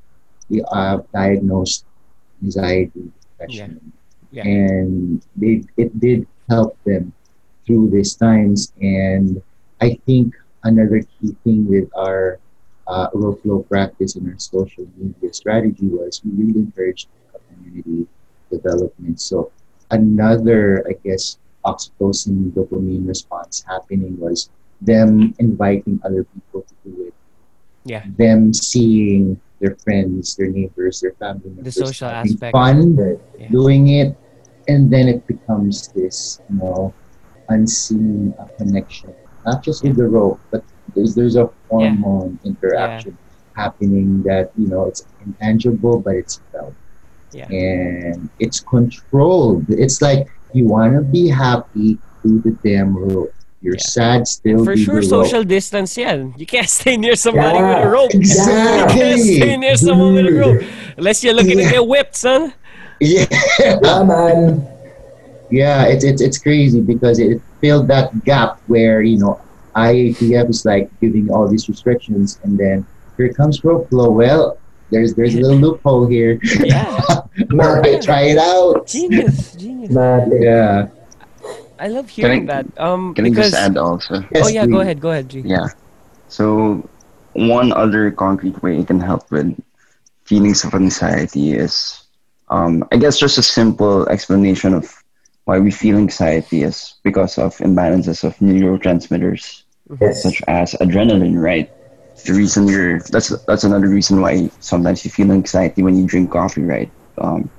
they 0.54 0.62
are 0.70 1.04
diagnosed 1.14 1.86
anxiety 2.44 3.10
depression 3.26 3.82
Yeah. 4.32 4.46
and 4.46 5.26
they 5.36 5.66
it 5.78 5.90
did 6.00 6.28
help 6.50 6.78
them 6.86 7.14
through 7.66 7.90
these 7.90 8.14
times 8.16 8.74
and 8.82 9.42
i 9.82 9.98
think 10.06 10.38
another 10.64 11.02
key 11.02 11.34
thing 11.44 11.66
with 11.66 11.90
our 11.98 12.40
uh, 12.88 13.08
practice 13.70 14.16
and 14.16 14.30
our 14.30 14.40
social 14.40 14.86
media 14.98 15.34
strategy 15.34 15.88
was 15.88 16.22
we 16.24 16.32
really 16.46 16.60
encouraged 16.68 17.08
community 17.48 18.08
development. 18.52 19.20
So 19.22 19.52
another, 19.92 20.86
I 20.88 20.94
guess, 21.04 21.38
oxytocin 21.66 22.52
dopamine 22.52 23.08
response 23.08 23.64
happening 23.68 24.20
was 24.20 24.50
them 24.82 25.34
inviting 25.40 26.00
other 26.04 26.24
people 26.26 26.62
to 26.62 26.74
do 26.84 27.08
it. 27.08 27.14
Yeah. 27.86 28.04
Them 28.18 28.54
seeing 28.54 29.40
their 29.64 29.76
friends, 29.78 30.36
their 30.36 30.50
neighbors, 30.50 31.00
their 31.00 31.14
family 31.14 31.50
members 31.56 31.76
social 31.76 32.10
aspect. 32.10 32.52
fun 32.52 32.98
Yeah. 33.40 33.48
doing 33.50 33.88
it, 33.88 34.16
and 34.68 34.92
then 34.92 35.08
it 35.08 35.26
becomes 35.26 35.88
this, 35.96 36.42
you 36.50 36.58
know, 36.58 36.94
unseen 37.48 38.36
uh, 38.38 38.48
connection, 38.60 39.16
not 39.46 39.64
just 39.64 39.84
with 39.84 39.96
the 39.96 40.08
rope, 40.08 40.40
but 40.52 40.64
there's 40.94 41.16
there's 41.16 41.38
a 41.38 41.50
hormone 41.70 42.38
interaction 42.44 43.18
happening 43.56 44.22
that 44.24 44.52
you 44.58 44.68
know 44.68 44.84
it's 44.90 45.06
intangible 45.26 46.00
but 46.00 46.16
it's 46.16 46.42
felt. 46.52 46.76
Yeah. 47.32 47.50
and 47.50 48.30
it's 48.38 48.60
controlled. 48.60 49.66
It's 49.70 50.02
like 50.02 50.28
you 50.54 50.66
want 50.68 50.94
to 50.94 51.02
be 51.02 51.30
happy 51.30 51.98
do 52.22 52.40
the 52.46 52.52
damn 52.64 52.96
rope 52.96 53.34
you're 53.64 53.76
Yeah. 53.80 53.96
sad 53.98 54.28
still 54.28 54.64
For 54.66 54.76
sure, 54.78 54.96
rope. 55.02 55.04
social 55.18 55.44
distance 55.44 55.98
yan. 55.98 56.34
You 56.38 56.46
can't 56.46 56.70
stay 56.80 56.96
near 56.98 57.16
somebody 57.16 57.58
Yeah, 57.58 57.80
with 57.80 57.88
a 57.88 57.90
rope. 57.90 58.14
exactly. 58.14 59.00
You 59.00 59.06
can't 59.08 59.22
stay 59.22 59.58
near 59.58 59.76
someone 59.78 60.14
with 60.14 60.28
a 60.28 60.34
rope. 60.44 60.62
Unless 60.98 61.24
you're 61.24 61.34
looking 61.34 61.58
to 61.58 61.64
Yeah. 61.64 61.72
get 61.80 61.88
whipped, 61.88 62.16
son. 62.16 62.54
yeah 63.00 63.26
Yeah, 63.60 64.04
man. 64.04 64.68
yeah 65.50 65.86
it's, 65.92 66.04
it's 66.04 66.22
it's 66.22 66.38
crazy 66.38 66.80
because 66.82 67.18
it 67.20 67.42
filled 67.62 67.88
that 67.88 68.08
gap 68.24 68.60
where 68.68 69.02
you 69.02 69.18
know 69.18 69.40
IATF 69.76 70.50
is 70.50 70.64
like 70.66 70.88
giving 71.02 71.30
all 71.34 71.48
these 71.48 71.68
restrictions 71.68 72.40
and 72.44 72.58
then 72.58 72.86
here 73.18 73.32
comes 73.34 73.64
rope 73.66 73.90
flow 73.90 74.10
well 74.12 74.58
there's 74.92 75.14
there's 75.18 75.36
a 75.36 75.42
little 75.42 75.58
loophole 75.58 76.06
here 76.08 76.40
Yeah. 76.64 77.02
all 77.60 77.74
right 77.82 78.00
try 78.02 78.22
it 78.34 78.38
out 78.38 78.86
Genius. 78.88 79.56
Genius. 79.58 79.92
Matic. 79.92 80.42
yeah 80.42 80.88
I 81.84 81.88
love 81.90 82.10
hearing 82.10 82.46
Can 82.48 82.58
I- 82.58 82.64
that. 82.64 82.68
Um, 82.80 83.16
Can 83.16 83.26
I 83.26 83.30
because 83.30 83.52
just 83.52 83.54
add 83.54 83.78
also? 83.78 84.24
Yes, 84.34 84.46
oh 84.46 84.48
yeah, 84.48 84.68
go 84.68 84.80
ahead, 84.82 85.00
go 85.02 85.12
ahead, 85.12 85.30
G. 85.30 85.48
Yeah. 85.56 85.68
So 86.28 86.90
one 87.34 87.72
other 87.74 88.12
concrete 88.12 88.62
way 88.64 88.80
it 88.80 88.88
can 88.88 89.00
help 89.00 89.32
with 89.32 89.56
feelings 90.26 90.64
of 90.64 90.74
anxiety 90.74 91.54
is, 91.54 92.04
um, 92.50 92.84
I 92.92 92.98
guess, 92.98 93.18
just 93.20 93.38
a 93.38 93.44
simple 93.44 94.08
explanation 94.10 94.74
of 94.74 94.92
why 95.46 95.60
we 95.60 95.72
feel 95.72 95.98
anxiety 95.98 96.64
is 96.64 96.96
because 97.04 97.38
of 97.38 97.56
imbalances 97.58 98.24
of 98.24 98.36
neurotransmitters 98.38 99.64
Yes. 100.02 100.24
such 100.24 100.42
as 100.48 100.74
adrenaline, 100.82 101.42
right? 101.42 101.70
The 102.26 102.34
reason 102.34 102.68
you're 102.68 103.00
that's 103.12 103.30
that's 103.46 103.64
another 103.64 103.90
reason 103.90 104.22
why 104.22 104.50
sometimes 104.60 105.06
you 105.06 105.12
feel 105.12 105.32
anxiety 105.32 105.84
when 105.84 105.98
you 105.98 106.08
drink 106.08 106.32
coffee, 106.32 106.64
right? 106.64 106.92
Um, 107.20 107.52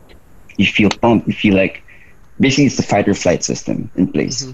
you 0.58 0.66
feel 0.66 0.90
pumped. 1.02 1.28
You 1.28 1.34
feel 1.34 1.56
like 1.56 1.83
basically 2.40 2.66
it's 2.66 2.76
the 2.76 2.82
fight 2.82 3.08
or 3.08 3.14
flight 3.14 3.44
system 3.44 3.90
in 3.94 4.12
place. 4.12 4.46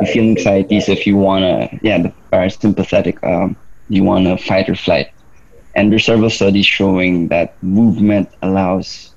You 0.00 0.06
feel 0.06 0.24
anxieties 0.24 0.88
if 0.88 1.06
you 1.06 1.16
wanna, 1.16 1.68
yeah, 1.82 2.02
the 2.02 2.12
parasympathetic. 2.32 3.22
Um, 3.24 3.56
you 3.88 4.04
wanna 4.04 4.36
fight 4.36 4.68
or 4.68 4.74
flight, 4.74 5.08
and 5.74 5.90
there's 5.90 6.04
several 6.04 6.30
studies 6.30 6.66
showing 6.66 7.28
that 7.28 7.60
movement 7.62 8.28
allows 8.42 9.14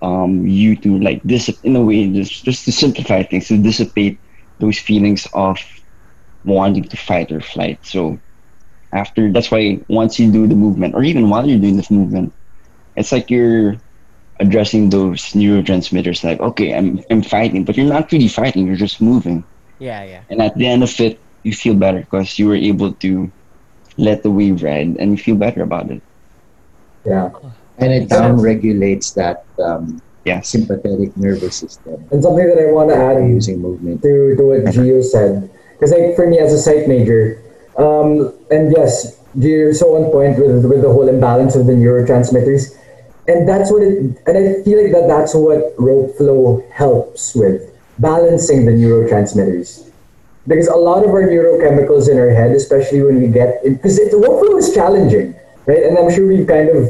um, 0.00 0.46
you 0.46 0.76
to 0.76 0.98
like 1.00 1.22
dis 1.24 1.48
in 1.62 1.76
a 1.76 1.82
way 1.84 2.08
just 2.08 2.44
just 2.44 2.64
to 2.64 2.72
simplify 2.72 3.22
things 3.22 3.48
to 3.48 3.58
dissipate 3.58 4.18
those 4.60 4.78
feelings 4.78 5.26
of 5.34 5.58
wanting 6.44 6.84
to 6.84 6.96
fight 6.96 7.30
or 7.30 7.40
flight. 7.40 7.84
So 7.84 8.18
after 8.92 9.30
that's 9.32 9.50
why 9.50 9.80
once 9.88 10.18
you 10.18 10.32
do 10.32 10.46
the 10.46 10.54
movement 10.54 10.94
or 10.94 11.02
even 11.02 11.28
while 11.28 11.46
you're 11.46 11.58
doing 11.58 11.76
this 11.76 11.90
movement, 11.90 12.32
it's 12.96 13.12
like 13.12 13.30
you're 13.30 13.76
addressing 14.40 14.90
those 14.90 15.32
neurotransmitters 15.32 16.22
like 16.22 16.40
okay 16.40 16.74
I'm 16.74 17.02
I'm 17.10 17.22
fighting 17.22 17.64
but 17.64 17.76
you're 17.76 17.88
not 17.90 18.10
really 18.12 18.28
fighting 18.28 18.66
you're 18.66 18.76
just 18.76 19.00
moving. 19.00 19.44
Yeah, 19.78 20.02
yeah. 20.04 20.22
and 20.30 20.42
at 20.42 20.56
the 20.56 20.66
end 20.66 20.82
of 20.82 21.00
it 21.00 21.20
you 21.42 21.52
feel 21.52 21.74
better 21.74 22.00
because 22.00 22.38
you 22.38 22.48
were 22.48 22.56
able 22.56 22.92
to 22.94 23.30
let 23.96 24.22
the 24.22 24.30
wave 24.30 24.62
ride 24.62 24.96
and 24.98 25.10
you 25.12 25.18
feel 25.18 25.36
better 25.36 25.62
about 25.62 25.90
it. 25.90 26.02
Yeah. 27.04 27.30
and 27.78 27.92
it 27.92 28.00
Makes 28.00 28.12
down 28.12 28.40
regulates 28.40 29.12
that 29.12 29.44
um, 29.58 30.02
yeah 30.24 30.40
sympathetic 30.40 31.16
nervous 31.16 31.56
system. 31.56 32.04
And 32.10 32.22
something 32.22 32.46
that 32.46 32.58
I 32.58 32.70
want 32.70 32.90
to 32.90 32.96
by 32.96 33.22
add 33.22 33.28
using 33.28 33.60
movement. 33.60 34.02
to, 34.02 34.36
to 34.36 34.42
what 34.42 34.64
Gio 34.74 35.02
said. 35.02 35.50
Because 35.72 35.92
like 35.92 36.16
for 36.16 36.26
me 36.26 36.38
as 36.38 36.52
a 36.52 36.58
psych 36.58 36.88
major, 36.88 37.42
um, 37.78 38.34
and 38.50 38.74
yes, 38.74 39.18
you're 39.34 39.72
so 39.72 39.94
on 39.94 40.10
point 40.10 40.38
with 40.38 40.64
with 40.66 40.82
the 40.82 40.90
whole 40.90 41.08
imbalance 41.08 41.54
of 41.54 41.66
the 41.66 41.72
neurotransmitters, 41.72 42.74
and 43.28 43.46
that's 43.46 43.70
what 43.70 43.82
it. 43.82 43.98
And 44.26 44.34
I 44.36 44.62
feel 44.64 44.82
like 44.82 44.92
that 44.92 45.06
that's 45.06 45.34
what 45.34 45.74
rope 45.78 46.16
flow 46.16 46.64
helps 46.72 47.34
with 47.34 47.70
balancing 47.98 48.64
the 48.64 48.72
neurotransmitters. 48.72 49.90
Because 50.46 50.68
a 50.68 50.76
lot 50.76 51.04
of 51.04 51.10
our 51.10 51.22
neurochemicals 51.22 52.08
in 52.10 52.18
our 52.18 52.30
head, 52.30 52.52
especially 52.52 53.02
when 53.02 53.20
we 53.20 53.28
get, 53.28 53.62
because 53.62 54.00
rope 54.14 54.40
flow 54.40 54.56
is 54.56 54.72
challenging, 54.72 55.34
right? 55.66 55.82
And 55.82 55.98
I'm 55.98 56.10
sure 56.10 56.26
we've 56.26 56.46
kind 56.46 56.70
of 56.70 56.88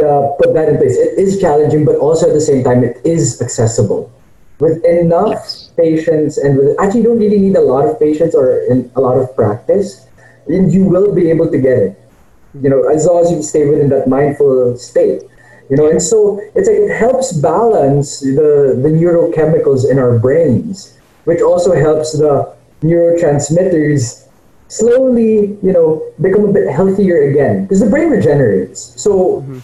uh, 0.00 0.30
put 0.38 0.54
that 0.54 0.68
in 0.68 0.76
place. 0.78 0.96
It 0.96 1.18
is 1.18 1.40
challenging, 1.40 1.84
but 1.84 1.96
also 1.96 2.28
at 2.28 2.34
the 2.34 2.40
same 2.40 2.62
time, 2.62 2.84
it 2.84 3.00
is 3.04 3.42
accessible. 3.42 4.12
With 4.60 4.84
enough 4.84 5.34
patience 5.76 6.38
and 6.38 6.58
with 6.58 6.78
actually, 6.78 7.00
you 7.00 7.06
don't 7.08 7.18
really 7.18 7.40
need 7.40 7.56
a 7.56 7.62
lot 7.62 7.88
of 7.88 7.98
patience 7.98 8.34
or 8.34 8.60
in 8.70 8.92
a 8.94 9.00
lot 9.00 9.16
of 9.18 9.34
practice, 9.34 10.06
and 10.46 10.72
you 10.72 10.84
will 10.84 11.12
be 11.12 11.28
able 11.30 11.50
to 11.50 11.58
get 11.58 11.78
it. 11.78 12.00
You 12.62 12.68
know, 12.68 12.86
as 12.88 13.06
long 13.06 13.24
as 13.24 13.32
you 13.32 13.42
stay 13.42 13.66
within 13.66 13.88
that 13.88 14.06
mindful 14.06 14.76
state. 14.76 15.22
You 15.70 15.76
know, 15.76 15.88
and 15.88 16.02
so 16.02 16.40
it's 16.54 16.68
like 16.68 16.78
it 16.78 16.94
helps 16.96 17.32
balance 17.32 18.20
the 18.20 18.78
the 18.82 18.90
neurochemicals 18.90 19.88
in 19.88 19.98
our 19.98 20.18
brains, 20.18 20.98
which 21.24 21.40
also 21.40 21.74
helps 21.74 22.12
the 22.12 22.52
neurotransmitters 22.82 24.26
slowly, 24.68 25.58
you 25.62 25.72
know, 25.72 26.02
become 26.20 26.44
a 26.48 26.52
bit 26.52 26.68
healthier 26.68 27.30
again 27.30 27.64
because 27.64 27.80
the 27.80 27.90
brain 27.90 28.10
regenerates. 28.10 29.00
So 29.00 29.42
mm-hmm. 29.42 29.58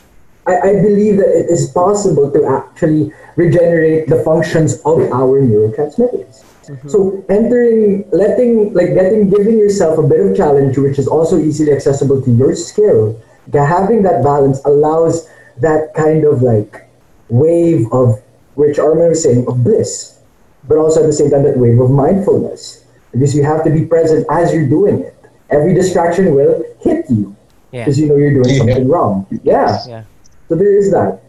I, 0.47 0.55
I 0.61 0.73
believe 0.83 1.17
that 1.19 1.29
it 1.29 1.51
is 1.51 1.71
possible 1.71 2.31
to 2.31 2.47
actually 2.47 3.13
regenerate 3.37 4.09
the 4.09 4.23
functions 4.23 4.75
of 4.85 5.01
our 5.13 5.43
neurotransmitters. 5.43 6.45
Mm-hmm. 6.67 6.89
So 6.89 7.25
entering, 7.29 8.09
letting, 8.11 8.75
like 8.75 8.95
getting, 8.95 9.31
giving 9.31 9.59
yourself 9.59 9.99
a 9.99 10.03
bit 10.03 10.21
of 10.21 10.37
challenge, 10.37 10.79
which 10.79 10.99
is 10.99 11.07
also 11.07 11.39
easily 11.39 11.73
accessible 11.73 12.23
to 12.23 12.31
your 12.31 12.55
skill, 12.55 13.21
the- 13.49 13.65
having 13.65 14.03
that 14.03 14.23
balance 14.23 14.61
allows 14.65 15.29
that 15.61 15.95
kind 15.95 16.25
of 16.25 16.43
like 16.43 16.89
wave 17.29 17.91
of, 17.93 18.23
which 18.55 18.77
Arman 18.77 19.09
was 19.11 19.23
saying, 19.23 19.47
of 19.49 19.63
bliss, 19.65 20.19
but 20.69 20.79
also 20.79 21.01
at 21.03 21.07
the 21.07 21.13
same 21.13 21.31
time 21.31 21.43
that 21.45 21.57
wave 21.59 21.81
of 21.81 21.91
mindfulness. 21.91 22.85
Because 23.13 23.35
you 23.35 23.43
have 23.45 23.65
to 23.65 23.71
be 23.71 23.85
present 23.87 24.27
as 24.31 24.53
you're 24.53 24.69
doing 24.69 25.01
it. 25.01 25.17
Every 25.51 25.73
distraction 25.75 26.35
will 26.35 26.63
hit 26.81 27.07
you 27.09 27.35
Yeah. 27.73 27.85
because 27.85 27.99
you 27.99 28.09
know 28.09 28.17
you're 28.17 28.35
doing 28.35 28.51
Yeah. 28.51 28.59
something 28.59 28.89
wrong. 28.89 29.27
Yeah. 29.43 29.79
Yeah. 29.89 30.03
So 30.49 30.55
there 30.55 30.77
is 30.77 30.91
that. 30.93 31.23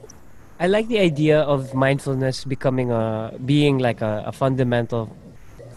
I 0.60 0.66
like 0.68 0.88
the 0.90 1.00
idea 1.00 1.40
of 1.42 1.74
mindfulness 1.78 2.44
becoming 2.44 2.90
a 2.92 3.32
being 3.46 3.78
like 3.78 4.02
a, 4.02 4.26
a 4.26 4.32
fundamental 4.34 5.14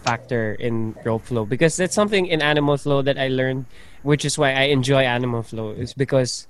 factor 0.01 0.57
in 0.57 0.95
rope 1.05 1.21
flow 1.21 1.45
because 1.45 1.79
it's 1.79 1.93
something 1.93 2.25
in 2.25 2.41
animal 2.41 2.77
flow 2.77 3.01
that 3.05 3.17
I 3.21 3.29
learned, 3.29 3.65
which 4.01 4.25
is 4.25 4.37
why 4.41 4.53
I 4.57 4.73
enjoy 4.73 5.05
animal 5.05 5.43
flow. 5.45 5.69
Is 5.77 5.93
because 5.93 6.47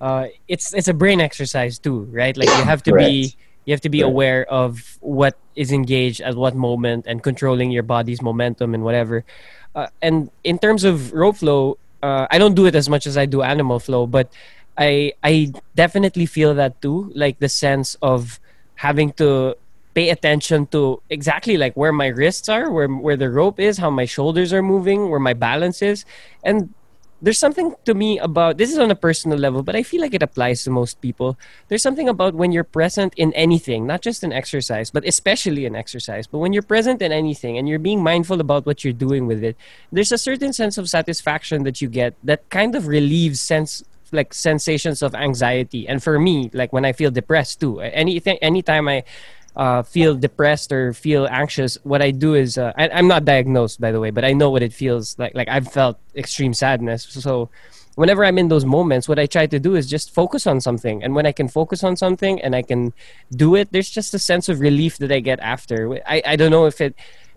uh, 0.00 0.26
it's 0.48 0.72
it's 0.72 0.88
a 0.88 0.94
brain 0.94 1.20
exercise 1.20 1.78
too, 1.78 2.08
right? 2.10 2.36
Like 2.36 2.48
you 2.48 2.64
have 2.64 2.82
to 2.84 2.92
be 2.92 3.36
you 3.66 3.72
have 3.72 3.82
to 3.82 3.90
be 3.90 4.00
Correct. 4.00 4.12
aware 4.12 4.46
of 4.46 4.98
what 5.00 5.36
is 5.54 5.70
engaged 5.72 6.20
at 6.22 6.34
what 6.34 6.54
moment 6.54 7.04
and 7.06 7.22
controlling 7.22 7.70
your 7.70 7.82
body's 7.82 8.22
momentum 8.22 8.74
and 8.74 8.82
whatever. 8.82 9.24
Uh, 9.74 9.86
and 10.00 10.30
in 10.42 10.58
terms 10.58 10.84
of 10.84 11.12
rope 11.12 11.36
flow, 11.36 11.78
uh, 12.02 12.26
I 12.30 12.38
don't 12.38 12.54
do 12.54 12.66
it 12.66 12.74
as 12.74 12.88
much 12.88 13.06
as 13.06 13.16
I 13.16 13.26
do 13.26 13.42
animal 13.42 13.78
flow, 13.78 14.06
but 14.06 14.32
I 14.78 15.12
I 15.22 15.52
definitely 15.74 16.26
feel 16.26 16.54
that 16.54 16.80
too, 16.80 17.12
like 17.14 17.38
the 17.38 17.48
sense 17.48 17.96
of 18.00 18.40
having 18.76 19.12
to 19.20 19.56
pay 19.92 20.08
attention 20.08 20.66
to 20.68 21.02
exactly 21.10 21.58
like 21.58 21.76
where 21.76 21.92
my 21.92 22.06
wrists 22.06 22.48
are, 22.48 22.70
where 22.70 22.88
where 22.88 23.16
the 23.16 23.28
rope 23.28 23.60
is, 23.60 23.76
how 23.76 23.90
my 23.90 24.06
shoulders 24.06 24.52
are 24.52 24.62
moving, 24.62 25.10
where 25.10 25.20
my 25.20 25.34
balance 25.34 25.82
is, 25.82 26.06
and 26.42 26.72
there's 27.22 27.38
something 27.38 27.74
to 27.84 27.94
me 27.94 28.18
about 28.18 28.56
this 28.56 28.72
is 28.72 28.78
on 28.78 28.90
a 28.90 28.94
personal 28.94 29.38
level, 29.38 29.62
but 29.62 29.76
I 29.76 29.82
feel 29.82 30.00
like 30.00 30.14
it 30.14 30.22
applies 30.22 30.64
to 30.64 30.70
most 30.70 31.00
people. 31.00 31.38
There's 31.68 31.82
something 31.82 32.08
about 32.08 32.34
when 32.34 32.52
you're 32.52 32.64
present 32.64 33.14
in 33.16 33.32
anything, 33.34 33.86
not 33.86 34.00
just 34.00 34.24
in 34.24 34.32
exercise, 34.32 34.90
but 34.90 35.06
especially 35.06 35.66
in 35.66 35.76
exercise. 35.76 36.26
But 36.26 36.38
when 36.38 36.52
you're 36.52 36.62
present 36.62 37.02
in 37.02 37.12
anything 37.12 37.58
and 37.58 37.68
you're 37.68 37.78
being 37.78 38.02
mindful 38.02 38.40
about 38.40 38.66
what 38.66 38.84
you're 38.84 38.92
doing 38.92 39.26
with 39.26 39.44
it, 39.44 39.56
there's 39.92 40.12
a 40.12 40.18
certain 40.18 40.52
sense 40.52 40.78
of 40.78 40.88
satisfaction 40.88 41.64
that 41.64 41.80
you 41.80 41.88
get 41.88 42.14
that 42.24 42.48
kind 42.48 42.74
of 42.74 42.86
relieves 42.86 43.40
sense 43.40 43.84
like 44.12 44.34
sensations 44.34 45.02
of 45.02 45.14
anxiety. 45.14 45.86
And 45.86 46.02
for 46.02 46.18
me, 46.18 46.50
like 46.52 46.72
when 46.72 46.84
I 46.84 46.92
feel 46.92 47.10
depressed 47.10 47.60
too, 47.60 47.80
anything 47.80 48.38
anytime 48.38 48.88
I 48.88 49.04
uh, 49.60 49.82
feel 49.82 50.14
depressed 50.14 50.72
or 50.72 50.94
feel 50.94 51.28
anxious, 51.28 51.76
what 51.82 52.00
I 52.00 52.12
do 52.12 52.32
is 52.32 52.56
uh, 52.56 52.72
I, 52.78 52.88
I'm 52.88 53.06
not 53.06 53.26
diagnosed, 53.26 53.78
by 53.78 53.92
the 53.92 54.00
way, 54.00 54.08
but 54.08 54.24
I 54.24 54.32
know 54.32 54.48
what 54.48 54.62
it 54.62 54.72
feels 54.72 55.18
like. 55.18 55.34
Like 55.34 55.48
I've 55.48 55.70
felt 55.70 55.98
extreme 56.16 56.54
sadness. 56.54 57.04
So 57.04 57.50
whenever 57.94 58.24
I'm 58.24 58.38
in 58.38 58.48
those 58.48 58.64
moments, 58.64 59.06
what 59.06 59.18
I 59.18 59.26
try 59.26 59.44
to 59.46 59.60
do 59.60 59.76
is 59.76 59.86
just 59.86 60.14
focus 60.14 60.46
on 60.46 60.62
something. 60.62 61.04
And 61.04 61.14
when 61.14 61.26
I 61.26 61.32
can 61.32 61.46
focus 61.46 61.84
on 61.84 61.94
something 61.94 62.40
and 62.40 62.56
I 62.56 62.62
can 62.62 62.94
do 63.36 63.54
it, 63.54 63.68
there's 63.70 63.90
just 63.90 64.14
a 64.14 64.18
sense 64.18 64.48
of 64.48 64.60
relief 64.60 64.96
that 64.96 65.12
I 65.12 65.20
get 65.20 65.38
after. 65.40 66.00
I, 66.08 66.22
I 66.24 66.36
don't 66.36 66.50
know 66.50 66.64
if 66.64 66.80
it 66.80 66.94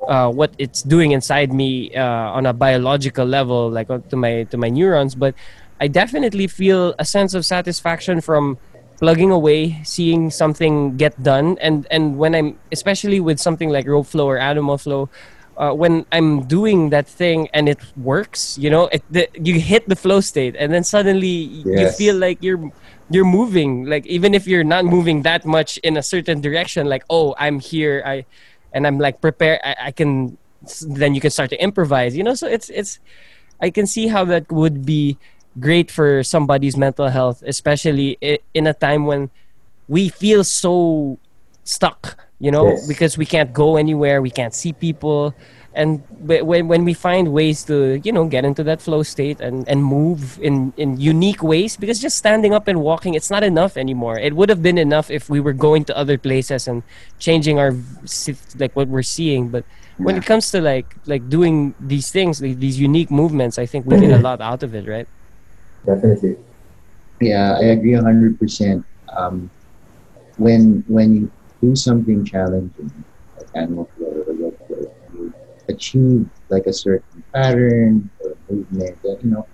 uh, 0.08 0.32
what 0.32 0.56
it's 0.58 0.82
doing 0.82 1.12
inside 1.12 1.52
me 1.52 1.94
uh, 1.94 2.32
on 2.38 2.46
a 2.46 2.54
biological 2.54 3.26
level, 3.26 3.70
like 3.70 3.90
uh, 3.90 4.00
to 4.10 4.16
my 4.16 4.44
to 4.44 4.56
my 4.56 4.70
neurons, 4.70 5.14
but 5.16 5.36
I 5.82 5.88
definitely 5.88 6.48
feel 6.48 6.96
a 7.00 7.04
sense 7.04 7.34
of 7.34 7.46
satisfaction 7.46 8.22
from 8.22 8.58
plugging 9.00 9.32
away, 9.32 9.82
seeing 9.84 10.32
something 10.32 10.98
get 10.98 11.22
done, 11.22 11.58
and 11.60 11.88
and 11.92 12.18
when 12.18 12.36
I'm 12.36 12.60
especially 12.72 13.20
with 13.20 13.40
something 13.40 13.70
like 13.70 13.88
rope 13.88 14.08
flow 14.08 14.28
or 14.28 14.38
animal 14.38 14.78
flow, 14.78 15.10
uh, 15.58 15.72
when 15.72 16.06
I'm 16.12 16.48
doing 16.48 16.90
that 16.90 17.08
thing 17.08 17.48
and 17.54 17.70
it 17.70 17.80
works, 17.96 18.58
you 18.58 18.70
know, 18.70 18.88
it, 18.88 19.04
the, 19.12 19.30
you 19.34 19.60
hit 19.60 19.88
the 19.88 19.96
flow 19.96 20.22
state, 20.22 20.56
and 20.58 20.74
then 20.74 20.84
suddenly 20.84 21.28
you 21.28 21.90
feel 21.90 22.16
like 22.16 22.42
you're 22.42 22.72
you're 23.10 23.26
moving. 23.26 23.86
Like 23.86 24.06
even 24.08 24.34
if 24.34 24.48
you're 24.48 24.64
not 24.64 24.86
moving 24.86 25.22
that 25.24 25.46
much 25.46 25.78
in 25.80 25.98
a 25.98 26.04
certain 26.04 26.42
direction, 26.42 26.88
like 26.88 27.04
oh, 27.10 27.36
I'm 27.38 27.60
here, 27.60 28.02
I, 28.06 28.26
and 28.74 28.88
I'm 28.88 29.00
like 29.00 29.22
prepared. 29.22 29.60
I, 29.64 29.76
I 29.90 29.92
can. 29.92 30.38
Then 30.82 31.14
you 31.14 31.20
can 31.20 31.30
start 31.30 31.50
to 31.52 31.62
improvise. 31.62 32.16
You 32.16 32.24
know, 32.24 32.36
so 32.36 32.48
it's 32.48 32.70
it's. 32.70 33.00
I 33.62 33.70
can 33.70 33.86
see 33.88 34.08
how 34.08 34.26
that 34.26 34.52
would 34.52 34.86
be 34.86 35.18
great 35.60 35.92
for 35.92 36.24
somebody's 36.24 36.78
mental 36.78 37.10
health, 37.10 37.44
especially 37.46 38.18
in 38.54 38.68
a 38.68 38.74
time 38.74 39.06
when 39.06 39.30
we 39.88 40.10
feel 40.10 40.44
so 40.44 41.20
stuck, 41.64 42.18
you 42.40 42.52
know, 42.52 42.70
Yes. 42.70 42.88
because 42.88 43.18
we 43.18 43.26
can't 43.26 43.54
go 43.54 43.78
anywhere, 43.78 44.22
we 44.22 44.30
can't 44.30 44.54
see 44.54 44.74
people. 44.74 45.34
And 45.76 46.04
when, 46.20 46.68
when 46.68 46.86
we 46.86 46.94
find 46.94 47.34
ways 47.34 47.64
to, 47.64 48.00
you 48.04 48.12
know, 48.12 48.26
get 48.28 48.46
into 48.46 48.64
that 48.64 48.80
flow 48.80 49.02
state 49.02 49.42
and, 49.42 49.68
and 49.68 49.84
move 49.84 50.40
in, 50.40 50.72
in 50.78 51.00
unique 51.00 51.42
ways, 51.42 51.78
because 51.78 52.00
just 52.00 52.16
standing 52.18 52.54
up 52.54 52.68
and 52.68 52.82
walking, 52.82 53.16
it's 53.16 53.32
not 53.32 53.44
enough 53.44 53.76
anymore. 53.76 54.20
It 54.20 54.36
would 54.36 54.50
have 54.50 54.62
been 54.62 54.78
enough 54.78 55.10
if 55.10 55.30
we 55.32 55.40
were 55.40 55.54
going 55.54 55.86
to 55.86 55.98
other 55.98 56.18
places 56.18 56.68
and 56.68 56.84
changing 57.18 57.58
our, 57.58 57.74
like 58.60 58.76
what 58.76 58.88
we're 58.88 59.02
seeing. 59.02 59.50
But 59.50 59.66
when 59.98 60.16
it 60.16 60.26
comes 60.26 60.52
to 60.52 60.62
like, 60.62 60.96
like 61.08 61.28
doing 61.28 61.74
these 61.80 62.12
things, 62.12 62.40
like 62.40 62.60
these 62.60 62.80
unique 62.80 63.10
movements, 63.10 63.58
I 63.58 63.66
think 63.66 63.88
we 63.88 64.00
get 64.00 64.12
a 64.12 64.14
mm-hmm. 64.14 64.24
lot 64.24 64.42
out 64.42 64.62
of 64.62 64.76
it, 64.76 64.88
right? 64.88 65.08
Definitely. 65.86 66.38
Yeah, 67.22 67.58
I 67.60 67.66
agree 67.76 67.94
hundred 67.94 68.40
percent. 68.40 68.86
Um, 69.16 69.52
when 70.38 70.84
when 70.88 71.14
you 71.16 71.34
do 71.62 71.76
something 71.76 72.26
challenging, 72.26 73.06
like 73.38 73.48
animal 73.56 73.92
flow 73.96 74.24
or 74.28 74.54
flow, 74.68 74.94
you 75.12 75.36
achieve 75.70 76.30
like 76.50 76.66
a 76.68 76.74
certain 76.74 77.24
pattern 77.34 78.12
or 78.20 78.38
movement, 78.50 79.00
that, 79.04 79.20
you 79.24 79.32
know, 79.32 79.48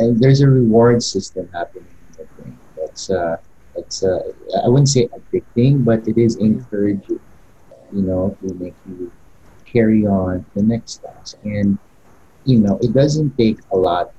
and 0.00 0.20
there's 0.20 0.40
a 0.42 0.48
reward 0.48 1.02
system 1.02 1.48
happening 1.54 1.96
in 2.08 2.14
the 2.18 2.28
brain. 2.36 2.60
That's 2.76 3.10
uh, 3.10 3.36
that's 3.76 4.02
uh, 4.04 4.20
I 4.64 4.68
wouldn't 4.68 4.88
say 4.90 5.08
addicting, 5.16 5.84
but 5.84 6.06
it 6.08 6.18
is 6.18 6.36
encouraging. 6.38 7.20
You 7.90 8.02
know, 8.02 8.36
to 8.42 8.54
make 8.54 8.76
you 8.84 9.12
carry 9.66 10.06
on 10.06 10.46
the 10.54 10.62
next 10.62 10.98
task, 10.98 11.36
and 11.44 11.78
you 12.44 12.60
know, 12.60 12.78
it 12.82 12.92
doesn't 12.94 13.36
take 13.36 13.58
a 13.72 13.76
lot 13.76 14.12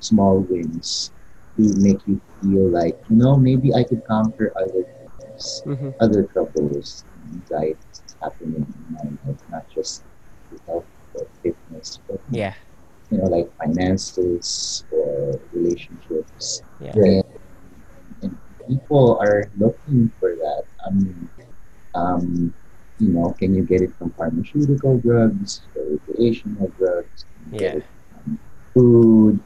small 0.00 0.40
wins 0.40 1.12
to 1.56 1.62
make 1.78 2.06
you 2.06 2.20
feel 2.40 2.70
like, 2.70 2.96
you 3.08 3.16
know, 3.16 3.36
maybe 3.36 3.74
I 3.74 3.84
could 3.84 4.04
conquer 4.04 4.52
other 4.56 4.84
things, 4.98 5.62
Mm-hmm. 5.66 5.90
other 6.00 6.24
troubles, 6.32 7.04
anxieties 7.34 8.02
happening 8.22 8.66
in 8.66 8.84
my 8.90 9.04
life, 9.24 9.40
not 9.48 9.68
just 9.68 10.04
with 10.50 10.60
health 10.66 10.86
or 11.14 11.26
fitness, 11.42 12.00
but 12.08 12.20
Yeah. 12.30 12.54
you 13.10 13.18
know, 13.18 13.24
like 13.24 13.48
finances 13.62 14.84
or 14.90 15.40
relationships. 15.52 16.62
Yeah. 16.78 16.92
And, 16.94 17.24
and 18.22 18.38
people 18.68 19.18
are 19.20 19.50
looking 19.58 20.12
for 20.18 20.34
that. 20.36 20.64
I 20.86 20.90
mean, 20.92 21.30
um, 21.94 22.54
you 22.98 23.08
know, 23.12 23.34
can 23.38 23.54
you 23.54 23.62
get 23.64 23.82
it 23.82 23.94
from 23.98 24.12
pharmaceutical 24.12 24.98
drugs, 24.98 25.68
or 25.74 25.84
recreational 25.92 26.72
drugs? 26.78 27.26
Can 27.34 27.52
you 27.52 27.58
get 27.58 27.74
Yeah. 27.74 27.78
it 27.78 27.86
food, 28.74 29.40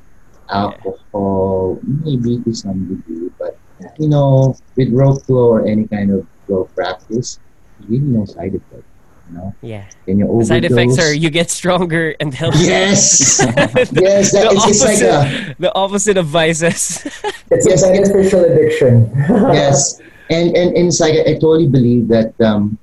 alcohol, 0.51 1.79
maybe 1.83 2.39
to 2.45 2.55
some 2.55 2.87
degree, 2.89 3.31
but 3.39 3.59
you 3.99 4.09
know, 4.09 4.57
with 4.77 4.93
rope 4.93 5.23
flow 5.25 5.49
or 5.51 5.67
any 5.67 5.87
kind 5.87 6.11
of 6.11 6.27
flow 6.47 6.65
practice, 6.75 7.39
there's 7.79 7.91
really 7.91 8.05
no 8.07 8.25
side 8.25 8.55
effect. 8.55 8.85
You 9.31 9.39
know, 9.39 9.55
Yeah. 9.63 9.85
can 10.05 10.19
you 10.19 10.29
The 10.41 10.45
side 10.45 10.65
effects 10.65 10.99
are 10.99 11.13
you 11.15 11.31
get 11.31 11.51
stronger 11.51 12.15
and 12.21 12.33
healthier. 12.35 12.69
Yes, 12.69 13.41
yes, 13.57 13.57
that, 13.57 13.73
the, 13.93 14.05
it's, 14.05 14.67
it's 14.69 14.85
like 14.85 15.01
a 15.01 15.17
opposite, 15.17 15.57
the 15.59 15.75
opposite 15.75 16.17
of 16.19 16.27
vices. 16.27 17.01
It's 17.51 17.67
Yes, 17.69 17.83
a 17.83 17.89
beneficial 17.93 18.45
addiction. 18.45 19.11
yes, 19.57 20.01
and 20.29 20.55
and, 20.57 20.77
and 20.77 20.87
it's 20.89 21.01
like 21.01 21.15
I 21.27 21.35
totally 21.41 21.69
believe 21.69 22.09
that 22.09 22.37
um, 22.45 22.77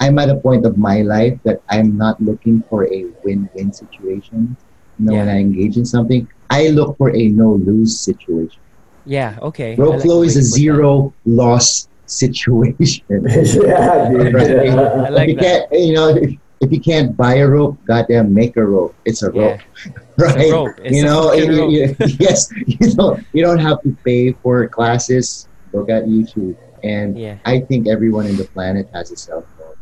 I'm 0.00 0.18
at 0.18 0.28
a 0.28 0.36
point 0.36 0.66
of 0.66 0.76
my 0.76 1.00
life 1.00 1.40
that 1.44 1.62
I'm 1.70 1.96
not 1.96 2.20
looking 2.20 2.62
for 2.68 2.84
a 2.92 3.06
win-win 3.24 3.72
situation. 3.72 4.56
You 4.98 5.06
know, 5.06 5.12
when 5.14 5.28
I 5.28 5.38
engage 5.40 5.76
in 5.76 5.84
something, 5.84 6.26
I 6.50 6.68
look 6.68 6.96
for 6.96 7.14
a 7.14 7.28
no-lose 7.28 7.98
situation. 8.00 8.60
yeah, 9.04 9.38
okay. 9.42 9.74
Rope 9.76 9.94
like 9.94 10.02
flow 10.02 10.20
the 10.22 10.26
is 10.26 10.36
a 10.36 10.40
you 10.40 10.44
put 10.44 10.50
that. 10.50 10.58
zero 10.58 11.14
loss 11.26 11.88
situation. 12.06 13.04
yeah, 13.10 14.08
dude. 14.10 14.34
Right. 14.34 14.68
I 14.70 15.08
like 15.10 15.28
if 15.28 15.36
you 15.36 15.36
that. 15.36 15.68
can't, 15.70 15.72
you 15.72 15.92
know, 15.94 16.08
if, 16.16 16.30
if 16.60 16.72
you 16.72 16.80
can't 16.80 17.16
buy 17.16 17.36
a 17.36 17.46
rope, 17.46 17.76
goddamn, 17.84 18.32
make 18.32 18.56
a 18.56 18.64
rope. 18.64 18.94
It's 19.04 19.22
a 19.22 19.30
Yeah. 19.34 19.42
rope, 19.42 19.60
right? 20.18 20.50
rope. 20.52 20.74
It's 20.82 20.96
you 20.96 21.04
know, 21.04 21.28
fucking 21.30 21.52
you- 21.52 21.86
rope. 21.86 22.00
you- 22.00 22.16
yes, 22.18 22.48
you 22.66 22.94
don't 22.94 23.22
you 23.32 23.42
don't 23.44 23.58
have 23.58 23.82
to 23.82 23.94
pay 24.04 24.32
for 24.32 24.66
classes. 24.68 25.48
Look 25.72 25.90
at 25.90 26.04
YouTube, 26.06 26.56
and 26.82 27.18
Yeah. 27.18 27.36
I 27.44 27.60
think 27.60 27.86
everyone 27.88 28.26
in 28.26 28.36
the 28.36 28.44
planet 28.44 28.88
has 28.94 29.10
a 29.12 29.16
cell 29.16 29.44
phone 29.58 29.74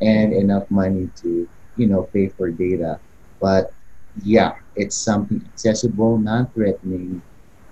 and 0.00 0.32
enough 0.32 0.70
money 0.70 1.10
to 1.22 1.48
you 1.76 1.86
know 1.88 2.02
pay 2.14 2.28
for 2.28 2.50
data. 2.50 3.00
But 3.40 3.72
yeah, 4.20 4.52
it's 4.74 4.96
something 4.96 5.42
accessible, 5.46 6.18
non-threatening, 6.18 7.22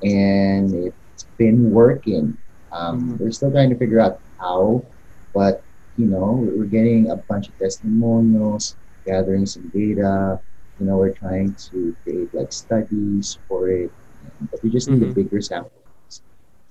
and 0.03 0.73
it's 0.75 1.27
been 1.39 1.71
working. 1.71 2.37
Um, 2.73 3.01
Mhm. 3.01 3.19
We're 3.19 3.31
still 3.33 3.51
trying 3.51 3.71
to 3.71 3.77
figure 3.77 4.01
out 4.01 4.21
how, 4.39 4.87
but 5.35 5.65
you 5.97 6.07
know, 6.07 6.49
we're 6.55 6.65
getting 6.71 7.11
a 7.11 7.17
bunch 7.17 7.49
of 7.49 7.57
testimonials, 7.59 8.77
gathering 9.05 9.47
some 9.47 9.69
data. 9.69 10.41
You 10.79 10.87
know, 10.87 10.97
we're 10.97 11.13
trying 11.13 11.55
to 11.71 11.95
create 12.03 12.33
like 12.33 12.53
studies 12.53 13.39
for 13.49 13.69
it, 13.71 13.93
but 14.51 14.63
we 14.63 14.71
just 14.71 14.91
need 14.91 15.03
a 15.03 15.07
Mhm. 15.07 15.15
bigger 15.15 15.41
sample 15.41 15.71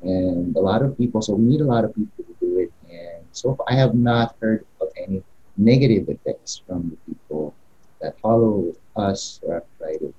and 0.02 0.56
a 0.56 0.60
lot 0.60 0.82
of 0.82 0.98
people. 0.98 1.22
So 1.22 1.36
we 1.36 1.44
need 1.46 1.62
a 1.62 1.66
lot 1.66 1.84
of 1.86 1.94
people 1.96 2.24
to 2.26 2.36
do 2.40 2.58
it, 2.60 2.72
and 2.90 3.26
so 3.32 3.56
far 3.56 3.66
I 3.70 3.76
have 3.76 3.94
not 3.96 4.36
heard 4.42 4.66
of 4.82 4.90
any 4.98 5.24
negative 5.58 6.10
effects 6.10 6.62
from 6.66 6.90
the 6.90 6.98
people 7.06 7.56
that 8.02 8.20
follow 8.20 8.74
us 9.00 9.40
uh, 9.48 9.52
or 9.52 9.64
have 9.82 10.14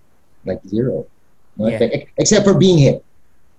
like 0.45 0.61
zero. 0.67 1.07
Yeah. 1.57 2.05
except 2.17 2.45
for 2.45 2.55
being 2.55 2.79
hit. 2.79 3.05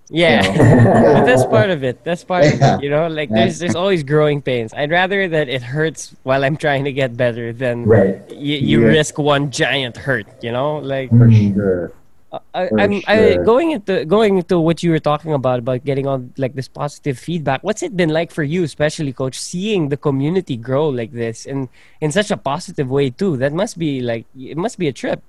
Yeah. 0.09 0.43
You 0.43 0.57
know? 0.57 1.13
But 1.13 1.25
that's 1.25 1.45
part 1.45 1.69
of 1.69 1.83
it. 1.83 2.03
That's 2.03 2.23
part 2.23 2.45
of 2.45 2.59
it. 2.61 2.83
You 2.83 2.89
know, 2.89 3.07
like 3.07 3.29
there's 3.29 3.59
there's 3.59 3.75
always 3.75 4.03
growing 4.03 4.41
pains. 4.41 4.73
I'd 4.73 4.91
rather 4.91 5.27
that 5.29 5.47
it 5.47 5.61
hurts 5.61 6.15
while 6.23 6.43
I'm 6.43 6.57
trying 6.57 6.83
to 6.85 6.91
get 6.91 7.15
better 7.15 7.53
than 7.53 7.85
right. 7.85 8.19
you, 8.31 8.57
you 8.57 8.81
Yeah. 8.81 8.87
risk 8.87 9.17
one 9.17 9.51
giant 9.51 9.95
hurt. 9.97 10.27
You 10.43 10.51
know, 10.51 10.77
like 10.79 11.09
for 11.09 11.31
sure. 11.31 11.93
I, 12.31 12.69
I, 12.77 13.33
sure. 13.33 13.43
going 13.43 13.71
into 13.71 14.05
going 14.05 14.37
into 14.37 14.57
what 14.59 14.83
you 14.83 14.91
were 14.91 15.03
talking 15.03 15.33
about 15.33 15.59
about 15.59 15.83
getting 15.83 16.07
on 16.07 16.33
like 16.37 16.55
this 16.55 16.69
positive 16.69 17.19
feedback. 17.19 17.61
What's 17.61 17.83
it 17.83 17.97
been 17.97 18.09
like 18.09 18.31
for 18.31 18.43
you, 18.43 18.63
especially, 18.63 19.11
Coach, 19.11 19.37
seeing 19.37 19.89
the 19.89 19.97
community 19.97 20.55
grow 20.55 20.87
like 20.87 21.11
this 21.11 21.45
and 21.45 21.67
in 21.99 22.11
such 22.11 22.31
a 22.31 22.37
positive 22.37 22.89
way 22.89 23.09
too? 23.09 23.35
That 23.35 23.51
must 23.51 23.77
be 23.77 23.99
like 23.99 24.25
it 24.39 24.55
must 24.55 24.79
be 24.79 24.87
a 24.87 24.93
trip. 24.93 25.21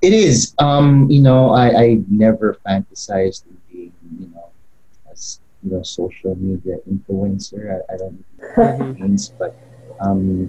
It 0.00 0.12
is. 0.12 0.54
Um, 0.58 1.10
you 1.10 1.20
know, 1.20 1.50
I, 1.50 1.66
I 1.74 1.98
never 2.08 2.56
fantasized 2.64 3.46
in 3.46 3.58
being, 3.70 3.92
you 4.20 4.30
know, 4.32 4.50
as 5.10 5.40
you 5.64 5.72
know, 5.72 5.82
social 5.82 6.36
media 6.36 6.76
influencer. 6.88 7.74
I, 7.74 7.94
I 7.94 7.96
don't 7.96 8.24
know 8.38 8.46
what 8.54 8.80
it 8.80 9.00
means, 9.00 9.30
but 9.30 9.56
um, 10.00 10.48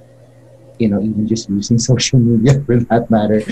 you 0.80 0.88
know, 0.90 1.02
even 1.02 1.28
just 1.28 1.50
using 1.50 1.78
social 1.92 2.20
media 2.20 2.64
for 2.66 2.78
that 2.90 3.10
matter. 3.12 3.44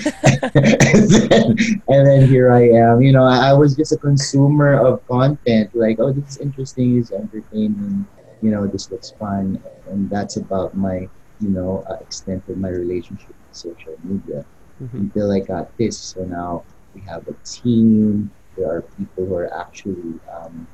and, 0.54 1.10
then, 1.30 1.56
and 1.88 2.06
then 2.06 2.28
here 2.28 2.52
I 2.52 2.68
am. 2.70 3.02
You 3.02 3.12
know, 3.12 3.24
I, 3.24 3.50
I 3.50 3.52
was 3.52 3.76
just 3.76 3.92
a 3.92 3.98
consumer 3.98 4.74
of 4.74 5.06
content. 5.06 5.70
Like, 5.74 5.98
oh, 6.00 6.12
this 6.12 6.36
is 6.36 6.38
interesting. 6.38 6.96
This 6.98 7.10
is 7.10 7.12
entertaining. 7.12 8.08
You 8.42 8.50
know, 8.52 8.66
this 8.66 8.90
looks 8.90 9.12
fun, 9.18 9.62
and 9.86 10.08
that's 10.10 10.36
about 10.36 10.74
my, 10.76 11.08
you 11.40 11.50
know, 11.50 11.84
uh, 11.90 11.94
extent 12.00 12.44
of 12.48 12.56
my 12.58 12.70
relationship 12.70 13.28
with 13.34 13.54
social 13.56 13.94
media 14.04 14.44
Mhm. 14.82 15.10
until 15.10 15.32
I 15.32 15.40
got 15.40 15.76
this. 15.76 15.98
So 15.98 16.22
now 16.24 16.62
we 16.94 17.00
have 17.02 17.26
a 17.26 17.34
team. 17.44 18.30
There 18.56 18.70
are 18.70 18.82
people 18.96 19.26
who 19.26 19.34
are 19.34 19.52
actually 19.52 20.20
um, 20.30 20.68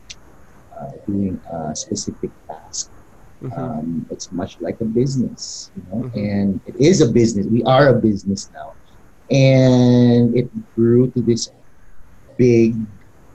uh, 0.77 0.91
doing 1.07 1.41
a 1.51 1.75
specific 1.75 2.31
task. 2.49 2.91
Mhm. 3.45 3.59
Um, 3.59 4.07
it's 4.11 4.33
much 4.33 4.59
like 4.61 4.81
a 4.81 4.85
business, 4.85 5.71
you 5.77 5.83
know, 5.89 6.05
Mhm. 6.05 6.17
and 6.17 6.61
it 6.67 6.77
is 6.77 7.01
a 7.01 7.11
business. 7.13 7.47
We 7.47 7.63
are 7.65 7.89
a 7.89 8.01
business 8.01 8.51
now, 8.53 8.77
and 9.31 10.35
it 10.37 10.49
grew 10.75 11.11
to 11.13 11.21
this 11.23 11.51
big 12.39 12.77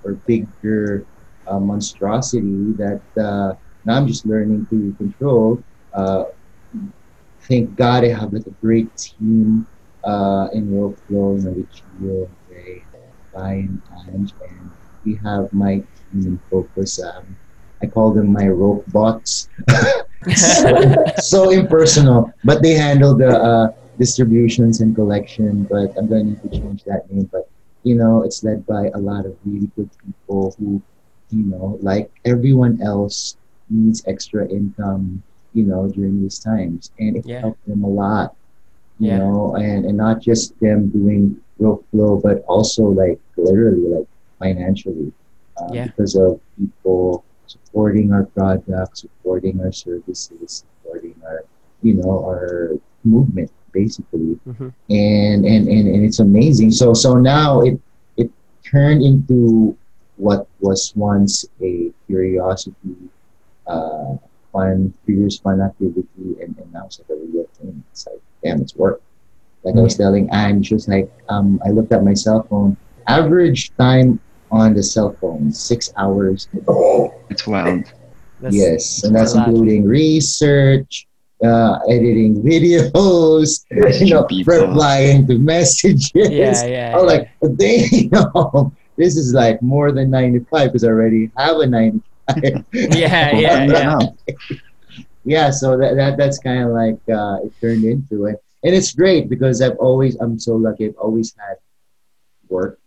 or 0.04 0.16
bigger 0.26 1.06
uh, 1.48 1.60
monstrosity 1.60 2.74
that 2.78 3.04
uh, 3.18 3.54
now 3.86 3.98
I'm 3.98 4.08
just 4.08 4.26
learning 4.26 4.68
to 4.72 4.94
control. 4.98 5.64
Uh, 5.94 6.26
thank 7.48 7.76
God 7.76 8.04
I 8.04 8.10
have 8.10 8.34
like 8.34 8.48
a 8.48 8.56
great 8.62 8.96
team 8.96 9.68
uh, 10.04 10.48
in 10.54 10.68
workflow, 10.70 11.38
you 11.38 11.44
know, 11.46 11.52
with 11.58 11.70
Gio, 11.72 12.30
Ray, 12.50 12.88
Brian, 13.34 13.82
Ange, 14.08 14.34
and 14.50 14.72
we 15.06 15.16
have 15.24 15.52
my 15.54 15.76
team 15.96 16.26
in 16.26 16.40
focus. 16.50 17.00
Um, 17.04 17.38
I 17.82 17.88
call 17.88 18.14
them 18.14 18.32
my 18.32 18.48
rope 18.48 18.84
bots. 18.88 19.50
so, 20.36 21.04
so 21.18 21.50
impersonal, 21.52 22.34
but 22.44 22.62
they 22.62 22.74
handle 22.74 23.16
the 23.16 23.30
uh, 23.30 23.68
distributions 23.98 24.82
and 24.82 24.96
collection, 24.96 25.66
but 25.70 25.90
I'm 25.98 26.08
going 26.08 26.26
to 26.26 26.30
need 26.32 26.42
to 26.42 26.60
change 26.60 26.84
that 26.86 27.04
name. 27.10 27.30
But 27.32 27.44
you 27.84 27.96
know, 27.96 28.24
it's 28.24 28.44
led 28.44 28.66
by 28.66 28.90
a 28.94 29.00
lot 29.00 29.26
of 29.26 29.38
really 29.46 29.70
good 29.76 29.90
people 30.06 30.54
who, 30.60 30.82
you 31.30 31.44
know, 31.46 31.78
like 31.82 32.12
everyone 32.26 32.82
else, 32.82 33.38
needs 33.70 34.04
extra 34.08 34.48
income, 34.50 35.24
you 35.54 35.64
know, 35.64 35.88
during 35.90 36.22
these 36.22 36.40
times, 36.40 36.92
and 37.00 37.18
it 37.18 37.26
Yeah. 37.26 37.42
helped 37.42 37.66
them 37.68 37.84
a 37.84 37.88
lot. 37.90 38.36
You 39.00 39.12
Yeah. 39.12 39.18
know, 39.18 39.56
and 39.56 39.86
and 39.86 39.98
not 39.98 40.22
just 40.22 40.60
them 40.60 40.90
doing 40.90 41.38
rope 41.60 41.86
flow, 41.92 42.20
but 42.22 42.44
also 42.48 42.84
like 42.84 43.20
literally 43.38 43.88
like 43.88 44.08
financially, 44.40 45.14
uh, 45.58 45.74
Yeah. 45.74 45.86
because 45.88 46.16
of 46.16 46.40
people 46.58 47.24
supporting 47.50 48.14
our 48.14 48.26
products, 48.38 49.02
supporting 49.02 49.60
our 49.62 49.72
services, 49.72 50.64
supporting 50.64 51.16
our, 51.26 51.44
you 51.82 51.96
know, 51.96 52.24
our 52.26 52.78
movement 53.04 53.52
basically. 53.72 54.38
Mhm. 54.48 54.74
and, 54.90 55.46
and 55.46 55.68
and 55.70 55.86
and 55.88 56.02
it's 56.06 56.20
amazing. 56.20 56.72
So 56.72 56.94
so 56.94 57.16
now 57.16 57.62
it 57.62 57.80
it 58.18 58.30
turned 58.66 59.02
into 59.02 59.76
what 60.18 60.48
was 60.60 60.92
once 60.96 61.46
a 61.62 61.94
curiosity 62.08 62.98
uh 63.68 64.18
fun 64.52 64.92
previous 65.06 65.38
fun 65.38 65.62
activity 65.62 66.36
and, 66.42 66.58
and 66.58 66.68
now 66.74 66.86
it's 66.86 67.00
like 67.00 67.10
a 67.14 67.20
real 67.30 67.46
thing. 67.58 67.84
It's 67.92 68.08
like 68.08 68.22
damn 68.44 68.62
it's 68.62 68.76
work. 68.76 69.02
Like 69.64 69.76
i 69.76 69.82
was 69.82 69.96
telling 69.96 70.30
Anne 70.32 70.64
she 70.64 70.74
was 70.74 70.88
like 70.88 71.12
um 71.30 71.62
i 71.66 71.70
looked 71.70 71.92
at 71.94 72.04
my 72.04 72.14
cell 72.14 72.44
phone. 72.50 72.76
Average 73.08 73.72
time 73.78 74.20
on 74.52 74.74
the 74.74 74.84
cell 74.84 75.14
phone 75.22 75.52
six 75.52 75.92
hours 75.98 76.48
a 76.68 77.08
It's 77.30 77.46
wild. 77.48 77.86
That's, 78.42 78.56
yes 78.56 79.04
and 79.04 79.16
that's 79.16 79.34
a 79.34 79.38
lot. 79.38 79.48
including 79.50 79.84
research 79.86 81.08
uh, 81.44 81.80
editing 81.90 82.42
videos 82.52 83.66
you 84.00 84.14
know 84.14 84.24
people. 84.26 84.54
replying 84.54 85.28
to 85.28 85.38
messages 85.38 86.12
Yeah, 86.16 86.64
yeah. 86.66 86.96
i'm 86.98 87.04
yeah. 87.04 87.14
like 87.14 87.30
damn 87.58 88.72
this 88.98 89.16
is 89.18 89.34
like 89.34 89.62
more 89.62 89.92
than 89.92 90.10
95 90.10 90.68
because 90.70 90.84
i 90.84 90.88
already 90.88 91.32
have 91.38 91.58
a 91.58 91.68
95 91.68 92.66
yeah, 92.74 93.32
yeah, 93.36 93.66
yeah. 93.66 94.00
yeah 95.26 95.50
so 95.50 95.78
that, 95.78 95.96
that 95.96 96.18
that's 96.18 96.40
kind 96.40 96.64
of 96.64 96.70
like 96.72 97.00
uh, 97.10 97.38
it 97.44 97.52
turned 97.60 97.84
into 97.84 98.26
it 98.26 98.38
and 98.64 98.74
it's 98.76 98.94
great 98.94 99.30
because 99.30 99.62
i've 99.62 99.78
always 99.78 100.16
i'm 100.18 100.38
so 100.40 100.56
lucky 100.56 100.86
i've 100.88 100.96
always 100.98 101.34
had 101.38 101.58
work 102.50 102.80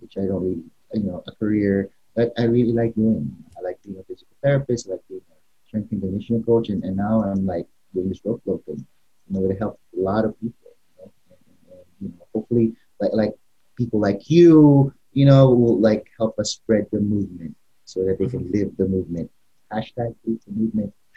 which 0.00 0.14
i 0.18 0.22
don't 0.22 0.42
really 0.42 0.62
you 0.94 1.04
know 1.04 1.22
a 1.26 1.32
career 1.36 1.90
that 2.16 2.32
i 2.38 2.42
really 2.42 2.72
like 2.72 2.94
doing 2.94 3.34
i 3.56 3.60
like 3.62 3.80
being 3.82 3.98
a 3.98 4.02
physical 4.04 4.36
therapist 4.42 4.88
i 4.88 4.92
like 4.92 5.00
being 5.08 5.20
a 5.30 5.68
strength 5.68 5.92
and 5.92 6.00
conditioning 6.00 6.42
coach 6.42 6.68
and, 6.68 6.84
and 6.84 6.96
now 6.96 7.22
i'm 7.22 7.46
like 7.46 7.66
doing 7.94 8.08
this 8.08 8.20
rope 8.24 8.42
flow 8.44 8.60
thing 8.66 8.84
you 9.28 9.40
know 9.40 9.50
it 9.50 9.58
helped 9.58 9.80
a 9.96 10.00
lot 10.00 10.24
of 10.24 10.38
people 10.40 10.70
you 10.98 11.04
know, 11.04 11.12
and, 11.30 11.38
and, 11.50 11.78
and, 11.78 11.84
you 12.00 12.08
know 12.08 12.26
hopefully 12.34 12.72
like 13.00 13.12
like 13.12 13.32
people 13.76 14.00
like 14.00 14.28
you 14.28 14.92
you 15.12 15.24
know 15.24 15.50
will 15.50 15.80
like 15.80 16.06
help 16.18 16.38
us 16.38 16.52
spread 16.52 16.86
the 16.92 17.00
movement 17.00 17.56
so 17.84 18.04
that 18.04 18.18
they 18.18 18.26
can 18.26 18.50
live 18.52 18.70
the 18.76 18.86
movement 18.86 19.30
hashtag 19.72 20.14
lead 20.24 20.40
the 20.46 20.52
movement 20.52 20.92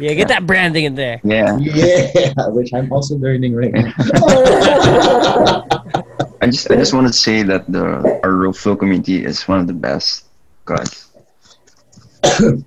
Yeah, 0.00 0.14
get 0.14 0.28
that 0.28 0.46
branding 0.46 0.84
in 0.84 0.94
there. 0.94 1.20
Yeah. 1.22 1.58
yeah, 1.58 2.46
which 2.48 2.72
I'm 2.72 2.90
also 2.90 3.16
learning 3.16 3.54
right 3.54 3.72
now. 3.72 3.92
I 6.40 6.46
just 6.46 6.70
I 6.70 6.76
just 6.76 6.92
want 6.94 7.06
to 7.06 7.12
say 7.12 7.42
that 7.42 7.70
the 7.70 7.84
our 8.22 8.32
rope 8.32 8.56
flow 8.56 8.76
community 8.76 9.24
is 9.24 9.46
one 9.48 9.60
of 9.60 9.66
the 9.66 9.72
best 9.74 10.26
because 10.64 11.08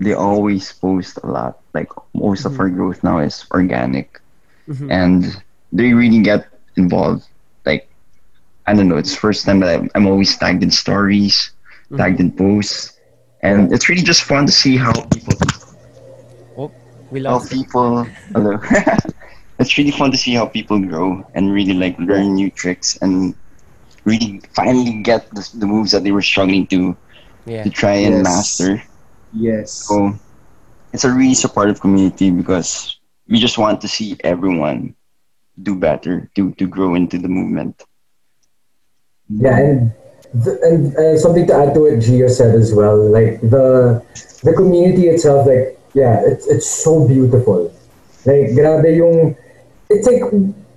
they 0.00 0.12
always 0.12 0.72
post 0.72 1.18
a 1.22 1.26
lot. 1.26 1.60
Like 1.74 1.88
most 2.14 2.44
of 2.44 2.58
our 2.60 2.68
growth 2.68 3.02
now 3.02 3.18
is 3.18 3.44
organic, 3.52 4.20
Mhm. 4.68 4.90
and 4.90 5.24
they 5.72 5.92
really 5.92 6.20
get 6.22 6.48
involved. 6.76 7.24
Like 7.64 7.88
I 8.66 8.74
don't 8.74 8.88
know, 8.88 8.96
it's 8.96 9.14
first 9.14 9.44
time 9.46 9.60
that 9.60 9.70
I'm, 9.80 9.90
I'm 9.94 10.06
always 10.06 10.36
tagged 10.36 10.62
in 10.62 10.70
stories, 10.70 11.52
Mhm. 11.90 11.96
tagged 11.98 12.20
in 12.20 12.32
posts, 12.32 12.92
and 13.42 13.72
it's 13.72 13.88
really 13.88 14.02
just 14.02 14.22
fun 14.24 14.46
to 14.46 14.52
see 14.52 14.76
how 14.76 14.92
people 15.12 15.34
Oh, 16.56 16.70
We 17.10 17.20
how 17.26 17.40
love 17.40 17.48
people 17.48 18.04
hello. 18.34 18.58
it's 19.58 19.76
really 19.78 19.90
fun 19.90 20.10
to 20.10 20.18
see 20.18 20.34
how 20.34 20.46
people 20.46 20.78
grow 20.80 21.24
and 21.34 21.52
really 21.52 21.74
like 21.74 21.98
learn 21.98 22.34
new 22.34 22.50
tricks 22.50 22.96
and 23.00 23.34
really 24.04 24.40
finally 24.54 25.02
get 25.02 25.28
the, 25.34 25.48
the 25.58 25.66
moves 25.66 25.90
that 25.92 26.04
they 26.04 26.12
were 26.12 26.22
struggling 26.22 26.66
to 26.68 26.96
Yeah. 27.46 27.62
to 27.64 27.70
try 27.70 27.94
and 28.06 28.16
Yes. 28.16 28.24
master. 28.24 28.82
Yes. 29.32 29.72
So 29.72 30.12
it's 30.92 31.04
a 31.04 31.10
really 31.12 31.34
supportive 31.34 31.80
community 31.80 32.30
because 32.30 32.98
we 33.28 33.38
just 33.40 33.58
want 33.58 33.80
to 33.82 33.88
see 33.88 34.16
everyone 34.24 34.94
do 35.62 35.74
better, 35.74 36.30
to 36.34 36.52
to 36.58 36.66
grow 36.66 36.94
into 36.94 37.18
the 37.18 37.28
movement. 37.28 37.82
Yeah, 39.28 39.58
and 39.58 39.92
th- 40.44 40.58
and 40.62 40.96
uh, 40.96 41.16
something 41.18 41.46
to 41.46 41.54
add 41.54 41.74
to 41.74 41.80
what 41.80 41.98
Gio 41.98 42.28
said 42.30 42.54
as 42.54 42.72
well. 42.74 42.96
Like 42.98 43.40
the 43.40 44.02
the 44.44 44.52
community 44.52 45.08
itself, 45.08 45.46
like 45.46 45.78
yeah, 45.94 46.22
it's 46.24 46.46
it's 46.46 46.68
so 46.70 47.06
beautiful. 47.08 47.72
Like 48.24 48.54
grabe 48.54 48.96
yung 48.96 49.34
it's 49.90 50.06
like 50.06 50.22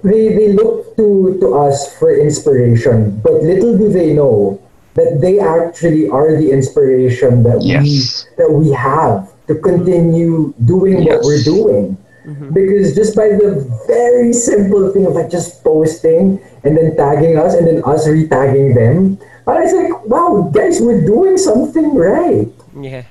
they 0.03 0.33
they 0.35 0.53
look 0.53 0.95
to 0.97 1.37
to 1.41 1.55
us 1.55 1.95
for 1.97 2.15
inspiration, 2.15 3.19
but 3.23 3.43
little 3.43 3.77
do 3.77 3.91
they 3.91 4.13
know 4.13 4.61
that 4.95 5.21
they 5.21 5.39
actually 5.39 6.09
are 6.09 6.35
the 6.35 6.51
inspiration 6.51 7.43
that 7.43 7.61
Yes. 7.61 7.83
we 7.83 8.43
that 8.43 8.51
we 8.51 8.71
have 8.71 9.31
to 9.47 9.55
continue 9.55 10.53
doing 10.65 11.05
what 11.05 11.23
we're 11.23 11.43
doing 11.43 11.97
mm-hmm. 12.25 12.53
because 12.53 12.95
just 12.95 13.15
by 13.15 13.29
the 13.29 13.65
very 13.87 14.33
simple 14.33 14.91
thing 14.91 15.05
of 15.05 15.13
like 15.13 15.29
just 15.29 15.63
posting 15.63 16.39
and 16.63 16.77
then 16.77 16.95
tagging 16.95 17.37
us 17.37 17.53
and 17.55 17.65
then 17.67 17.81
us 17.85 18.07
re-tagging 18.07 18.75
them, 18.75 19.17
I 19.47 19.61
was 19.65 19.73
like, 19.73 20.05
wow, 20.05 20.51
guys, 20.53 20.79
we're 20.81 21.05
doing 21.05 21.37
something 21.37 21.95
right. 21.95 22.47
Yeah. 22.77 23.03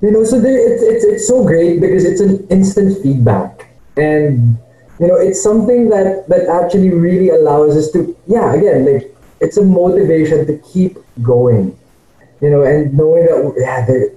You 0.00 0.10
know, 0.10 0.24
so 0.24 0.40
there, 0.40 0.56
it's, 0.56 0.82
it's 0.82 1.04
it's 1.04 1.26
so 1.28 1.44
great 1.44 1.80
because 1.80 2.04
it's 2.04 2.20
an 2.20 2.46
instant 2.48 3.00
feedback, 3.02 3.72
and 3.96 4.58
you 5.04 5.12
know, 5.12 5.18
it's 5.18 5.42
something 5.42 5.88
that 5.90 6.28
that 6.28 6.48
actually 6.48 6.90
really 6.90 7.28
allows 7.30 7.76
us 7.76 7.90
to, 7.92 8.16
yeah, 8.26 8.54
again, 8.54 8.84
like 8.86 9.14
it's 9.40 9.56
a 9.56 9.64
motivation 9.64 10.46
to 10.46 10.58
keep 10.72 10.96
going. 11.22 11.76
You 12.40 12.50
know, 12.50 12.62
and 12.62 12.92
knowing 12.94 13.24
that 13.26 13.54
yeah, 13.56 13.86
they're, 13.86 14.10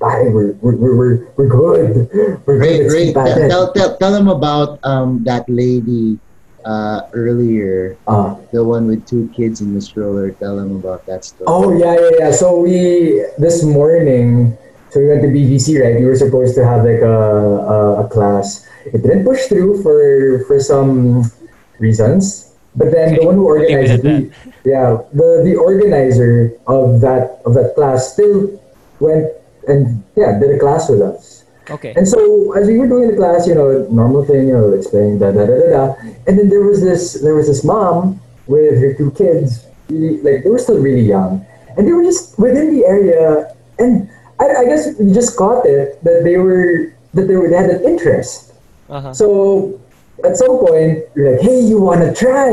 we're, 0.00 0.52
we're, 0.60 0.76
we're, 0.76 0.96
we're, 0.96 1.26
we're 1.36 1.48
good. 1.48 2.08
We're 2.46 2.58
Great, 2.58 2.88
good. 2.88 3.12
Great. 3.12 3.14
Tell, 3.14 3.72
tell, 3.72 3.96
tell 3.96 4.12
them 4.12 4.28
about 4.28 4.78
um, 4.84 5.24
that 5.24 5.48
lady 5.48 6.18
uh, 6.64 7.02
earlier, 7.12 7.96
Ah. 8.06 8.36
the 8.52 8.62
one 8.62 8.86
with 8.86 9.06
two 9.06 9.30
kids 9.34 9.60
in 9.60 9.72
the 9.72 9.80
stroller. 9.80 10.32
Tell 10.32 10.56
them 10.56 10.76
about 10.76 11.06
that 11.06 11.24
story. 11.24 11.46
Oh 11.46 11.76
yeah, 11.78 11.94
yeah, 11.94 12.10
yeah. 12.18 12.30
So 12.30 12.60
we 12.60 13.24
this 13.38 13.62
morning, 13.62 14.58
so 14.90 15.00
we 15.00 15.08
went 15.08 15.22
to 15.22 15.28
BGC, 15.28 15.80
right? 15.80 15.96
We 15.98 16.04
were 16.04 16.16
supposed 16.16 16.54
to 16.56 16.64
have 16.66 16.84
like 16.84 17.00
a 17.00 17.18
a, 17.18 18.04
a 18.04 18.08
class. 18.08 18.66
It 18.92 19.02
didn't 19.02 19.24
push 19.24 19.46
through 19.46 19.82
for 19.82 20.44
for 20.46 20.60
some 20.60 21.30
reasons. 21.78 22.54
But 22.76 22.92
then 22.92 23.14
the 23.14 23.24
one 23.24 23.36
who 23.36 23.46
organized 23.46 24.02
the, 24.02 24.30
yeah, 24.64 25.00
the 25.12 25.40
the 25.44 25.56
organizer 25.56 26.52
of 26.66 27.00
that 27.00 27.40
of 27.46 27.54
that 27.54 27.74
class 27.74 28.12
still 28.12 28.52
went 29.00 29.32
and 29.66 30.04
yeah 30.14 30.38
did 30.38 30.54
a 30.54 30.58
class 30.58 30.88
with 30.90 31.00
us. 31.00 31.44
Okay. 31.70 31.94
And 31.96 32.06
so 32.06 32.52
as 32.52 32.68
we 32.68 32.78
were 32.78 32.86
doing 32.86 33.10
the 33.10 33.16
class, 33.16 33.46
you 33.46 33.54
know, 33.54 33.88
normal 33.90 34.24
thing, 34.24 34.48
you 34.48 34.54
know, 34.54 34.70
explaining 34.72 35.18
da 35.18 35.32
da 35.32 35.46
da 35.46 35.56
da 35.56 35.68
da. 35.70 35.84
And 36.26 36.38
then 36.38 36.48
there 36.48 36.62
was 36.62 36.80
this 36.82 37.14
there 37.24 37.34
was 37.34 37.48
this 37.48 37.64
mom 37.64 38.20
with 38.46 38.78
her 38.78 38.94
two 38.94 39.10
kids, 39.12 39.66
really, 39.88 40.20
like 40.22 40.44
they 40.44 40.50
were 40.50 40.60
still 40.60 40.78
really 40.78 41.02
young, 41.02 41.44
and 41.76 41.86
they 41.88 41.92
were 41.92 42.04
just 42.04 42.38
within 42.38 42.76
the 42.76 42.84
area. 42.84 43.56
And 43.78 44.08
I, 44.38 44.62
I 44.62 44.64
guess 44.64 44.94
we 45.00 45.12
just 45.12 45.36
caught 45.36 45.66
it 45.66 46.02
that 46.04 46.22
they 46.22 46.36
were 46.36 46.94
that 47.14 47.26
they 47.26 47.36
were 47.36 47.48
they 47.48 47.56
had 47.56 47.70
an 47.70 47.84
interest. 47.84 48.52
Uh-huh. 48.88 49.12
So 49.14 49.80
at 50.24 50.36
some 50.36 50.58
point, 50.58 51.04
you're 51.14 51.32
like, 51.32 51.40
"Hey, 51.40 51.60
you 51.60 51.80
want 51.80 52.00
to 52.00 52.14
try?" 52.14 52.50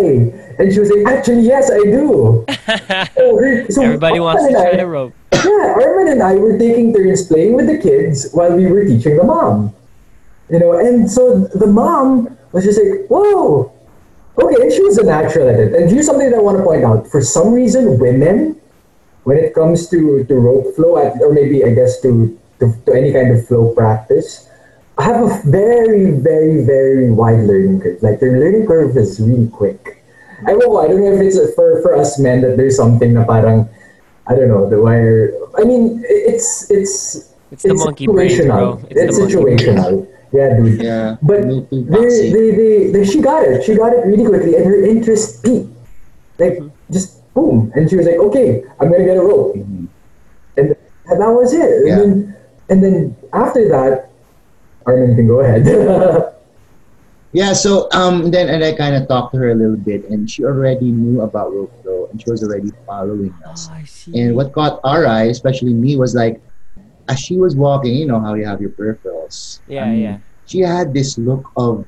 And 0.59 0.73
she 0.73 0.79
was 0.79 0.89
like, 0.91 1.05
"Actually, 1.13 1.41
yes, 1.41 1.71
I 1.71 1.79
do." 1.83 2.45
so, 3.71 3.81
Everybody 3.83 4.19
wants 4.19 4.45
to 4.45 4.51
try 4.51 4.71
I- 4.71 4.77
the 4.77 4.87
rope. 4.87 5.13
yeah, 5.33 5.75
Arman 5.79 6.11
and 6.11 6.21
I 6.23 6.35
were 6.35 6.57
taking 6.57 6.93
turns 6.93 7.27
playing 7.27 7.53
with 7.53 7.67
the 7.67 7.77
kids 7.77 8.29
while 8.33 8.55
we 8.55 8.67
were 8.67 8.85
teaching 8.85 9.17
the 9.17 9.23
mom. 9.23 9.73
You 10.49 10.59
know, 10.59 10.77
and 10.77 11.09
so 11.09 11.39
the 11.55 11.65
mom 11.67 12.37
was 12.51 12.63
just 12.65 12.79
like, 12.79 13.07
whoa, 13.07 13.71
okay, 14.37 14.69
she 14.69 14.83
was 14.83 14.97
a 14.99 15.03
natural 15.03 15.49
at 15.49 15.59
it. 15.59 15.73
And 15.73 15.89
here's 15.89 16.05
something 16.05 16.29
that 16.29 16.37
I 16.37 16.41
want 16.41 16.57
to 16.57 16.63
point 16.63 16.83
out. 16.83 17.07
For 17.07 17.21
some 17.21 17.53
reason, 17.53 17.97
women, 17.97 18.59
when 19.23 19.37
it 19.37 19.55
comes 19.55 19.89
to, 19.89 20.23
to 20.25 20.35
rope 20.35 20.75
flow, 20.75 20.97
at- 20.97 21.19
or 21.21 21.31
maybe 21.33 21.63
I 21.65 21.73
guess 21.73 21.99
to, 22.01 22.37
to, 22.59 22.73
to 22.85 22.93
any 22.93 23.11
kind 23.13 23.31
of 23.33 23.47
flow 23.47 23.73
practice, 23.73 24.47
have 24.99 25.21
a 25.25 25.41
very, 25.49 26.11
very, 26.11 26.63
very 26.63 27.09
wide 27.11 27.45
learning 27.45 27.81
curve. 27.81 28.01
Like 28.03 28.19
their 28.19 28.37
learning 28.39 28.67
curve 28.67 28.95
is 28.97 29.19
really 29.19 29.47
quick. 29.49 30.03
I 30.45 30.51
don't 30.51 30.59
know, 30.59 30.77
I 30.77 30.87
don't 30.87 30.99
know 31.01 31.13
if 31.13 31.21
it's 31.21 31.39
for, 31.55 31.81
for 31.81 31.95
us 31.95 32.19
men 32.19 32.41
that 32.41 32.57
there's 32.57 32.75
something 32.75 33.13
na 33.13 33.23
parang, 33.25 33.69
I 34.27 34.35
don't 34.35 34.49
know, 34.49 34.69
the 34.69 34.81
wire. 34.81 35.33
I 35.57 35.63
mean, 35.63 36.03
it's 36.05 36.69
it's 36.69 37.31
It's 37.53 37.63
the 37.63 37.73
monkey 37.77 38.07
brain, 38.07 38.33
bro. 38.49 38.81
situational. 38.81 38.91
It's 38.91 38.99
It's, 39.01 39.17
the 39.17 39.21
monkey 39.23 39.41
brain. 39.41 39.57
situational. 39.57 39.93
Yeah, 40.33 40.57
dude. 40.57 40.81
Yeah. 40.81 41.17
But 41.21 41.41
they, 41.45 42.29
they, 42.33 42.49
they, 42.57 42.73
they, 42.91 43.03
she 43.05 43.21
got 43.21 43.45
it. 43.45 43.61
She 43.63 43.77
got 43.77 43.93
it 43.93 44.01
really 44.09 44.25
quickly, 44.25 44.57
and 44.57 44.65
her 44.65 44.81
interest 44.81 45.45
peaked. 45.45 45.69
Like, 46.41 46.57
just 46.89 47.21
boom. 47.37 47.69
And 47.77 47.85
she 47.87 47.95
was 47.95 48.09
like, 48.09 48.17
okay, 48.17 48.65
I'm 48.81 48.89
going 48.89 49.05
to 49.05 49.07
get 49.07 49.17
a 49.17 49.21
rope. 49.21 49.53
Mhm. 49.53 49.85
And, 50.57 50.73
and 51.05 51.17
that 51.21 51.29
was 51.29 51.53
it. 51.53 51.85
Yeah. 51.85 51.93
And, 51.93 52.01
then, 52.01 52.11
and 52.69 52.77
then 52.83 52.95
after 53.31 53.69
that, 53.69 54.09
Arman 54.85 55.15
can 55.15 55.27
go 55.27 55.39
ahead. 55.41 55.65
Yeah, 57.33 57.53
so 57.53 57.89
um, 57.93 58.29
then 58.29 58.47
and 58.47 58.63
I 58.63 58.73
kind 58.77 58.93
of 58.95 59.07
talked 59.07 59.33
to 59.33 59.39
her 59.39 59.49
a 59.49 59.55
little 59.55 59.75
bit, 59.75 60.05
and 60.05 60.29
she 60.29 60.45
already 60.45 60.91
knew 60.91 61.21
about 61.21 61.51
rope 61.51 61.73
and 62.11 62.21
she 62.21 62.29
was 62.29 62.43
already 62.43 62.69
following 62.85 63.33
us. 63.49 63.69
Oh, 63.71 63.73
I 63.73 63.83
see. 63.85 64.13
And 64.21 64.35
what 64.35 64.53
caught 64.53 64.79
our 64.83 65.07
eye, 65.07 65.33
especially 65.33 65.73
me, 65.73 65.95
was 65.97 66.13
like, 66.13 66.39
as 67.09 67.17
she 67.19 67.37
was 67.37 67.55
walking, 67.55 67.95
you 67.95 68.05
know 68.05 68.19
how 68.19 68.35
you 68.35 68.45
have 68.45 68.61
your 68.61 68.69
peripherals. 68.69 69.61
Yeah, 69.65 69.85
I 69.85 69.89
mean, 69.89 69.99
yeah. 70.01 70.17
She 70.45 70.59
had 70.59 70.93
this 70.93 71.17
look 71.17 71.49
of, 71.57 71.87